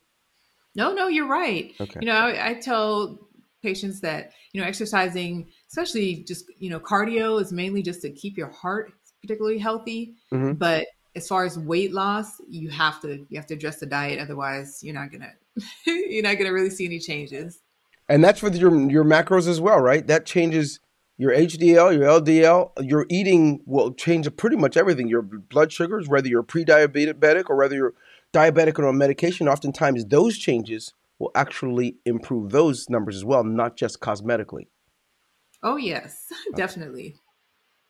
No, 0.75 0.93
no, 0.93 1.07
you're 1.07 1.27
right. 1.27 1.71
Okay. 1.79 1.99
You 2.01 2.07
know, 2.07 2.15
I, 2.15 2.49
I 2.49 2.53
tell 2.55 3.19
patients 3.61 4.01
that 4.01 4.31
you 4.51 4.59
know 4.61 4.67
exercising 4.67 5.49
especially 5.69 6.23
just 6.27 6.45
you 6.59 6.69
know 6.69 6.79
cardio 6.81 7.41
is 7.41 7.53
mainly 7.53 7.81
just 7.81 8.01
to 8.01 8.09
keep 8.11 8.37
your 8.37 8.49
heart 8.49 8.91
particularly 9.21 9.57
healthy 9.57 10.15
Mhm. 10.33 10.59
but 10.59 10.85
as 11.15 11.29
far 11.29 11.45
as 11.45 11.57
weight 11.57 11.93
loss 11.93 12.41
you 12.49 12.69
have 12.69 12.99
to 13.01 13.25
you 13.29 13.37
have 13.37 13.45
to 13.47 13.53
address 13.53 13.79
the 13.79 13.85
diet 13.85 14.19
otherwise 14.19 14.83
you're 14.83 14.93
not 14.93 15.13
gonna 15.13 15.31
you're 15.85 16.23
not 16.23 16.37
gonna 16.37 16.53
really 16.53 16.69
see 16.69 16.85
any 16.85 16.99
changes 16.99 17.61
And 18.09 18.23
that's 18.23 18.41
with 18.41 18.55
your 18.55 18.71
your 18.91 19.03
macros 19.03 19.47
as 19.47 19.61
well, 19.61 19.79
right? 19.79 20.05
That 20.07 20.25
changes 20.25 20.79
your 21.17 21.31
HDL, 21.33 21.93
your 21.97 22.21
LDL. 22.21 22.71
Your 22.81 23.05
eating 23.09 23.61
will 23.65 23.93
change 23.93 24.33
pretty 24.35 24.57
much 24.57 24.75
everything. 24.75 25.07
Your 25.07 25.21
blood 25.21 25.71
sugars, 25.71 26.07
whether 26.09 26.27
you're 26.27 26.43
pre-diabetic 26.43 27.49
or 27.49 27.55
whether 27.55 27.75
you're 27.75 27.93
diabetic 28.33 28.79
or 28.79 28.87
on 28.87 28.97
medication, 28.97 29.47
oftentimes 29.47 30.05
those 30.05 30.37
changes 30.37 30.93
will 31.19 31.31
actually 31.35 31.95
improve 32.05 32.51
those 32.51 32.89
numbers 32.89 33.15
as 33.15 33.23
well, 33.23 33.43
not 33.43 33.77
just 33.77 33.99
cosmetically. 33.99 34.67
oh 35.61 35.77
yes 35.77 36.27
uh, 36.53 36.57
definitely 36.57 37.15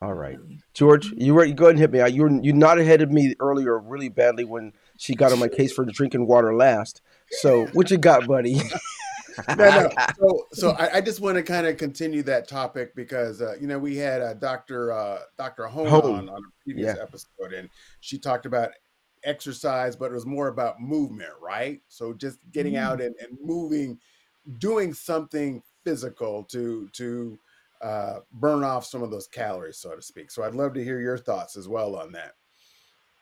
All 0.01 0.13
right, 0.13 0.37
George, 0.73 1.11
you 1.15 1.33
were 1.33 1.45
you 1.45 1.53
go 1.53 1.65
ahead 1.65 1.75
and 1.75 1.79
hit 1.79 1.91
me. 1.91 2.09
You 2.11 2.23
were, 2.23 2.41
you 2.41 2.53
nodded 2.53 2.83
ahead 2.83 3.01
of 3.01 3.09
me 3.11 3.35
earlier 3.39 3.79
really 3.79 4.09
badly 4.09 4.43
when 4.43 4.73
she 4.97 5.15
got 5.15 5.31
on 5.31 5.39
my 5.39 5.47
case 5.47 5.71
for 5.73 5.85
drinking 5.85 6.27
water 6.27 6.53
last. 6.53 7.01
So 7.41 7.65
what 7.73 7.89
you 7.91 7.97
got, 7.97 8.27
buddy? 8.27 8.55
no, 9.57 9.69
no. 9.69 9.89
So, 10.19 10.45
so 10.53 10.69
I, 10.71 10.97
I 10.97 11.01
just 11.01 11.19
want 11.19 11.35
to 11.37 11.43
kind 11.43 11.67
of 11.67 11.77
continue 11.77 12.23
that 12.23 12.47
topic 12.47 12.95
because 12.95 13.41
uh, 13.41 13.55
you 13.59 13.67
know 13.67 13.79
we 13.79 13.97
had 13.97 14.21
uh, 14.21 14.35
Dr. 14.35 14.91
Uh, 14.91 15.19
Dr. 15.37 15.65
Hone, 15.65 15.89
Hone. 15.89 16.03
on 16.03 16.29
on 16.29 16.37
a 16.37 16.63
previous 16.63 16.95
Yeah. 16.95 17.01
episode, 17.01 17.53
and 17.53 17.69
she 17.99 18.17
talked 18.17 18.45
about 18.45 18.69
exercise, 19.23 19.95
but 19.95 20.11
it 20.11 20.13
was 20.13 20.25
more 20.25 20.47
about 20.47 20.79
movement, 20.81 21.31
right? 21.41 21.81
So 21.87 22.13
just 22.13 22.39
getting 22.51 22.77
out 22.77 23.01
and, 23.01 23.15
and 23.19 23.37
moving, 23.41 23.99
doing 24.59 24.93
something 24.93 25.61
physical 25.83 26.43
to 26.45 26.87
to 26.93 27.37
uh, 27.81 28.19
burn 28.31 28.63
off 28.63 28.85
some 28.85 29.03
of 29.03 29.11
those 29.11 29.27
calories, 29.27 29.77
so 29.77 29.95
to 29.95 30.01
speak. 30.01 30.31
So 30.31 30.43
I'd 30.43 30.55
love 30.55 30.73
to 30.75 30.83
hear 30.83 30.99
your 30.99 31.17
thoughts 31.17 31.57
as 31.57 31.67
well 31.67 31.95
on 31.95 32.11
that. 32.13 32.35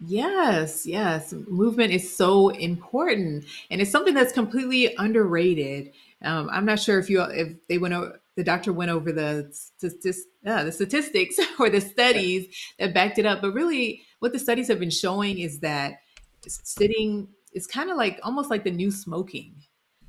Yes, 0.04 0.88
yes. 0.88 1.32
Movement 1.48 1.94
is 1.94 2.16
so 2.16 2.50
important, 2.50 3.46
and 3.70 3.80
it's 3.80 3.92
something 3.92 4.16
that's 4.16 4.34
completely 4.34 4.96
underrated. 4.98 5.92
Um, 6.24 6.50
I'm 6.52 6.66
not 6.66 6.80
sure 6.80 6.98
if 6.98 7.08
you 7.10 7.22
if 7.22 7.54
they 7.70 7.78
went 7.78 7.94
over 7.94 8.20
the 8.36 8.44
doctor 8.44 8.74
went 8.74 8.90
over 8.90 9.12
the 9.12 9.54
statis, 9.84 10.18
uh, 10.46 10.64
the 10.64 10.72
statistics 10.72 11.38
or 11.60 11.70
the 11.70 11.82
studies 11.82 12.48
that 12.80 12.94
backed 12.94 13.20
it 13.20 13.26
up, 13.28 13.42
but 13.42 13.54
really, 13.54 14.02
what 14.20 14.34
the 14.34 14.40
studies 14.40 14.68
have 14.70 14.80
been 14.80 14.90
showing 14.90 15.38
is 15.38 15.60
that 15.60 16.00
sitting 16.48 17.28
is 17.54 17.68
kind 17.68 17.92
of 17.92 17.98
like 17.98 18.20
almost 18.24 18.50
like 18.50 18.64
the 18.64 18.72
new 18.72 18.90
smoking. 18.90 19.54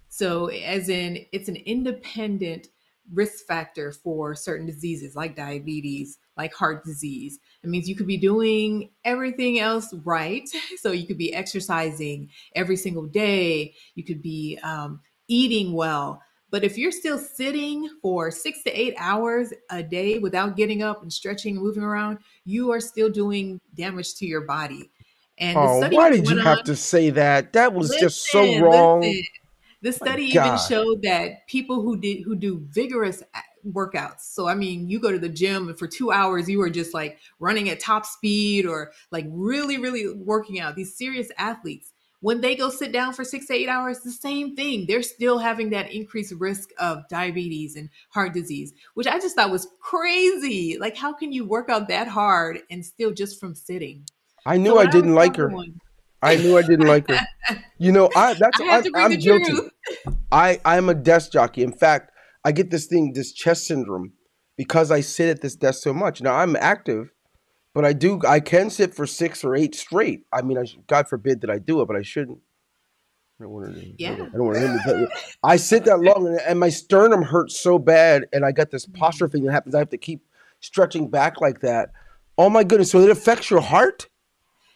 So, 0.09 0.47
as 0.47 0.88
in, 0.88 1.26
it's 1.32 1.49
an 1.49 1.57
independent 1.57 2.68
risk 3.12 3.45
factor 3.47 3.93
for 3.93 4.34
certain 4.34 4.66
diseases 4.66 5.16
like 5.16 5.36
diabetes, 5.36 6.18
like 6.36 6.55
heart 6.55 6.84
disease. 6.84 7.38
It 7.63 7.69
means 7.71 7.89
you 7.89 7.95
could 7.95 8.07
be 8.09 8.17
doing 8.17 8.91
everything 9.05 9.61
else 9.61 9.93
right. 10.05 10.49
So, 10.81 10.91
you 10.93 11.07
could 11.07 11.19
be 11.19 11.33
exercising 11.33 12.31
every 12.57 12.77
single 12.77 13.07
day, 13.07 13.75
you 13.95 14.05
could 14.05 14.21
be 14.23 14.59
um, 14.63 15.01
eating 15.29 15.73
well. 15.73 16.21
But 16.51 16.65
if 16.65 16.77
you're 16.77 16.93
still 16.93 17.19
sitting 17.19 17.89
for 18.03 18.31
six 18.31 18.63
to 18.65 18.71
eight 18.79 18.95
hours 18.99 19.53
a 19.71 19.83
day 19.83 20.19
without 20.19 20.57
getting 20.57 20.83
up 20.83 21.01
and 21.03 21.11
stretching 21.11 21.55
and 21.57 21.65
moving 21.65 21.83
around, 21.83 22.19
you 22.45 22.73
are 22.73 22.81
still 22.81 23.09
doing 23.09 23.59
damage 23.75 24.15
to 24.17 24.27
your 24.27 24.43
body. 24.43 24.91
And 25.39 25.57
Oh, 25.57 25.89
why 25.91 26.11
did 26.11 26.29
you 26.29 26.35
went 26.37 26.47
have 26.47 26.59
on- 26.59 26.65
to 26.65 26.77
say 26.77 27.09
that? 27.11 27.55
That 27.55 27.73
was 27.73 27.95
just 27.99 28.31
so 28.31 28.61
wrong. 28.61 29.01
listen. 29.01 29.23
The 29.81 29.93
study 29.93 30.25
even 30.27 30.59
showed 30.69 31.03
that 31.03 31.47
people 31.49 31.81
who 31.83 31.97
did 31.97 32.23
who 32.23 32.37
do 32.37 32.65
vigorous 32.71 33.23
workouts. 33.71 34.21
So 34.21 34.49
I 34.49 34.55
mean, 34.55 34.89
you 34.89 34.99
go 34.99 35.13
to 35.13 35.19
the 35.19 35.29
gym 35.29 35.69
and 35.69 35.79
for 35.79 35.87
two 35.87 36.11
hours 36.11 36.49
you 36.49 36.61
are 36.63 36.71
just 36.71 36.95
like 36.95 37.19
running 37.39 37.69
at 37.69 37.81
top 37.81 38.07
speed 38.07 38.67
or 38.67 38.93
like 39.11 39.27
really, 39.29 39.79
really 39.79 40.13
working 40.15 40.61
out. 40.61 40.75
These 40.77 40.97
serious 40.97 41.29
athletes, 41.39 41.93
when 42.21 42.41
they 42.41 42.55
go 42.55 42.71
sit 42.71 42.93
down 42.93 43.13
for 43.13 43.25
six 43.25 43.47
to 43.47 43.55
eight 43.55 43.69
hours, 43.69 44.01
the 44.01 44.11
same 44.13 44.55
thing. 44.55 44.87
They're 44.87 45.03
still 45.03 45.39
having 45.39 45.71
that 45.71 45.93
increased 45.93 46.33
risk 46.39 46.71
of 46.79 47.09
diabetes 47.09 47.75
and 47.77 47.89
heart 48.11 48.33
disease, 48.33 48.73
which 48.95 49.07
I 49.09 49.19
just 49.19 49.35
thought 49.37 49.51
was 49.51 49.67
crazy. 49.81 50.79
Like, 50.79 50.97
how 50.97 51.13
can 51.13 51.33
you 51.33 51.45
work 51.45 51.69
out 51.69 51.89
that 51.89 52.07
hard 52.09 52.61
and 52.71 52.85
still 52.87 53.11
just 53.13 53.41
from 53.41 53.55
sitting? 53.55 54.05
I 54.47 54.57
knew 54.57 54.71
So 54.71 54.79
I 54.79 54.87
didn't 54.87 55.11
was 55.15 55.17
like 55.17 55.37
her. 55.37 55.45
everyone- 55.47 55.81
I 56.25 56.37
knew 56.37 56.57
I 56.57 56.63
didn't 56.63 56.87
like 56.87 57.09
her. 57.09 57.19
You 57.79 57.91
know, 57.91 58.09
I 58.15 58.35
that's 58.35 58.61
I 58.61 58.79
I, 58.95 59.05
I'm 59.07 59.17
guilty. 59.19 59.45
truth. 59.45 59.71
I 60.31 60.61
I'm 60.65 60.89
a 60.89 60.95
desk 60.95 61.33
jockey. 61.33 61.65
In 61.65 61.73
fact, 61.73 62.12
I 62.45 62.53
get 62.53 62.70
this 62.70 62.86
thing, 62.86 63.12
this 63.12 63.32
chest 63.32 63.66
syndrome, 63.66 64.12
because 64.57 64.90
I 64.90 65.01
sit 65.01 65.28
at 65.28 65.40
this 65.40 65.55
desk 65.55 65.82
so 65.82 65.93
much. 65.93 66.20
Now 66.20 66.34
I'm 66.34 66.57
active, 66.57 67.12
but 67.74 67.84
I 67.84 67.93
do 67.93 68.20
I 68.26 68.40
can 68.40 68.70
sit 68.70 68.95
for 68.95 69.07
six 69.07 69.45
or 69.45 69.55
eight 69.55 69.74
straight. 69.74 70.24
I 70.32 70.43
mean, 70.43 70.59
I 70.59 70.64
God 70.86 71.09
forbid 71.09 71.40
that 71.43 71.51
I 71.51 71.59
do 71.59 71.80
it, 71.80 71.86
but 71.86 71.97
I 71.97 72.03
shouldn't. 72.03 72.38
I 73.40 73.45
don't 73.45 73.53
want 73.53 73.74
to. 73.74 73.95
Yeah. 73.99 74.12
I 74.12 74.16
don't 74.16 74.45
want 74.45 74.59
to. 74.59 75.09
I 75.43 75.57
sit 75.57 75.84
that 75.84 76.01
long, 76.01 76.26
and, 76.26 76.40
and 76.47 76.61
my 76.61 76.68
sternum 76.68 77.22
hurts 77.22 77.59
so 77.59 77.78
bad, 77.78 78.26
and 78.32 78.45
I 78.45 78.53
got 78.53 78.70
this 78.70 78.86
mm-hmm. 78.86 78.99
posture 78.99 79.28
thing 79.28 79.45
that 79.45 79.53
happens. 79.53 79.74
I 79.74 79.78
have 79.78 79.90
to 79.90 79.99
keep 79.99 80.22
stretching 80.61 81.09
back 81.09 81.40
like 81.40 81.61
that. 81.61 81.90
Oh 82.38 82.51
my 82.51 82.64
goodness! 82.64 82.90
So 82.90 83.01
it 83.01 83.11
affects 83.11 83.51
your 83.51 83.61
heart. 83.61 84.09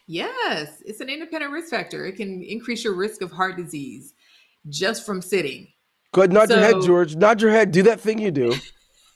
Yes, 0.09 0.83
it's 0.85 1.01
an 1.01 1.09
independent 1.09 1.53
risk 1.53 1.71
factor. 1.71 2.07
It 2.07 2.17
can 2.17 2.43
increase 2.43 2.85
your 2.85 2.95
risk 2.95 3.23
of 3.23 3.33
heart 3.33 3.57
disease 3.57 4.15
just 4.69 5.05
from 5.05 5.21
sitting. 5.21 5.69
Go 6.17 6.23
ahead, 6.23 6.33
nod 6.33 6.49
your 6.49 6.61
head, 6.61 6.77
George. 6.81 7.15
Nod 7.15 7.43
your 7.43 7.51
head. 7.51 7.73
Do 7.73 7.83
that 7.83 8.01
thing 8.01 8.19
you 8.19 8.31
do. 8.31 8.55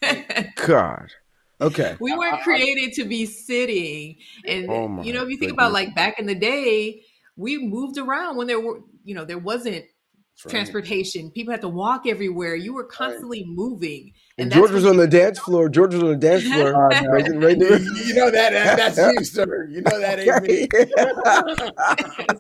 God. 0.67 1.11
Okay. 1.59 1.97
we 1.99 2.15
weren't 2.15 2.43
created 2.43 2.93
to 2.93 3.05
be 3.05 3.25
sitting. 3.25 4.17
And 4.47 4.69
Oh 4.69 4.87
my 4.87 5.03
you 5.03 5.15
know, 5.15 5.23
if 5.23 5.31
you 5.31 5.39
think 5.39 5.51
about 5.51 5.73
like 5.73 5.95
back 5.95 6.19
in 6.19 6.27
the 6.27 6.35
day, 6.35 7.01
we 7.37 7.57
moved 7.57 7.97
around 7.97 8.37
when 8.37 8.49
there 8.49 8.61
were, 8.61 8.81
you 9.03 9.15
know, 9.15 9.25
there 9.25 9.39
wasn't 9.39 9.77
right. 9.77 10.51
transportation. 10.51 11.31
People 11.31 11.53
had 11.53 11.63
to 11.63 11.71
walk 11.71 12.07
everywhere. 12.07 12.55
You 12.55 12.75
were 12.75 12.85
constantly 12.85 13.47
moving. 13.47 14.13
And 14.37 14.51
that's 14.51 14.59
George 14.59 14.71
was 14.71 14.85
on 14.85 14.99
the 14.99 15.09
dance 15.09 15.39
floor. 15.39 15.71
George 15.71 15.95
was 15.95 16.03
on 16.03 16.11
the 16.11 16.17
dance 16.17 16.43
floor. 16.53 16.75
Oh, 16.75 16.89
right, 16.89 17.27
right 17.35 17.57
You, 17.57 17.67
there. 17.67 17.79
you 18.05 18.13
know 18.13 18.31
that, 18.31 18.53
that 18.53 18.95
that's 18.95 18.99
you, 18.99 19.25
sir. 19.25 19.69
You 19.71 19.81
know 19.81 19.99
that 20.01 20.19
ain't 20.19 20.43
me. 20.43 20.69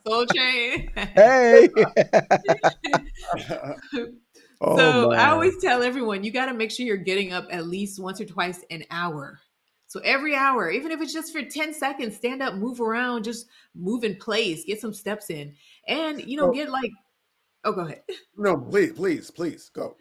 Soul 0.07 0.27
Train. 0.27 0.91
hey. 3.97 4.11
Oh, 4.61 4.77
so 4.77 5.13
I 5.13 5.31
always 5.31 5.57
tell 5.59 5.83
everyone 5.83 6.23
you 6.23 6.31
got 6.31 6.47
to 6.47 6.55
make 6.55 6.71
sure 6.71 6.85
you're 6.85 6.97
getting 6.97 7.33
up 7.33 7.47
at 7.51 7.67
least 7.67 8.01
once 8.01 8.21
or 8.21 8.27
twice 8.27 8.63
an 8.71 8.85
hour. 8.91 9.41
So 9.87 10.01
every 10.05 10.37
hour, 10.37 10.71
even 10.71 10.93
if 10.93 11.01
it's 11.01 11.13
just 11.13 11.33
for 11.33 11.43
10 11.43 11.75
seconds, 11.75 12.17
stand 12.17 12.43
up, 12.43 12.55
move 12.55 12.81
around, 12.81 13.25
just 13.25 13.47
move 13.75 14.05
in 14.05 14.15
place, 14.17 14.65
get 14.65 14.81
some 14.81 14.93
steps 14.95 15.31
in. 15.31 15.55
And, 15.89 16.23
you 16.25 16.37
know, 16.37 16.49
So- 16.49 16.53
get 16.53 16.71
like, 16.71 16.93
oh, 17.65 17.73
go 17.73 17.81
ahead. 17.81 18.03
no, 18.37 18.57
please, 18.57 18.93
please, 18.93 19.31
please 19.31 19.69
go. 19.75 19.97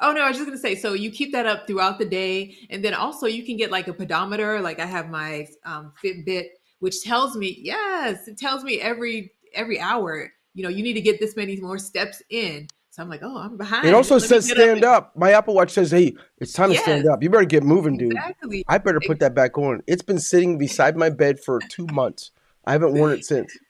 Oh, 0.00 0.12
no, 0.12 0.22
I 0.22 0.28
was 0.28 0.38
just 0.38 0.46
going 0.48 0.56
to 0.56 0.62
say, 0.62 0.74
so 0.74 0.94
you 0.94 1.10
keep 1.10 1.30
that 1.32 1.46
up 1.46 1.66
throughout 1.66 1.98
the 1.98 2.06
day. 2.06 2.56
And 2.70 2.82
then 2.82 2.94
also 2.94 3.26
you 3.26 3.44
can 3.44 3.56
get 3.56 3.70
like 3.70 3.86
a 3.86 3.92
pedometer. 3.92 4.60
Like 4.60 4.80
I 4.80 4.86
have 4.86 5.10
my 5.10 5.46
um, 5.64 5.92
Fitbit, 6.02 6.46
which 6.78 7.02
tells 7.02 7.36
me, 7.36 7.60
yes, 7.62 8.26
it 8.26 8.38
tells 8.38 8.64
me 8.64 8.80
every, 8.80 9.32
every 9.54 9.78
hour, 9.78 10.32
you 10.54 10.62
know, 10.62 10.70
you 10.70 10.82
need 10.82 10.94
to 10.94 11.02
get 11.02 11.20
this 11.20 11.36
many 11.36 11.54
more 11.60 11.78
steps 11.78 12.22
in. 12.30 12.66
So 13.00 13.04
I'm 13.04 13.08
like, 13.08 13.22
oh, 13.22 13.38
I'm 13.38 13.56
behind. 13.56 13.86
It 13.88 13.94
also 13.94 14.16
Let 14.16 14.24
says 14.28 14.50
stand 14.50 14.70
and- 14.70 14.84
up. 14.84 15.16
My 15.16 15.32
Apple 15.32 15.54
Watch 15.54 15.70
says, 15.70 15.90
hey, 15.90 16.14
it's 16.36 16.52
time 16.52 16.70
to 16.70 16.76
stand 16.76 17.08
up. 17.08 17.22
You 17.22 17.30
better 17.30 17.46
get 17.46 17.62
moving, 17.62 17.96
dude. 17.96 18.12
Exactly. 18.12 18.62
I 18.68 18.76
better 18.76 19.00
put 19.06 19.20
that 19.20 19.34
back 19.34 19.56
on. 19.56 19.82
It's 19.86 20.02
been 20.02 20.18
sitting 20.18 20.58
beside 20.58 20.98
my 20.98 21.08
bed 21.08 21.40
for 21.40 21.60
two 21.70 21.86
months. 21.86 22.30
I 22.66 22.72
haven't 22.72 22.92
worn 22.92 23.12
it 23.12 23.24
since. 23.24 23.56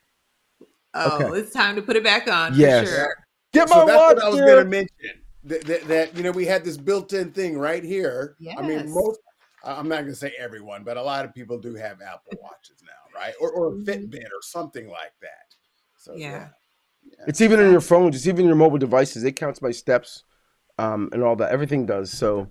Oh, 0.92 1.22
Okay. 1.24 1.38
it's 1.38 1.52
time 1.52 1.76
to 1.76 1.82
put 1.82 1.94
it 1.94 2.02
back 2.02 2.26
on 2.26 2.52
Yes. 2.56 2.88
for 2.88 2.96
sure. 2.96 3.16
Get 3.52 3.68
my 3.68 3.76
so 3.76 3.86
that's 3.86 3.96
watch, 3.96 4.16
what 4.16 4.24
I 4.24 4.28
was 4.28 4.40
going 4.40 4.64
to 4.64 4.64
mention. 4.64 4.96
That, 5.44 5.60
that, 5.66 5.86
that, 5.86 6.16
you 6.16 6.24
know 6.24 6.32
we 6.32 6.46
had 6.46 6.64
this 6.64 6.76
built-in 6.76 7.30
thing 7.30 7.56
right 7.56 7.84
here. 7.84 8.34
I 8.58 8.62
mean, 8.62 8.92
most 8.92 9.20
I- 9.62 9.74
I'm 9.76 9.88
not 9.88 9.98
going 10.00 10.08
to 10.08 10.16
say 10.16 10.32
everyone, 10.36 10.82
but 10.82 10.96
a 10.96 11.02
lot 11.02 11.24
of 11.24 11.32
people 11.32 11.58
do 11.58 11.76
have 11.76 12.00
Apple 12.02 12.32
watches 12.42 12.82
now, 12.82 13.16
right? 13.20 13.34
Or 13.40 13.52
or 13.52 13.68
a 13.68 13.70
Mhm. 13.70 13.84
Fitbit 13.86 14.24
or 14.24 14.42
something 14.42 14.88
like 14.88 15.12
that. 15.22 15.54
So 15.96 16.14
Yeah. 16.16 16.30
yeah. 16.32 16.48
It's 17.26 17.40
even 17.40 17.61
in 17.61 17.70
your 17.70 17.80
phones. 17.80 18.16
It's 18.16 18.26
even 18.26 18.40
in 18.40 18.46
your 18.46 18.57
mobile 18.57 18.78
devices. 18.78 19.24
It 19.24 19.32
counts 19.32 19.61
my 19.61 19.70
steps, 19.70 20.24
um, 20.78 21.11
and 21.12 21.22
all 21.22 21.36
that. 21.36 21.53
Everything 21.53 21.86
does. 21.86 22.11
So, 22.11 22.48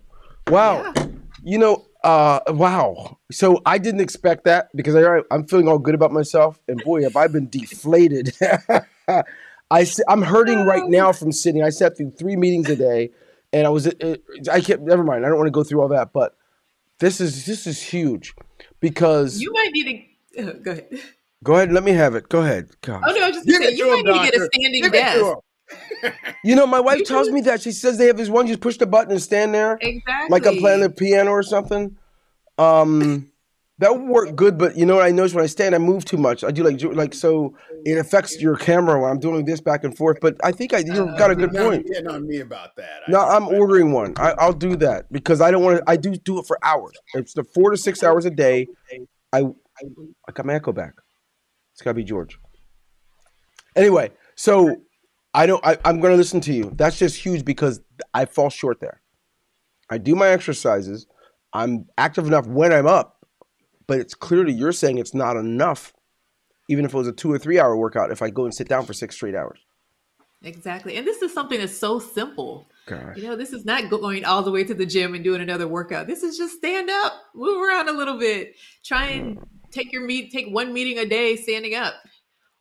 wow. 0.47 0.91
Yeah. 0.95 1.07
You 1.43 1.57
know, 1.57 1.85
uh, 2.03 2.39
wow. 2.49 3.17
So 3.31 3.61
I 3.65 3.77
didn't 3.77 4.01
expect 4.01 4.43
that 4.45 4.69
because 4.75 4.95
I, 4.95 5.21
I'm 5.31 5.47
feeling 5.47 5.67
all 5.67 5.79
good 5.79 5.95
about 5.95 6.11
myself, 6.11 6.59
and 6.67 6.83
boy, 6.83 7.03
have 7.03 7.15
I 7.15 7.27
been 7.27 7.49
deflated. 7.49 8.35
I'm 9.71 10.21
hurting 10.21 10.65
right 10.65 10.85
now 10.87 11.11
from 11.11 11.31
sitting. 11.31 11.63
I 11.63 11.69
sat 11.69 11.97
through 11.97 12.11
three 12.11 12.35
meetings 12.35 12.69
a 12.69 12.75
day, 12.75 13.11
and 13.53 13.65
I 13.65 13.69
was 13.69 13.87
uh, 13.87 14.15
I 14.51 14.61
kept 14.61 14.81
never 14.83 15.03
mind. 15.03 15.25
I 15.25 15.29
don't 15.29 15.37
want 15.37 15.47
to 15.47 15.51
go 15.51 15.63
through 15.63 15.81
all 15.81 15.89
that, 15.89 16.13
but 16.13 16.35
this 16.99 17.21
is 17.21 17.45
this 17.45 17.67
is 17.67 17.81
huge 17.81 18.33
because 18.79 19.41
You 19.41 19.51
might 19.51 19.71
need 19.71 20.07
to 20.35 20.53
go 20.63 20.71
ahead. 20.71 21.01
Go 21.43 21.55
ahead. 21.55 21.71
Let 21.71 21.83
me 21.83 21.91
have 21.91 22.15
it. 22.15 22.29
Go 22.29 22.41
ahead. 22.41 22.69
God. 22.81 23.03
Oh 23.05 23.11
no, 23.13 23.23
I 23.23 23.27
was 23.29 23.37
just 23.37 23.47
Give 23.47 23.59
gonna 23.59 23.71
say 23.71 23.77
you 23.77 23.85
to 23.85 24.03
might 24.03 24.05
need 24.23 24.31
to 24.31 24.31
get 24.31 24.41
a 24.41 24.49
standing 24.53 24.81
Give 24.83 24.91
desk. 24.91 25.35
You 26.43 26.55
know, 26.55 26.65
my 26.65 26.79
wife 26.79 27.03
tells 27.03 27.29
me 27.29 27.41
that 27.41 27.61
she 27.61 27.71
says 27.71 27.97
they 27.97 28.07
have 28.07 28.17
this 28.17 28.29
one. 28.29 28.47
You 28.47 28.53
just 28.53 28.61
push 28.61 28.77
the 28.77 28.85
button 28.87 29.11
and 29.11 29.21
stand 29.21 29.53
there, 29.53 29.77
Exactly. 29.81 30.29
like 30.29 30.45
I'm 30.47 30.57
playing 30.57 30.79
the 30.81 30.89
piano 30.89 31.31
or 31.31 31.43
something. 31.43 31.95
Um, 32.57 33.31
that 33.79 33.93
would 33.93 34.07
work 34.09 34.35
good, 34.35 34.57
but 34.57 34.75
you 34.77 34.85
know 34.85 34.95
what 34.95 35.05
I 35.05 35.11
notice 35.11 35.33
when 35.33 35.43
I 35.43 35.47
stand, 35.47 35.75
I 35.75 35.77
move 35.77 36.05
too 36.05 36.17
much. 36.17 36.43
I 36.43 36.51
do 36.51 36.63
like 36.63 36.81
like 36.95 37.13
so 37.13 37.55
it 37.85 37.97
affects 37.97 38.41
your 38.41 38.55
camera 38.57 38.99
when 38.99 39.11
I'm 39.11 39.19
doing 39.19 39.45
this 39.45 39.61
back 39.61 39.83
and 39.83 39.95
forth. 39.95 40.17
But 40.21 40.37
I 40.43 40.51
think 40.51 40.73
I 40.73 40.79
you 40.79 41.03
Uh, 41.03 41.17
got 41.17 41.29
a 41.31 41.35
good 41.35 41.53
Not 41.53 41.63
point. 41.65 41.87
getting 41.87 42.07
on 42.07 42.25
me 42.27 42.39
about 42.39 42.75
that. 42.77 43.01
No, 43.07 43.19
I'm 43.19 43.47
ordering 43.49 43.91
one. 43.91 44.13
I, 44.17 44.31
I'll 44.39 44.53
do 44.53 44.75
that 44.77 45.11
because 45.11 45.39
I 45.41 45.51
don't 45.51 45.63
want 45.63 45.77
to. 45.77 45.83
I 45.87 45.97
do 45.97 46.15
do 46.15 46.39
it 46.39 46.45
for 46.47 46.57
hours. 46.63 46.93
It's 47.13 47.33
the 47.33 47.43
four 47.43 47.71
to 47.71 47.77
six 47.77 48.01
hours 48.03 48.25
a 48.25 48.31
day. 48.31 48.67
I 49.33 49.39
I 49.39 50.31
got 50.33 50.45
my 50.45 50.55
echo 50.55 50.71
back. 50.73 50.93
It's 51.79 51.85
got 51.85 51.91
to 51.91 51.95
be 51.95 52.03
George. 52.03 52.37
Anyway, 53.73 54.11
so 54.35 54.81
I 55.33 55.45
don't. 55.45 55.65
I, 55.65 55.77
I'm 55.85 56.01
going 56.01 56.11
to 56.11 56.17
listen 56.17 56.41
to 56.41 56.51
you. 56.51 56.73
That's 56.75 56.99
just 56.99 57.15
huge 57.15 57.45
because 57.45 57.79
I 58.13 58.25
fall 58.25 58.49
short 58.49 58.81
there. 58.81 58.99
I 59.89 59.97
do 59.97 60.13
my 60.13 60.27
exercises. 60.27 61.07
I'm 61.53 61.85
active 61.97 62.27
enough 62.27 62.45
when 62.47 62.73
I'm 62.73 62.85
up, 62.85 63.25
but 63.87 63.97
it's 63.97 64.13
clearly 64.13 64.51
you're 64.51 64.73
saying 64.73 64.97
it's 64.97 65.13
not 65.13 65.37
enough. 65.37 65.93
Even 66.67 66.83
if 66.83 66.93
it 66.93 66.97
was 66.97 67.07
a 67.07 67.13
two 67.13 67.31
or 67.31 67.39
three 67.39 67.57
hour 67.57 67.77
workout, 67.77 68.11
if 68.11 68.21
I 68.21 68.29
go 68.29 68.43
and 68.43 68.53
sit 68.53 68.67
down 68.67 68.85
for 68.85 68.91
six 68.91 69.15
straight 69.15 69.33
hours. 69.33 69.59
Exactly. 70.43 70.97
And 70.97 71.07
this 71.07 71.21
is 71.21 71.33
something 71.33 71.59
that's 71.59 71.77
so 71.77 71.99
simple. 71.99 72.67
Gosh. 72.87 73.15
You 73.15 73.23
know, 73.23 73.37
this 73.37 73.53
is 73.53 73.63
not 73.63 73.89
going 73.89 74.25
all 74.25 74.43
the 74.43 74.51
way 74.51 74.65
to 74.65 74.73
the 74.73 74.85
gym 74.85 75.15
and 75.15 75.23
doing 75.23 75.41
another 75.41 75.67
workout. 75.67 76.07
This 76.07 76.23
is 76.23 76.37
just 76.37 76.57
stand 76.57 76.89
up, 76.89 77.13
move 77.33 77.61
around 77.61 77.87
a 77.87 77.93
little 77.93 78.19
bit, 78.19 78.55
try 78.83 79.05
and 79.07 79.37
hmm. 79.37 79.43
Take 79.71 79.91
your 79.91 80.05
meet, 80.05 80.31
take 80.31 80.53
one 80.53 80.73
meeting 80.73 80.99
a 80.99 81.05
day 81.05 81.35
standing 81.35 81.75
up, 81.75 81.93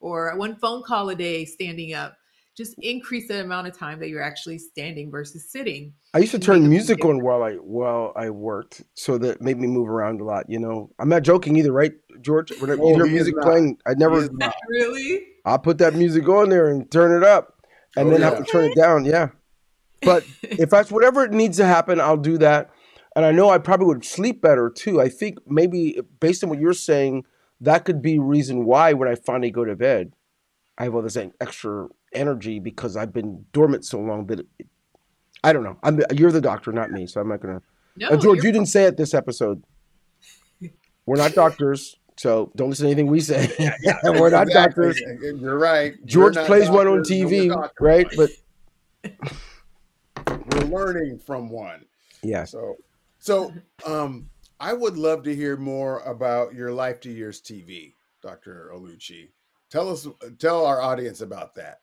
or 0.01 0.37
one 0.37 0.57
phone 0.57 0.83
call 0.83 1.09
a 1.11 1.15
day 1.15 1.45
standing 1.45 1.95
up. 1.95 2.17
Just 2.57 2.75
increase 2.81 3.29
the 3.29 3.41
amount 3.41 3.69
of 3.69 3.79
time 3.79 4.01
that 4.01 4.09
you're 4.09 4.23
actually 4.23 4.59
standing 4.59 5.11
versus 5.11 5.51
sitting. 5.51 5.93
I 6.13 6.19
used 6.19 6.33
to 6.33 6.39
turn 6.41 6.69
music 6.69 7.05
on 7.05 7.23
while 7.23 7.43
I 7.43 7.55
while 7.55 8.13
I 8.17 8.31
worked, 8.31 8.83
so 8.95 9.17
that 9.19 9.41
made 9.41 9.59
me 9.59 9.69
move 9.69 9.89
around 9.89 10.21
a 10.21 10.25
lot. 10.25 10.47
You 10.49 10.59
know, 10.59 10.91
I'm 10.99 11.09
not 11.09 11.23
joking 11.23 11.57
either, 11.57 11.71
right, 11.71 11.93
George? 12.21 12.51
When 12.59 12.71
I 12.71 12.75
Oh, 12.75 12.89
you 12.89 12.95
hear 12.95 13.07
music 13.07 13.37
not. 13.37 13.45
playing, 13.45 13.79
I 13.87 13.95
never. 13.95 14.29
Really? 14.69 15.21
I 15.45 15.57
put 15.57 15.79
that 15.79 15.95
music 15.95 16.29
on 16.29 16.49
there 16.49 16.69
and 16.69 16.91
turn 16.91 17.17
it 17.17 17.27
up, 17.27 17.55
and 17.97 18.09
Oh, 18.09 18.11
then 18.11 18.21
yeah. 18.21 18.31
have 18.31 18.39
to 18.39 18.45
turn 18.45 18.71
it 18.71 18.77
down. 18.77 19.05
Yeah, 19.05 19.29
but 20.03 20.25
if 20.43 20.71
that's 20.71 20.91
whatever 20.91 21.25
it 21.25 21.33
needs 21.33 21.59
to 21.59 21.65
happen, 21.65 22.01
I'll 22.01 22.17
do 22.17 22.39
that. 22.39 22.71
And 23.19 23.27
I 23.27 23.33
know 23.33 23.51
I 23.51 23.59
probably 23.59 23.87
would 23.89 24.05
sleep 24.05 24.41
better 24.41 24.71
too. 24.71 25.01
I 25.01 25.09
think 25.09 25.39
maybe 25.45 26.01
based 26.21 26.45
on 26.45 26.51
what 26.51 26.61
you're 26.61 26.73
saying, 26.73 27.25
that 27.61 27.85
could 27.85 28.01
be 28.01 28.17
reason 28.21 28.65
why 28.65 28.93
when 28.93 29.09
I 29.09 29.17
finally 29.17 29.51
go 29.51 29.65
to 29.65 29.75
bed, 29.75 30.13
I 30.79 30.85
have 30.85 30.95
all 30.95 31.03
this 31.03 31.17
extra 31.41 31.89
energy 32.13 32.61
because 32.61 32.97
I've 32.97 33.13
been 33.13 33.45
dormant 33.53 33.85
so 33.85 33.99
long 33.99 34.29
that 34.29 34.39
it, 34.39 34.47
I 35.43 35.53
don't 35.53 35.65
know. 35.65 35.77
I'm 35.83 36.01
you're 36.15 36.31
the 36.31 36.41
doctor, 36.41 36.71
not 36.71 36.93
me, 36.93 37.09
so 37.09 37.21
I'm 37.21 37.27
not 37.29 37.41
gonna. 37.41 37.61
No, 37.97 38.11
Uh, 38.11 38.17
George, 38.19 38.39
you're- 38.39 38.53
didn't 38.53 38.69
say 38.69 38.85
it 38.85 38.97
this 38.97 39.15
episode. 39.15 39.65
We're 41.05 41.17
not 41.17 41.33
doctors, 41.35 41.97
so 42.17 42.53
don't 42.55 42.71
listen 42.71 42.85
to 42.85 42.93
anything 42.93 43.09
we 43.09 43.19
say. 43.19 43.53
Yeah, 43.59 43.75
We're 44.05 44.31
not 44.31 44.47
Exactly. 44.47 44.93
doctors. 44.93 45.41
You're 45.41 45.59
right. 45.59 45.95
George 46.07 46.37
We're 46.37 46.43
not 46.43 46.47
plays 46.47 46.71
one 46.71 46.87
on 46.87 46.99
doctors, 46.99 47.11
and 47.11 47.25
we're 47.25 47.31
TV, 47.33 47.49
doctors, 47.49 47.73
right? 47.81 48.07
But 48.17 48.31
we're 50.55 50.67
learning 50.67 51.19
from 51.19 51.49
one. 51.51 51.85
Yeah. 52.23 52.45
So, 52.45 52.75
so 53.19 53.53
um, 53.87 54.29
I 54.61 54.73
would 54.73 54.97
love 54.97 55.23
to 55.25 55.35
hear 55.35 55.57
more 55.57 56.01
about 56.01 56.55
your 56.55 56.73
Life 56.73 57.01
to 57.01 57.11
Years 57.11 57.41
TV, 57.41 57.95
Dr. 58.23 58.71
Oluchi. 58.75 59.29
Tell 59.71 59.91
us, 59.91 60.07
tell 60.39 60.65
our 60.65 60.81
audience 60.81 61.21
about 61.21 61.55
that. 61.57 61.81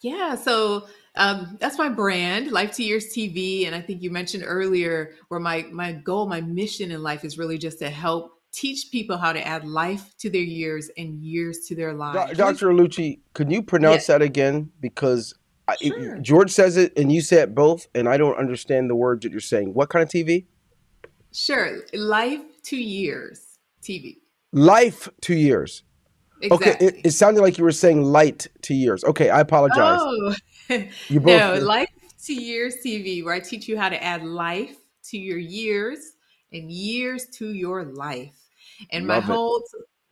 Yeah, 0.00 0.34
so 0.34 0.88
um, 1.14 1.56
that's 1.60 1.78
my 1.78 1.88
brand, 1.88 2.50
Life 2.50 2.72
to 2.76 2.82
Years 2.82 3.14
TV, 3.14 3.66
and 3.66 3.74
I 3.74 3.80
think 3.80 4.02
you 4.02 4.10
mentioned 4.10 4.42
earlier 4.46 5.14
where 5.28 5.38
my 5.38 5.66
my 5.70 5.92
goal, 5.92 6.26
my 6.26 6.40
mission 6.40 6.90
in 6.90 7.02
life 7.02 7.24
is 7.24 7.38
really 7.38 7.58
just 7.58 7.78
to 7.80 7.90
help 7.90 8.32
teach 8.52 8.90
people 8.90 9.16
how 9.16 9.32
to 9.32 9.46
add 9.46 9.64
life 9.64 10.14
to 10.18 10.28
their 10.28 10.42
years 10.42 10.90
and 10.98 11.22
years 11.22 11.60
to 11.68 11.74
their 11.76 11.92
Do- 11.92 11.98
lives. 11.98 12.36
Dr. 12.36 12.68
Lucci, 12.68 13.20
can 13.34 13.50
you 13.50 13.62
pronounce 13.62 14.08
Yeah. 14.08 14.18
that 14.18 14.22
again? 14.22 14.72
Because 14.80 15.34
I, 15.72 15.76
it- 15.80 16.22
George 16.22 16.50
says 16.50 16.76
it 16.76 16.92
and 16.96 17.10
you 17.12 17.20
say 17.20 17.42
it 17.42 17.54
both, 17.54 17.86
and 17.94 18.08
I 18.08 18.16
don't 18.16 18.36
understand 18.36 18.88
the 18.90 18.94
words 18.96 19.22
that 19.22 19.30
you're 19.32 19.40
saying. 19.40 19.74
What 19.74 19.88
kind 19.88 20.02
of 20.02 20.08
TV? 20.08 20.46
Sure, 21.32 21.78
Life 21.94 22.40
to 22.64 22.76
Years 22.76 23.58
TV. 23.82 24.18
Life 24.52 25.08
two 25.20 25.34
years. 25.34 25.82
Exactly. 26.42 26.72
Okay, 26.72 26.86
it, 26.98 27.06
it 27.06 27.10
sounded 27.12 27.40
like 27.40 27.56
you 27.56 27.64
were 27.64 27.72
saying 27.72 28.02
light 28.02 28.48
to 28.62 28.74
years. 28.74 29.02
Okay, 29.04 29.30
I 29.30 29.40
apologize. 29.40 29.98
Oh, 30.00 30.34
You 31.08 31.20
both. 31.20 31.58
no, 31.60 31.64
Life 31.64 31.88
to 32.26 32.34
Years 32.34 32.76
TV, 32.84 33.24
where 33.24 33.34
I 33.34 33.40
teach 33.40 33.66
you 33.68 33.78
how 33.78 33.88
to 33.88 34.02
add 34.02 34.24
life 34.24 34.76
to 35.04 35.18
your 35.18 35.38
years 35.38 35.98
and 36.52 36.70
years 36.70 37.26
to 37.38 37.52
your 37.52 37.84
life. 37.84 38.36
And 38.90 39.06
my 39.06 39.14
Love 39.16 39.24
it. 39.24 39.32
whole, 39.32 39.62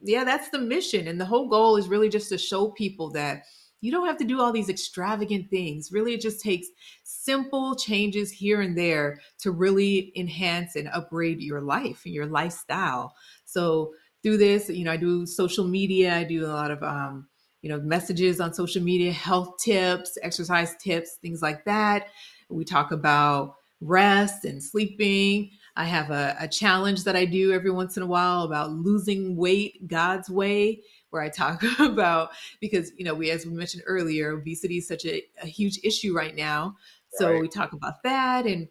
yeah, 0.00 0.24
that's 0.24 0.48
the 0.48 0.58
mission. 0.58 1.08
And 1.08 1.20
the 1.20 1.24
whole 1.26 1.48
goal 1.48 1.76
is 1.76 1.88
really 1.88 2.08
just 2.08 2.28
to 2.30 2.38
show 2.38 2.68
people 2.70 3.10
that 3.10 3.42
you 3.80 3.90
don't 3.90 4.06
have 4.06 4.18
to 4.18 4.24
do 4.24 4.40
all 4.40 4.52
these 4.52 4.68
extravagant 4.68 5.50
things. 5.50 5.90
Really, 5.92 6.14
it 6.14 6.20
just 6.20 6.40
takes 6.40 6.68
simple 7.02 7.74
changes 7.74 8.30
here 8.30 8.60
and 8.60 8.76
there 8.76 9.20
to 9.40 9.50
really 9.50 10.12
enhance 10.16 10.76
and 10.76 10.88
upgrade 10.88 11.40
your 11.40 11.60
life 11.60 12.02
and 12.04 12.14
your 12.14 12.26
lifestyle. 12.26 13.14
So, 13.44 13.92
through 14.22 14.36
this, 14.36 14.68
you 14.68 14.84
know, 14.84 14.92
I 14.92 14.98
do 14.98 15.24
social 15.24 15.66
media, 15.66 16.14
I 16.14 16.24
do 16.24 16.44
a 16.44 16.48
lot 16.48 16.70
of, 16.70 16.82
um, 16.82 17.26
you 17.62 17.70
know, 17.70 17.80
messages 17.80 18.38
on 18.38 18.52
social 18.52 18.82
media, 18.82 19.12
health 19.12 19.56
tips, 19.58 20.18
exercise 20.22 20.76
tips, 20.76 21.16
things 21.22 21.40
like 21.40 21.64
that. 21.64 22.08
We 22.50 22.64
talk 22.64 22.92
about 22.92 23.56
rest 23.80 24.44
and 24.44 24.62
sleeping. 24.62 25.50
I 25.76 25.84
have 25.84 26.10
a, 26.10 26.36
a 26.38 26.48
challenge 26.48 27.04
that 27.04 27.16
I 27.16 27.24
do 27.24 27.52
every 27.52 27.70
once 27.70 27.96
in 27.96 28.02
a 28.02 28.06
while 28.06 28.42
about 28.42 28.72
losing 28.72 29.36
weight 29.36 29.86
God's 29.86 30.28
way, 30.28 30.82
where 31.10 31.22
I 31.22 31.28
talk 31.28 31.62
about 31.78 32.30
because 32.60 32.92
you 32.96 33.04
know 33.04 33.14
we 33.14 33.30
as 33.30 33.46
we 33.46 33.52
mentioned 33.52 33.82
earlier, 33.86 34.32
obesity 34.32 34.78
is 34.78 34.88
such 34.88 35.04
a, 35.04 35.22
a 35.42 35.46
huge 35.46 35.78
issue 35.84 36.14
right 36.14 36.34
now. 36.34 36.76
So 37.10 37.32
Right. 37.32 37.40
we 37.40 37.48
talk 37.48 37.72
about 37.72 38.02
that 38.04 38.46
and 38.46 38.68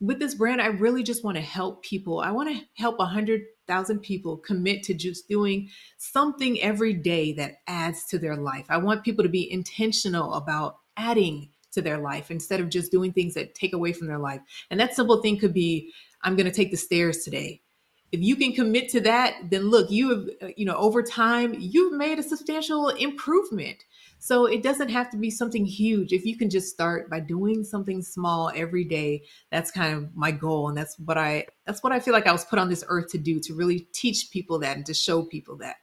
with 0.00 0.20
this 0.20 0.34
brand, 0.34 0.62
I 0.62 0.66
really 0.66 1.02
just 1.02 1.24
want 1.24 1.36
to 1.36 1.42
help 1.42 1.82
people. 1.82 2.20
I 2.20 2.30
want 2.30 2.48
to 2.50 2.64
help 2.74 2.98
100,000 2.98 4.00
people 4.00 4.36
commit 4.36 4.82
to 4.84 4.94
just 4.94 5.28
doing 5.28 5.70
something 5.96 6.60
every 6.60 6.94
day 6.94 7.32
that 7.32 7.56
adds 7.66 8.04
to 8.06 8.18
their 8.18 8.36
life. 8.36 8.66
I 8.68 8.76
want 8.76 9.04
people 9.04 9.24
to 9.24 9.28
be 9.28 9.50
intentional 9.50 10.34
about 10.34 10.76
adding 10.96 11.50
to 11.72 11.82
their 11.82 11.98
life 11.98 12.30
instead 12.30 12.60
of 12.60 12.68
just 12.68 12.92
doing 12.92 13.12
things 13.12 13.34
that 13.34 13.54
take 13.54 13.72
away 13.72 13.92
from 13.92 14.06
their 14.06 14.18
life. 14.18 14.40
And 14.70 14.78
that 14.80 14.94
simple 14.94 15.20
thing 15.20 15.38
could 15.38 15.52
be 15.52 15.92
I'm 16.22 16.36
going 16.36 16.46
to 16.46 16.52
take 16.52 16.70
the 16.70 16.76
stairs 16.76 17.24
today. 17.24 17.62
If 18.10 18.20
you 18.20 18.36
can 18.36 18.52
commit 18.52 18.88
to 18.90 19.00
that, 19.02 19.34
then 19.50 19.68
look, 19.68 19.90
you 19.90 20.10
have, 20.10 20.28
uh, 20.42 20.52
you 20.56 20.64
know, 20.64 20.76
over 20.76 21.02
time, 21.02 21.54
you've 21.58 21.92
made 21.92 22.18
a 22.18 22.22
substantial 22.22 22.88
improvement. 22.88 23.84
So 24.18 24.46
it 24.46 24.62
doesn't 24.62 24.88
have 24.88 25.10
to 25.10 25.16
be 25.16 25.30
something 25.30 25.64
huge. 25.64 26.12
If 26.12 26.24
you 26.24 26.36
can 26.36 26.50
just 26.50 26.72
start 26.72 27.08
by 27.10 27.20
doing 27.20 27.64
something 27.64 28.02
small 28.02 28.50
every 28.54 28.84
day, 28.84 29.24
that's 29.52 29.70
kind 29.70 29.94
of 29.96 30.16
my 30.16 30.30
goal 30.30 30.68
and 30.68 30.76
that's 30.76 30.98
what 30.98 31.18
I 31.18 31.46
that's 31.66 31.82
what 31.82 31.92
I 31.92 32.00
feel 32.00 32.14
like 32.14 32.26
I 32.26 32.32
was 32.32 32.44
put 32.44 32.58
on 32.58 32.68
this 32.68 32.84
earth 32.88 33.10
to 33.12 33.18
do 33.18 33.38
to 33.40 33.54
really 33.54 33.80
teach 33.92 34.30
people 34.32 34.58
that 34.60 34.76
and 34.76 34.86
to 34.86 34.94
show 34.94 35.22
people 35.22 35.56
that. 35.58 35.76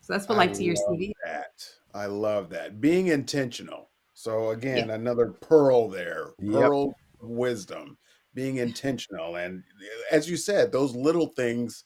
So 0.00 0.12
that's 0.12 0.28
what 0.28 0.38
I 0.38 0.46
Life 0.46 0.52
to 0.52 0.64
Years 0.64 0.80
love 0.88 0.98
TV. 0.98 1.12
That 1.24 1.64
I 1.94 2.06
love 2.06 2.50
that 2.50 2.80
being 2.80 3.08
intentional. 3.08 3.90
So 4.14 4.50
again, 4.50 4.90
another 4.90 5.26
pearl 5.26 5.88
there, 5.88 6.30
Yep. 6.40 6.52
pearl 6.52 6.94
of 7.20 7.28
wisdom, 7.28 7.98
being 8.36 8.58
intentional, 8.58 9.36
and 9.36 9.64
as 10.12 10.30
you 10.30 10.36
said, 10.36 10.70
those 10.70 10.94
little 10.94 11.28
things 11.28 11.82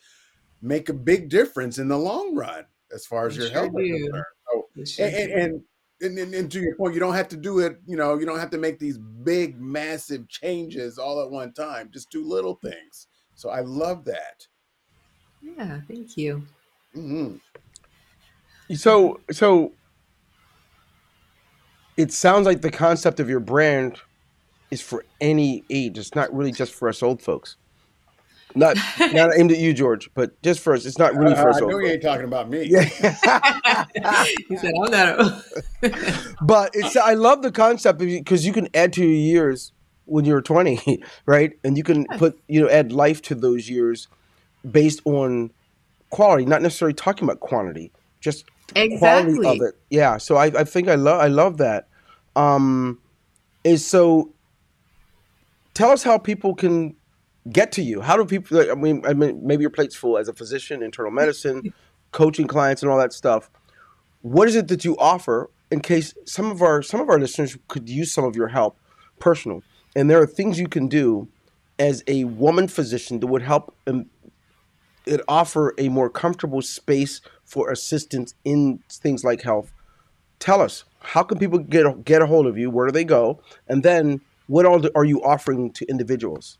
make 0.60 0.90
a 0.90 0.94
big 0.94 1.30
difference 1.30 1.78
in 1.78 1.88
the 1.88 1.96
long 1.98 2.34
run 2.34 2.66
as 2.92 3.06
far 3.06 3.26
as 3.26 3.36
They 3.36 3.42
your 3.42 3.50
sure 3.50 3.62
health 3.62 3.72
is 3.78 3.88
concerned. 3.88 4.24
So 4.52 4.68
and, 5.04 5.14
and, 5.14 5.32
and 5.32 5.64
and, 6.02 6.18
and, 6.18 6.34
and 6.34 6.52
to 6.52 6.60
your 6.60 6.76
point, 6.76 6.94
you 6.94 7.00
don't 7.00 7.14
have 7.14 7.28
to 7.28 7.36
do 7.36 7.58
it. 7.60 7.78
You 7.86 7.96
know, 7.96 8.18
you 8.18 8.26
don't 8.26 8.38
have 8.38 8.50
to 8.50 8.58
make 8.58 8.78
these 8.78 8.98
big, 8.98 9.60
massive 9.60 10.28
changes 10.28 10.98
all 10.98 11.22
at 11.22 11.30
one 11.30 11.52
time. 11.52 11.90
Just 11.92 12.10
do 12.10 12.24
little 12.26 12.54
things. 12.54 13.06
So 13.34 13.50
I 13.50 13.60
love 13.60 14.04
that. 14.06 14.46
yeah, 15.42 15.80
thank 15.86 16.16
you. 16.16 16.46
hmm 16.94 17.36
So, 18.74 19.20
so 19.30 19.72
it 21.96 22.12
sounds 22.12 22.46
like 22.46 22.62
the 22.62 22.70
concept 22.70 23.20
of 23.20 23.28
your 23.28 23.40
brand 23.40 24.00
is 24.70 24.80
for 24.80 25.04
any 25.20 25.64
age. 25.70 25.98
It's 25.98 26.14
not 26.14 26.32
really 26.34 26.52
just 26.52 26.72
for 26.72 26.88
us 26.88 27.02
old 27.02 27.22
folks. 27.22 27.56
Not 28.54 28.76
not 29.12 29.30
aimed 29.38 29.52
at 29.52 29.58
you, 29.58 29.72
George, 29.72 30.10
but 30.14 30.40
just 30.42 30.60
for 30.60 30.74
us. 30.74 30.84
It's 30.84 30.98
not 30.98 31.14
really 31.14 31.34
Uh, 31.34 31.42
for 31.42 31.50
us 31.50 31.56
I 31.58 31.60
old 31.60 31.70
know 31.70 31.78
you 31.78 31.84
folks. 31.86 31.92
ain't 31.94 32.02
talking 32.02 32.24
about 32.24 32.48
me. 32.50 32.64
Yeah. 32.64 32.82
he 34.48 34.56
said, 34.56 34.72
"I'm 34.84 34.90
not." 34.90 35.44
But 36.42 36.70
it's 36.74 36.96
I 36.96 37.14
love 37.14 37.42
the 37.42 37.52
concept 37.52 37.98
because 38.00 38.44
you 38.46 38.52
can 38.52 38.68
add 38.74 38.92
to 38.94 39.02
your 39.04 39.10
years 39.10 39.72
when 40.06 40.24
you're 40.24 40.42
20, 40.42 41.00
right? 41.26 41.52
And 41.62 41.76
you 41.76 41.84
can 41.84 42.06
put 42.18 42.38
you 42.48 42.60
know 42.60 42.68
add 42.68 42.92
life 42.92 43.22
to 43.22 43.34
those 43.34 43.70
years 43.70 44.08
based 44.68 45.00
on 45.04 45.50
quality, 46.10 46.44
not 46.44 46.60
necessarily 46.60 46.94
talking 46.94 47.24
about 47.24 47.38
quantity, 47.40 47.92
just 48.20 48.46
quality 48.98 49.46
of 49.46 49.60
it. 49.62 49.74
Yeah. 49.90 50.16
So 50.18 50.36
I, 50.36 50.46
I 50.46 50.64
think 50.64 50.88
I 50.88 50.96
love 50.96 51.20
I 51.20 51.28
love 51.28 51.58
that. 51.58 51.86
um, 52.36 52.98
is 53.62 53.86
so. 53.86 54.32
Tell 55.74 55.90
us 55.90 56.02
how 56.02 56.18
people 56.18 56.54
can 56.54 56.96
get 57.50 57.72
to 57.72 57.82
you. 57.82 58.00
How 58.00 58.16
do 58.16 58.24
people? 58.24 58.58
Like, 58.58 58.70
I 58.70 58.74
mean, 58.74 59.04
I 59.06 59.14
mean, 59.14 59.40
maybe 59.44 59.62
your 59.62 59.70
plate's 59.70 59.96
full 59.96 60.18
as 60.18 60.28
a 60.28 60.32
physician, 60.32 60.82
internal 60.82 61.10
medicine, 61.10 61.72
coaching 62.12 62.46
clients, 62.46 62.82
and 62.82 62.90
all 62.90 62.98
that 62.98 63.12
stuff. 63.12 63.50
What 64.22 64.48
is 64.48 64.56
it 64.56 64.68
that 64.68 64.84
you 64.84 64.96
offer 64.98 65.50
in 65.70 65.80
case 65.80 66.14
some 66.26 66.50
of 66.50 66.62
our 66.62 66.82
some 66.82 67.00
of 67.00 67.08
our 67.08 67.18
listeners 67.18 67.56
could 67.68 67.88
use 67.88 68.12
some 68.12 68.24
of 68.24 68.36
your 68.36 68.48
help, 68.48 68.78
personal? 69.18 69.62
And 69.96 70.10
there 70.10 70.20
are 70.20 70.26
things 70.26 70.58
you 70.58 70.68
can 70.68 70.88
do 70.88 71.28
as 71.78 72.04
a 72.06 72.24
woman 72.24 72.68
physician 72.68 73.20
that 73.20 73.26
would 73.26 73.42
help 73.42 73.74
um, 73.86 74.06
it 75.06 75.20
offer 75.26 75.74
a 75.78 75.88
more 75.88 76.10
comfortable 76.10 76.62
space 76.62 77.20
for 77.44 77.70
assistance 77.70 78.34
in 78.44 78.80
things 78.90 79.24
like 79.24 79.42
health. 79.42 79.72
Tell 80.38 80.60
us 80.60 80.84
how 81.00 81.22
can 81.22 81.38
people 81.38 81.58
get 81.58 82.04
get 82.04 82.22
a 82.22 82.26
hold 82.26 82.46
of 82.46 82.58
you? 82.58 82.70
Where 82.70 82.86
do 82.86 82.92
they 82.92 83.04
go? 83.04 83.40
And 83.66 83.82
then 83.82 84.20
what 84.50 84.66
all 84.66 84.82
are 84.96 85.04
you 85.04 85.22
offering 85.22 85.70
to 85.70 85.86
individuals? 85.86 86.58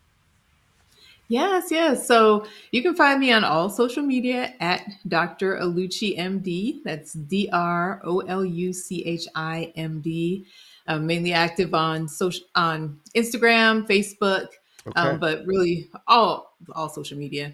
Yes, 1.27 1.71
yes. 1.71 2.07
So 2.07 2.47
you 2.71 2.83
can 2.83 2.95
find 2.95 3.19
me 3.19 3.33
on 3.33 3.43
all 3.43 3.69
social 3.69 4.03
media 4.03 4.55
at 4.61 4.83
Dr. 5.09 5.59
Oluchi 5.59 6.17
MD. 6.17 6.83
That's 6.85 7.13
D 7.13 7.49
R 7.53 8.01
O 8.05 8.21
L 8.21 8.45
U 8.45 8.73
C 8.73 9.05
H 9.05 9.27
I 9.35 9.73
M 9.77 10.01
D. 10.01 10.47
I'm 10.87 11.05
mainly 11.07 11.33
active 11.33 11.75
on 11.75 12.07
social 12.07 12.47
on 12.55 13.01
Instagram, 13.17 13.87
Facebook, 13.89 14.49
um, 14.87 14.93
okay. 14.93 15.01
um, 15.01 15.19
but 15.19 15.45
really 15.47 15.91
all 16.07 16.57
all 16.75 16.89
social 16.89 17.19
media. 17.19 17.53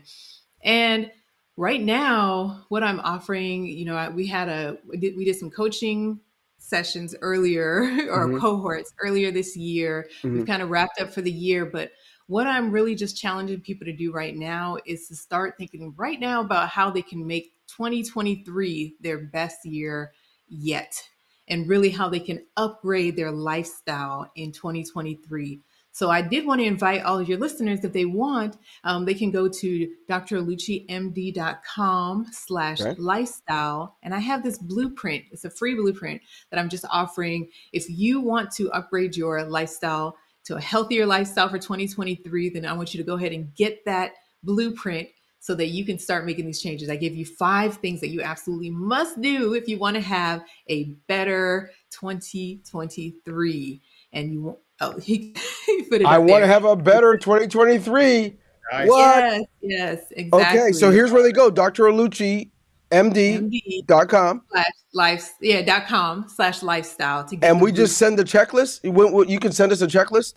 And 0.63 1.11
right 1.57 1.81
now, 1.81 2.65
what 2.69 2.83
I'm 2.83 3.01
offering, 3.01 3.67
you 3.67 3.87
know, 3.87 4.11
we 4.11 4.27
had 4.27 4.49
a 4.49 4.77
we 4.87 4.99
did, 4.99 5.17
we 5.17 5.25
did 5.25 5.37
some 5.37 5.51
coaching 5.51 6.21
sessions 6.67 7.15
earlier 7.21 7.83
or 8.11 8.27
mm-hmm. 8.27 8.39
cohorts 8.39 8.93
earlier 9.01 9.31
this 9.31 9.57
year. 9.57 10.09
Mm-hmm. 10.23 10.37
We've 10.37 10.47
kind 10.47 10.63
of 10.63 10.71
wrapped 10.71 11.01
up 11.01 11.13
for 11.13 11.23
the 11.23 11.33
year, 11.33 11.67
but 11.67 11.93
what 12.27 12.47
I'm 12.47 12.73
really 12.73 12.95
just 12.95 13.17
challenging 13.17 13.61
people 13.61 13.85
to 13.87 13.93
do 13.93 14.13
right 14.13 14.35
now 14.35 14.79
is 14.85 15.07
to 15.09 15.17
start 15.17 15.55
thinking 15.57 15.95
right 15.97 16.19
now 16.19 16.41
about 16.41 16.69
how 16.69 16.91
they 16.91 17.03
can 17.03 17.27
make 17.27 17.53
2023 17.69 18.97
their 19.01 19.19
best 19.19 19.65
year 19.65 20.13
yet 20.49 21.01
and 21.49 21.69
really 21.69 21.91
how 21.91 22.09
they 22.09 22.19
can 22.19 22.45
upgrade 22.57 23.17
their 23.17 23.31
lifestyle 23.31 24.31
in 24.35 24.51
2023 24.51 25.61
so 25.97 26.11
I 26.11 26.21
did 26.21 26.45
want 26.45 26.61
to 26.61 26.67
invite 26.67 27.05
all 27.05 27.19
of 27.19 27.27
your 27.27 27.39
listeners, 27.39 27.83
if 27.83 27.95
they 27.95 28.05
want, 28.05 28.59
um, 28.85 29.07
they 29.07 29.15
can 29.15 29.31
go 29.31 29.49
to 29.49 29.91
droluchimd.com 30.11 32.27
slash 32.33 32.81
lifestyle. 32.99 33.97
And 34.03 34.13
I 34.13 34.19
have 34.19 34.43
this 34.43 34.59
blueprint. 34.59 35.25
It's 35.33 35.47
a 35.47 35.51
free 35.51 35.75
blueprint 35.75 36.21
that 36.51 36.61
I'm 36.61 36.69
just 36.69 36.85
offering. 36.91 37.49
If 37.73 37.89
you 37.89 38.21
want 38.21 38.51
to 38.57 38.71
upgrade 38.73 39.17
your 39.17 39.43
lifestyle 39.45 40.19
to 40.45 40.57
a 40.57 40.61
healthier 40.61 41.07
lifestyle 41.07 41.49
for 41.49 41.59
2023, 41.59 42.51
then 42.51 42.67
I 42.67 42.75
want 42.75 42.93
you 42.93 42.99
to 42.99 43.07
go 43.07 43.15
ahead 43.15 43.33
and 43.33 43.55
get 43.55 43.83
that 43.87 44.13
blueprint 44.43 45.09
so 45.41 45.55
that 45.55 45.69
you 45.69 45.87
can 45.87 45.99
start 45.99 46.27
making 46.27 46.45
these 46.45 46.61
changes. 46.61 46.91
I 46.91 46.97
give 46.97 47.15
you 47.15 47.25
five 47.25 47.79
things 47.79 48.03
that 48.03 48.11
you 48.11 48.21
absolutely 48.21 48.69
must 48.69 49.23
do 49.23 49.55
if 49.55 49.67
you 49.67 49.79
want 49.79 49.95
to 49.95 50.03
have 50.03 50.45
a 50.69 50.91
better 51.09 51.71
2023. 51.91 53.81
And 54.13 54.31
you 54.31 54.43
won't 54.43 54.59
Oh, 54.81 54.99
he, 54.99 55.15
he 55.15 55.33
put 55.33 55.43
it. 55.43 55.56
I 56.07 56.19
want 56.19 56.43
to 56.43 56.47
have 56.47 56.65
a 56.65 56.77
better 56.77 57.17
2023. 57.17 58.37
Nice. 58.73 58.89
What? 58.89 58.99
Yes, 58.99 59.45
yes, 59.61 60.05
exactly. 60.11 60.61
Okay, 60.61 60.73
so 60.73 60.91
here's 60.91 61.13
where 61.13 61.23
they 61.23 61.33
go. 61.33 61.51
Dr. 61.51 61.85
Oluchi, 61.85 62.51
MD.com. 62.91 64.43
Slash 64.51 64.67
life, 64.93 65.33
yeah, 65.41 65.63
dot 65.63 65.87
com 65.87 66.27
slash 66.29 66.63
lifestyle. 66.63 67.25
To 67.27 67.39
and 67.43 67.61
we 67.61 67.73
just 67.73 67.97
send 67.97 68.19
the 68.19 68.25
checklist. 68.25 68.81
You 69.29 69.39
can 69.39 69.53
send 69.53 69.73
us 69.73 69.83
a 69.83 69.87
checklist? 69.87 70.35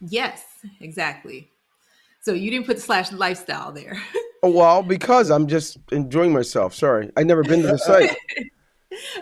Yes, 0.00 0.44
exactly. 0.80 1.50
So 2.20 2.32
you 2.32 2.50
didn't 2.50 2.66
put 2.66 2.80
slash 2.80 3.10
lifestyle 3.12 3.72
there. 3.72 4.00
oh, 4.42 4.50
well, 4.50 4.82
because 4.82 5.30
I'm 5.30 5.46
just 5.46 5.78
enjoying 5.92 6.32
myself. 6.32 6.74
Sorry. 6.74 7.10
i 7.16 7.22
never 7.22 7.42
been 7.42 7.62
to 7.62 7.68
the 7.68 7.78
site. 7.78 8.10
okay, 8.38 8.50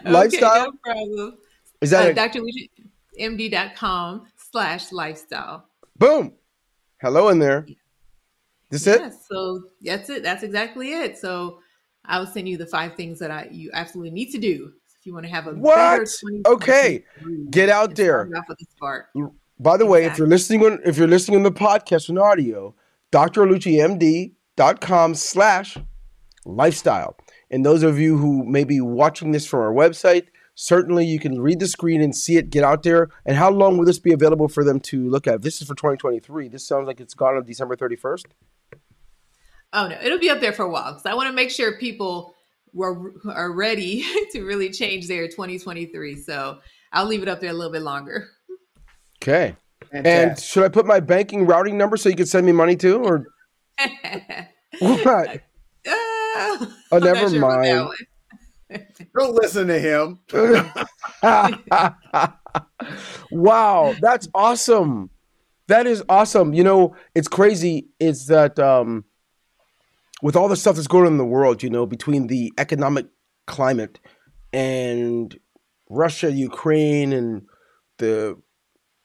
lifestyle? 0.04 0.72
No 0.72 0.72
problem. 0.84 1.38
Is 1.80 1.90
that 1.90 2.06
uh, 2.06 2.10
a- 2.10 2.14
Dr. 2.14 2.40
Oluchi, 2.40 2.68
MD.com 3.20 4.26
slash 4.56 4.90
lifestyle. 4.90 5.68
Boom. 5.98 6.32
Hello 7.02 7.28
in 7.28 7.38
there. 7.38 7.66
This 8.70 8.86
yeah, 8.86 9.08
it? 9.08 9.12
So 9.28 9.64
that's 9.82 10.08
it. 10.08 10.22
That's 10.22 10.42
exactly 10.42 10.92
it. 10.92 11.18
So 11.18 11.58
I 12.06 12.18
will 12.18 12.26
send 12.26 12.48
you 12.48 12.56
the 12.56 12.64
five 12.64 12.94
things 12.94 13.18
that 13.18 13.30
I 13.30 13.48
you 13.50 13.68
absolutely 13.74 14.12
need 14.12 14.32
to 14.32 14.38
do 14.38 14.72
if 14.98 15.04
you 15.04 15.12
want 15.12 15.26
to 15.26 15.30
have 15.30 15.46
a 15.46 15.52
what? 15.52 16.08
Okay, 16.46 17.04
get 17.50 17.68
out 17.68 17.96
there. 17.96 18.24
By 18.24 18.40
the 19.76 19.84
exactly. 19.84 19.88
way, 19.88 20.06
if 20.06 20.16
you're 20.16 20.26
listening 20.26 20.64
on 20.64 20.80
if 20.86 20.96
you're 20.96 21.06
listening 21.06 21.36
on 21.36 21.42
the 21.42 21.52
podcast 21.52 22.08
on 22.08 22.16
audio, 22.16 22.74
droluchimd.com 23.12 25.14
slash 25.14 25.76
lifestyle. 26.46 27.16
And 27.50 27.64
those 27.64 27.82
of 27.82 27.98
you 27.98 28.16
who 28.16 28.44
may 28.44 28.64
be 28.64 28.80
watching 28.80 29.32
this 29.32 29.46
from 29.46 29.60
our 29.60 29.72
website, 29.72 30.26
certainly 30.56 31.04
you 31.04 31.20
can 31.20 31.40
read 31.40 31.60
the 31.60 31.68
screen 31.68 32.00
and 32.00 32.16
see 32.16 32.36
it 32.36 32.50
get 32.50 32.64
out 32.64 32.82
there. 32.82 33.10
And 33.24 33.36
how 33.36 33.50
long 33.50 33.78
will 33.78 33.84
this 33.84 34.00
be 34.00 34.12
available 34.12 34.48
for 34.48 34.64
them 34.64 34.80
to 34.80 35.08
look 35.08 35.28
at? 35.28 35.42
This 35.42 35.60
is 35.60 35.68
for 35.68 35.74
2023. 35.76 36.48
This 36.48 36.66
sounds 36.66 36.88
like 36.88 37.00
it's 37.00 37.14
gone 37.14 37.36
on 37.36 37.44
December 37.44 37.76
31st. 37.76 38.24
Oh 39.72 39.88
no, 39.88 39.98
it'll 40.02 40.18
be 40.18 40.30
up 40.30 40.40
there 40.40 40.52
for 40.52 40.64
a 40.64 40.70
while 40.70 40.92
because 40.92 41.06
I 41.06 41.14
want 41.14 41.28
to 41.28 41.34
make 41.34 41.50
sure 41.50 41.76
people 41.78 42.34
were 42.72 43.12
are 43.28 43.52
ready 43.52 44.04
to 44.32 44.42
really 44.42 44.70
change 44.70 45.06
their 45.06 45.28
2023. 45.28 46.16
So 46.16 46.58
I'll 46.92 47.06
leave 47.06 47.22
it 47.22 47.28
up 47.28 47.40
there 47.40 47.50
a 47.50 47.54
little 47.54 47.72
bit 47.72 47.82
longer. 47.82 48.28
Okay. 49.22 49.54
Fantastic. 49.92 50.06
And 50.06 50.38
should 50.38 50.64
I 50.64 50.68
put 50.68 50.86
my 50.86 51.00
banking 51.00 51.46
routing 51.46 51.76
number 51.76 51.96
so 51.96 52.08
you 52.08 52.16
can 52.16 52.26
send 52.26 52.46
me 52.46 52.52
money 52.52 52.76
too, 52.76 53.02
or 53.04 53.26
what? 54.78 55.42
Uh, 55.86 56.66
oh, 56.92 56.98
never 56.98 57.28
sure 57.28 57.40
mind. 57.40 57.90
Don't 58.70 59.34
listen 59.34 59.68
to 59.68 59.78
him. 59.78 60.18
wow, 63.30 63.94
that's 64.00 64.28
awesome. 64.34 65.10
That 65.68 65.86
is 65.86 66.02
awesome. 66.08 66.54
You 66.54 66.64
know, 66.64 66.96
it's 67.14 67.28
crazy 67.28 67.88
is 67.98 68.26
that 68.26 68.58
um, 68.58 69.04
with 70.22 70.36
all 70.36 70.48
the 70.48 70.56
stuff 70.56 70.76
that's 70.76 70.86
going 70.86 71.06
on 71.06 71.12
in 71.12 71.18
the 71.18 71.24
world, 71.24 71.62
you 71.62 71.70
know, 71.70 71.86
between 71.86 72.28
the 72.28 72.52
economic 72.58 73.06
climate 73.46 74.00
and 74.52 75.38
Russia, 75.88 76.32
Ukraine, 76.32 77.12
and 77.12 77.42
the 77.98 78.36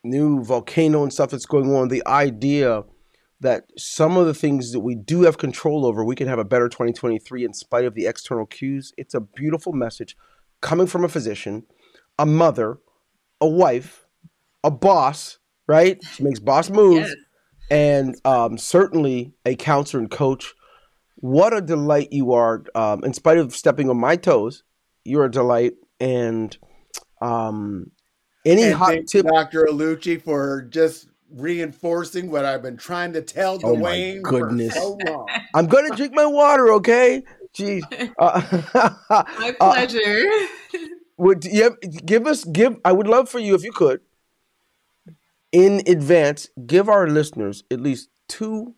new 0.03 0.43
volcano 0.43 1.03
and 1.03 1.14
stuff 1.14 1.32
that's 1.32 1.45
going 1.45 1.76
on, 1.76 1.89
the 1.89 2.05
idea 2.07 2.84
that 3.42 3.66
some 3.76 4.18
of 4.18 4.28
the 4.28 4.34
things 4.34 4.72
that 4.72 4.80
we 4.80 4.96
do 4.96 5.24
have 5.24 5.38
control 5.38 5.86
over, 5.86 6.06
we 6.06 6.16
can 6.16 6.28
have 6.28 6.39
a 6.39 6.46
better 6.46 6.70
2023 6.70 7.44
in 7.44 7.54
spite 7.54 7.86
of 7.86 7.96
the 7.96 8.06
external 8.06 8.46
cues. 8.46 8.94
It's 8.98 9.16
a 9.16 9.20
beautiful 9.20 9.74
message 9.74 10.16
coming 10.62 10.86
from 10.86 11.04
a 11.04 11.10
physician, 11.10 11.64
a 12.20 12.26
mother, 12.26 12.78
a 13.42 13.48
wife, 13.48 14.06
a 14.64 14.70
boss, 14.70 15.39
right? 15.68 16.00
She 16.14 16.24
makes 16.24 16.39
boss 16.39 16.70
moves, 16.70 17.10
yes. 17.10 17.16
and 17.72 18.16
um, 18.26 18.60
certainly 18.60 19.34
a 19.44 19.56
counselor 19.56 20.02
and 20.02 20.12
coach. 20.12 20.54
What 21.16 21.54
a 21.54 21.62
delight 21.62 22.14
you 22.14 22.34
are. 22.34 22.64
Um, 22.76 23.04
in 23.04 23.14
spite 23.14 23.39
of 23.39 23.56
stepping 23.56 23.89
on 23.89 24.00
my 24.00 24.18
toes, 24.18 24.64
you're 25.04 25.26
a 25.26 25.32
delight. 25.32 25.74
And 26.00 26.56
um, 27.22 27.92
any 28.46 28.64
and 28.64 28.76
hot 28.76 28.96
tip, 29.08 29.26
Dr. 29.26 29.66
Oluchi, 29.66 30.22
for 30.22 30.64
just 30.70 31.08
reinforcing 31.34 32.30
what 32.30 32.46
I've 32.46 32.62
been 32.62 32.78
trying 32.78 33.14
to 33.14 33.22
tell 33.22 33.56
oh 33.64 33.76
Dwayne 33.76 34.22
goodness. 34.22 34.74
so 34.74 34.98
long. 35.06 35.28
I'm 35.54 35.68
going 35.68 35.90
to 35.90 35.96
drink 35.96 36.14
my 36.14 36.26
water, 36.26 36.72
okay? 36.74 37.24
Jeez. 37.54 37.82
Uh, 38.20 38.42
my 39.40 39.56
uh, 39.60 39.74
pleasure. 39.74 40.30
Uh, 40.74 40.78
would 41.18 41.44
you 41.46 41.76
give 42.06 42.26
us 42.28 42.44
give? 42.46 42.80
I 42.86 42.92
would 42.92 43.08
love 43.08 43.30
for 43.30 43.40
you 43.40 43.56
if 43.56 43.64
you 43.64 43.72
could, 43.72 44.02
in 45.52 45.82
advance, 45.88 46.50
give 46.66 46.90
our 46.90 47.08
listeners 47.08 47.64
at 47.72 47.80
least 47.80 48.10
two 48.28 48.76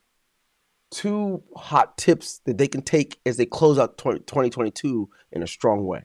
two 0.91 1.41
hot 1.55 1.97
tips 1.97 2.39
that 2.45 2.57
they 2.57 2.67
can 2.67 2.81
take 2.81 3.19
as 3.25 3.37
they 3.37 3.45
close 3.45 3.79
out 3.79 3.97
2022 3.97 5.09
in 5.31 5.41
a 5.41 5.47
strong 5.47 5.85
way. 5.85 6.03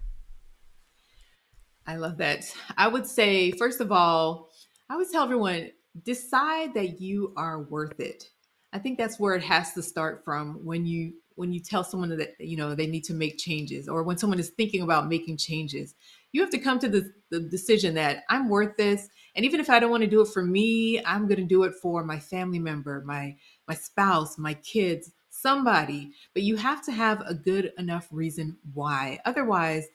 I 1.87 1.97
love 1.97 2.19
that. 2.19 2.45
I 2.77 2.89
would 2.89 3.07
say, 3.07 3.51
first 3.53 3.81
of 3.81 3.93
all, 3.93 4.51
I 4.89 4.97
would 4.97 5.11
tell 5.11 5.25
everyone 5.25 5.71
decide 6.03 6.75
that 6.75 7.01
you 7.01 7.33
are 7.37 7.63
worth 7.63 8.01
it. 8.01 8.31
I 8.73 8.79
think 8.79 8.99
that's 8.99 9.19
where 9.19 9.35
it 9.35 9.43
has 9.43 9.73
to 9.75 9.83
start 9.83 10.25
from 10.25 10.65
when 10.65 10.87
you 10.87 11.15
when 11.37 11.53
you 11.53 11.61
tell 11.61 11.85
someone 11.85 12.17
that 12.17 12.35
you 12.41 12.57
know 12.57 12.75
they 12.75 12.87
need 12.87 13.05
to 13.05 13.15
make 13.15 13.39
changes 13.39 13.89
or 13.89 14.03
when 14.03 14.19
someone 14.19 14.39
is 14.39 14.51
thinking 14.51 14.83
about 14.83 15.09
making 15.09 15.37
changes. 15.37 15.95
You 16.33 16.43
have 16.43 16.51
to 16.51 16.59
come 16.59 16.79
to 16.81 16.89
the, 16.89 17.11
the 17.31 17.41
decision 17.41 17.95
that 17.95 18.25
I'm 18.29 18.49
worth 18.49 18.77
this 18.77 19.09
and 19.39 19.45
even 19.45 19.61
if 19.61 19.71
I 19.71 19.79
don't 19.79 19.91
want 19.93 20.03
to 20.03 20.11
do 20.11 20.21
it 20.21 20.29
for 20.29 20.43
me, 20.43 21.01
I'm 21.05 21.29
going 21.29 21.39
to 21.39 21.45
do 21.45 21.63
it 21.63 21.75
for 21.81 22.03
my 22.05 22.19
family 22.19 22.59
member, 22.59 23.05
my 23.07 23.37
my 23.69 23.75
spouse, 23.75 24.37
my 24.37 24.55
kids, 24.55 25.13
somebody. 25.31 26.11
But 26.35 26.43
you 26.43 26.57
have 26.57 26.85
to 26.87 26.93
have 26.93 27.23
a 27.25 27.35
good 27.35 27.73
enough 27.79 28.09
reason 28.11 28.59
why. 28.75 29.21
Otherwise, 29.25 29.87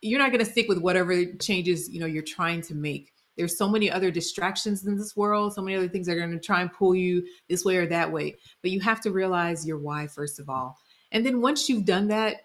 you're 0.00 0.18
not 0.18 0.32
going 0.32 0.44
to 0.44 0.50
stick 0.50 0.68
with 0.68 0.78
whatever 0.78 1.24
changes, 1.40 1.88
you 1.88 2.00
know, 2.00 2.06
you're 2.06 2.24
trying 2.24 2.60
to 2.62 2.74
make 2.74 3.12
there's 3.36 3.56
so 3.56 3.68
many 3.68 3.90
other 3.90 4.10
distractions 4.10 4.86
in 4.86 4.96
this 4.96 5.16
world, 5.16 5.54
so 5.54 5.62
many 5.62 5.76
other 5.76 5.88
things 5.88 6.06
that 6.06 6.16
are 6.16 6.20
going 6.20 6.32
to 6.32 6.38
try 6.38 6.60
and 6.60 6.72
pull 6.72 6.94
you 6.94 7.24
this 7.48 7.64
way 7.64 7.76
or 7.76 7.86
that 7.86 8.12
way. 8.12 8.36
But 8.62 8.70
you 8.70 8.80
have 8.80 9.00
to 9.02 9.10
realize 9.10 9.66
your 9.66 9.78
why, 9.78 10.06
first 10.06 10.38
of 10.38 10.48
all. 10.48 10.76
And 11.10 11.24
then 11.24 11.40
once 11.40 11.68
you've 11.68 11.84
done 11.84 12.08
that, 12.08 12.36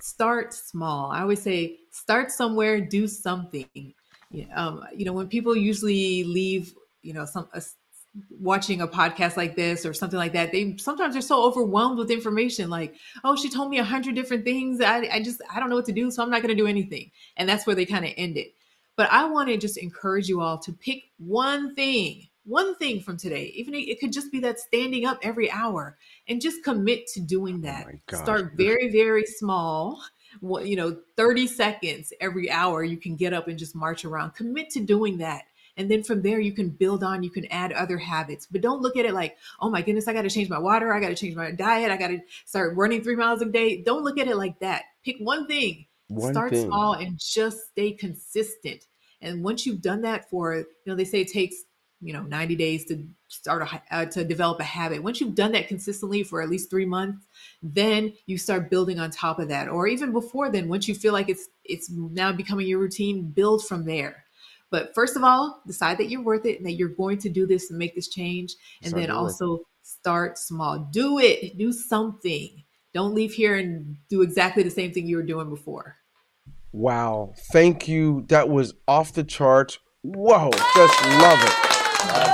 start 0.00 0.54
small. 0.54 1.10
I 1.10 1.20
always 1.20 1.42
say, 1.42 1.78
start 1.90 2.30
somewhere, 2.30 2.80
do 2.80 3.08
something. 3.08 3.94
Um, 4.54 4.84
you 4.94 5.04
know, 5.04 5.12
when 5.12 5.28
people 5.28 5.56
usually 5.56 6.24
leave, 6.24 6.74
you 7.02 7.14
know, 7.14 7.24
some 7.24 7.48
a, 7.54 7.62
watching 8.30 8.80
a 8.80 8.88
podcast 8.88 9.36
like 9.36 9.56
this 9.56 9.86
or 9.86 9.94
something 9.94 10.18
like 10.18 10.32
that, 10.32 10.52
they 10.52 10.76
sometimes 10.78 11.14
they're 11.14 11.22
so 11.22 11.42
overwhelmed 11.42 11.98
with 11.98 12.10
information. 12.10 12.68
Like, 12.68 12.94
oh, 13.24 13.36
she 13.36 13.48
told 13.48 13.70
me 13.70 13.78
a 13.78 13.84
hundred 13.84 14.14
different 14.14 14.44
things. 14.44 14.80
I, 14.80 15.08
I 15.10 15.22
just 15.22 15.40
I 15.54 15.60
don't 15.60 15.70
know 15.70 15.76
what 15.76 15.86
to 15.86 15.92
do, 15.92 16.10
so 16.10 16.22
I'm 16.22 16.30
not 16.30 16.42
going 16.42 16.54
to 16.54 16.62
do 16.62 16.66
anything. 16.66 17.10
And 17.36 17.48
that's 17.48 17.66
where 17.66 17.76
they 17.76 17.86
kind 17.86 18.04
of 18.04 18.12
end 18.16 18.36
it. 18.36 18.48
But 18.96 19.12
I 19.12 19.28
want 19.28 19.48
to 19.50 19.56
just 19.56 19.76
encourage 19.76 20.28
you 20.28 20.40
all 20.40 20.58
to 20.58 20.72
pick 20.72 21.04
one 21.18 21.74
thing, 21.74 22.28
one 22.44 22.74
thing 22.76 23.00
from 23.00 23.18
today. 23.18 23.52
Even 23.54 23.74
it 23.74 24.00
could 24.00 24.12
just 24.12 24.32
be 24.32 24.40
that 24.40 24.58
standing 24.58 25.04
up 25.04 25.18
every 25.22 25.50
hour 25.50 25.98
and 26.28 26.40
just 26.40 26.64
commit 26.64 27.06
to 27.08 27.20
doing 27.20 27.56
oh 27.56 27.66
that. 27.66 27.86
Oh 28.12 28.16
Start 28.16 28.52
very, 28.56 28.90
very 28.90 29.26
small. 29.26 30.02
You 30.42 30.76
know, 30.76 30.96
30 31.16 31.46
seconds 31.46 32.12
every 32.20 32.50
hour 32.50 32.82
you 32.82 32.96
can 32.96 33.16
get 33.16 33.32
up 33.32 33.48
and 33.48 33.58
just 33.58 33.74
march 33.74 34.04
around. 34.04 34.34
Commit 34.34 34.70
to 34.70 34.80
doing 34.80 35.18
that. 35.18 35.44
And 35.78 35.90
then 35.90 36.02
from 36.02 36.22
there, 36.22 36.40
you 36.40 36.52
can 36.52 36.70
build 36.70 37.04
on, 37.04 37.22
you 37.22 37.28
can 37.28 37.44
add 37.50 37.72
other 37.72 37.98
habits. 37.98 38.46
But 38.50 38.62
don't 38.62 38.80
look 38.80 38.96
at 38.96 39.04
it 39.04 39.12
like, 39.12 39.36
oh 39.60 39.68
my 39.68 39.82
goodness, 39.82 40.08
I 40.08 40.14
got 40.14 40.22
to 40.22 40.30
change 40.30 40.48
my 40.48 40.58
water. 40.58 40.92
I 40.92 41.00
got 41.00 41.08
to 41.08 41.14
change 41.14 41.36
my 41.36 41.50
diet. 41.50 41.90
I 41.90 41.98
got 41.98 42.08
to 42.08 42.20
start 42.46 42.76
running 42.76 43.02
three 43.02 43.16
miles 43.16 43.42
a 43.42 43.44
day. 43.44 43.82
Don't 43.82 44.02
look 44.02 44.18
at 44.18 44.26
it 44.26 44.36
like 44.36 44.58
that. 44.60 44.84
Pick 45.04 45.16
one 45.18 45.46
thing 45.46 45.86
one 46.08 46.32
Start 46.32 46.50
thing. 46.50 46.66
small 46.66 46.94
and 46.94 47.18
just 47.18 47.68
stay 47.70 47.92
consistent. 47.92 48.86
And 49.20 49.42
once 49.42 49.66
you've 49.66 49.82
done 49.82 50.02
that 50.02 50.28
for, 50.30 50.56
you 50.56 50.66
know, 50.86 50.94
they 50.94 51.04
say 51.04 51.22
it 51.22 51.32
takes, 51.32 51.56
you 52.00 52.12
know, 52.12 52.22
90 52.22 52.54
days 52.56 52.84
to 52.86 53.06
start 53.28 53.62
a, 53.62 53.82
uh, 53.90 54.04
to 54.06 54.24
develop 54.24 54.60
a 54.60 54.64
habit. 54.64 55.02
Once 55.02 55.20
you've 55.20 55.34
done 55.34 55.52
that 55.52 55.68
consistently 55.68 56.22
for 56.22 56.42
at 56.42 56.48
least 56.48 56.70
three 56.70 56.84
months, 56.84 57.26
then 57.62 58.12
you 58.26 58.38
start 58.38 58.70
building 58.70 59.00
on 59.00 59.10
top 59.10 59.38
of 59.38 59.48
that. 59.48 59.68
Or 59.68 59.86
even 59.86 60.12
before 60.12 60.50
then, 60.50 60.68
once 60.68 60.86
you 60.86 60.94
feel 60.94 61.12
like 61.12 61.28
it's 61.28 61.48
it's 61.64 61.90
now 61.90 62.30
becoming 62.32 62.66
your 62.66 62.78
routine, 62.78 63.30
build 63.30 63.66
from 63.66 63.84
there. 63.84 64.24
But 64.70 64.94
first 64.94 65.16
of 65.16 65.24
all, 65.24 65.62
decide 65.66 65.98
that 65.98 66.10
you're 66.10 66.22
worth 66.22 66.44
it 66.44 66.58
and 66.58 66.66
that 66.66 66.72
you're 66.72 66.88
going 66.88 67.18
to 67.18 67.28
do 67.28 67.46
this 67.46 67.70
and 67.70 67.78
make 67.78 67.94
this 67.94 68.08
change. 68.08 68.54
And 68.82 68.90
start 68.90 69.02
then 69.02 69.10
also 69.10 69.60
start 69.82 70.38
small. 70.38 70.88
Do 70.92 71.18
it. 71.18 71.56
Do 71.56 71.72
something. 71.72 72.62
Don't 72.96 73.14
leave 73.14 73.34
here 73.34 73.54
and 73.54 73.98
do 74.08 74.22
exactly 74.22 74.62
the 74.62 74.70
same 74.70 74.90
thing 74.90 75.06
you 75.06 75.16
were 75.16 75.22
doing 75.22 75.50
before. 75.50 75.96
Wow. 76.72 77.34
Thank 77.52 77.86
you. 77.86 78.24
That 78.28 78.48
was 78.48 78.72
off 78.88 79.12
the 79.12 79.22
charts. 79.22 79.80
Whoa. 80.00 80.48
Just 80.50 81.04
love 81.04 81.38
it. 81.42 81.54
Love 82.08 82.32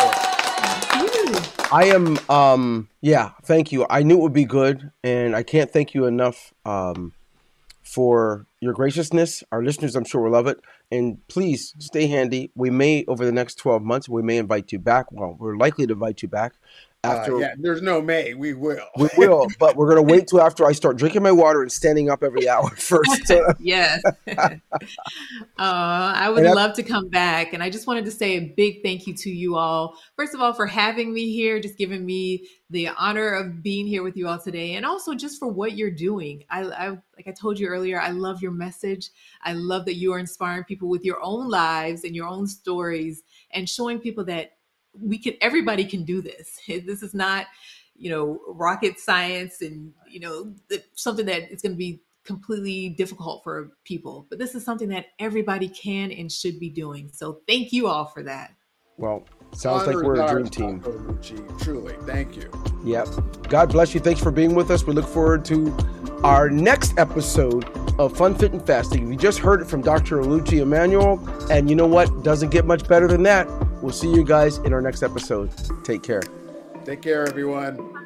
it. 1.35 1.73
I 1.73 1.87
am 1.87 2.17
um 2.31 2.89
yeah, 3.01 3.31
thank 3.43 3.73
you. 3.73 3.87
I 3.91 4.05
knew 4.05 4.19
it 4.19 4.21
would 4.23 4.33
be 4.33 4.45
good 4.45 4.93
and 5.03 5.35
I 5.35 5.43
can't 5.43 5.69
thank 5.69 5.95
you 5.95 6.05
enough 6.05 6.55
um 6.65 7.13
for 7.83 8.47
your 8.61 8.73
graciousness. 8.73 9.43
Our 9.51 9.65
listeners 9.65 9.97
I'm 9.97 10.05
sure 10.05 10.21
will 10.21 10.31
love 10.31 10.47
it. 10.47 10.61
And 10.93 11.27
please 11.27 11.75
stay 11.81 12.07
handy. 12.07 12.53
We 12.55 12.71
may 12.71 13.05
over 13.09 13.25
the 13.25 13.33
next 13.33 13.57
12 13.57 13.83
months 13.83 14.09
we 14.09 14.23
may 14.23 14.37
invite 14.37 14.71
you 14.71 14.79
back. 14.79 15.11
Well, 15.11 15.35
we're 15.41 15.57
likely 15.57 15.89
to 15.89 15.95
invite 15.95 16.23
you 16.23 16.29
back 16.29 16.53
after, 17.05 17.37
uh, 17.37 17.41
yeah, 17.41 17.55
there's 17.59 17.83
no 17.83 18.01
May. 18.01 18.35
We 18.35 18.55
will. 18.55 18.87
we 18.97 19.09
will, 19.17 19.49
but 19.59 19.77
we're 19.77 19.89
gonna 19.89 20.03
wait 20.03 20.29
till 20.29 20.41
after 20.41 20.65
I 20.65 20.73
start 20.73 20.97
drinking 20.97 21.23
my 21.23 21.33
water 21.33 21.63
and 21.63 21.73
standing 21.73 22.09
up 22.09 22.23
every 22.23 22.49
hour 22.49 22.71
first. 22.77 23.33
yes. 23.59 24.01
uh, 24.29 24.53
I 25.59 26.31
would 26.31 26.45
love 26.45 26.75
to 26.75 26.83
come 26.85 27.09
back, 27.09 27.55
and 27.55 27.63
I 27.63 27.71
just 27.71 27.89
wanted 27.89 28.05
to 28.05 28.13
say 28.13 28.37
a 28.37 28.55
big 28.57 28.83
thank 28.85 29.09
you 29.09 29.15
to 29.15 29.31
you 29.31 29.57
all. 29.57 29.99
First 30.17 30.33
of 30.35 30.41
all, 30.41 30.53
for 30.53 30.67
having 30.67 31.13
me 31.13 31.33
here, 31.33 31.59
just 31.61 31.77
giving 31.77 32.07
me 32.07 32.49
the 32.71 32.89
honor 32.89 33.31
of 33.31 33.63
being 33.63 33.87
here 33.87 34.05
with 34.05 34.17
you 34.17 34.29
all 34.29 34.39
today, 34.39 34.75
and 34.75 34.87
also 34.87 35.13
just 35.15 35.41
for 35.41 35.49
what 35.49 35.77
you're 35.77 35.91
doing. 35.91 36.45
I, 36.51 36.63
I 36.63 36.89
like 36.91 37.27
I 37.27 37.33
told 37.33 37.59
you 37.59 37.67
earlier, 37.67 38.01
I 38.01 38.11
love 38.11 38.41
your 38.41 38.53
message. 38.53 39.11
I 39.43 39.55
love 39.55 39.87
that 39.87 39.95
you 39.95 40.13
are 40.13 40.21
inspiring 40.21 40.65
people 40.65 40.89
with 40.89 41.05
your 41.05 41.21
own 41.21 41.49
lives 41.49 42.05
and 42.05 42.15
your 42.15 42.29
own 42.29 42.47
stories, 42.47 43.25
and 43.51 43.69
showing 43.69 43.99
people 43.99 44.25
that 44.27 44.53
we 45.01 45.19
can 45.19 45.35
everybody 45.41 45.85
can 45.85 46.05
do 46.05 46.21
this. 46.23 46.59
This 46.67 47.03
is 47.03 47.15
not 47.15 47.47
you 47.97 48.11
know 48.11 48.41
rocket 48.49 48.99
science 48.99 49.63
and 49.63 49.93
you 50.09 50.21
know 50.21 50.55
something 50.95 51.27
that 51.27 51.53
is 51.53 51.63
going 51.63 51.73
to 51.73 51.79
be 51.79 52.03
completely 52.25 52.91
difficult 52.91 53.43
for 53.43 53.73
people. 53.85 54.27
But 54.31 54.39
this 54.39 54.55
is 54.55 54.65
something 54.65 54.89
that 54.91 55.07
everybody 55.19 55.69
can 55.69 56.13
and 56.13 56.31
should 56.31 56.61
be 56.61 56.71
doing. 56.71 57.11
So 57.13 57.41
thank 57.49 57.73
you 57.73 57.89
all 57.89 58.05
for 58.05 58.23
that 58.23 58.53
well 59.03 59.23
sounds 59.53 59.87
like 59.87 59.97
we're 59.97 60.19
a 60.19 60.31
dream 60.31 60.47
team 60.47 60.81
truly 61.61 61.95
thank 62.07 62.37
you 62.37 62.51
yep 62.83 63.07
god 63.49 63.71
bless 63.71 63.93
you 63.93 64.01
thanks 64.01 64.21
for 64.21 64.31
being 64.31 64.55
with 64.55 64.71
us 64.71 64.85
we 64.85 64.95
look 64.95 65.07
forward 65.07 65.45
to 65.45 65.77
our 66.25 66.49
next 66.49 66.97
episode 66.99 67.65
of 67.99 68.17
Fun 68.17 68.35
Fit 68.35 68.53
and 68.53 68.65
Fasting. 68.65 69.11
You 69.11 69.19
just 69.19 69.39
heard 69.39 69.61
it 69.61 69.67
from 69.67 69.83
Dr. 69.83 70.19
Oluchi 70.19 70.61
Emmanuel, 70.61 71.19
and 71.51 71.69
you 71.69 71.77
know 71.77 71.87
what? 71.87 72.23
Doesn't 72.23 72.51
get 72.51 72.65
much 72.65 72.87
better 72.89 73.07
than 73.09 73.23
that. 73.25 73.47
We'll 73.83 73.93
see 73.93 74.11
you 74.11 74.25
guys 74.25 74.59
in 74.59 74.73
our 74.73 74.81
next 74.81 75.03
episode. 75.03 75.51
Take 75.85 76.03
care. 76.03 76.23
Take 76.85 77.03
care, 77.03 77.27
everyone. 77.27 78.02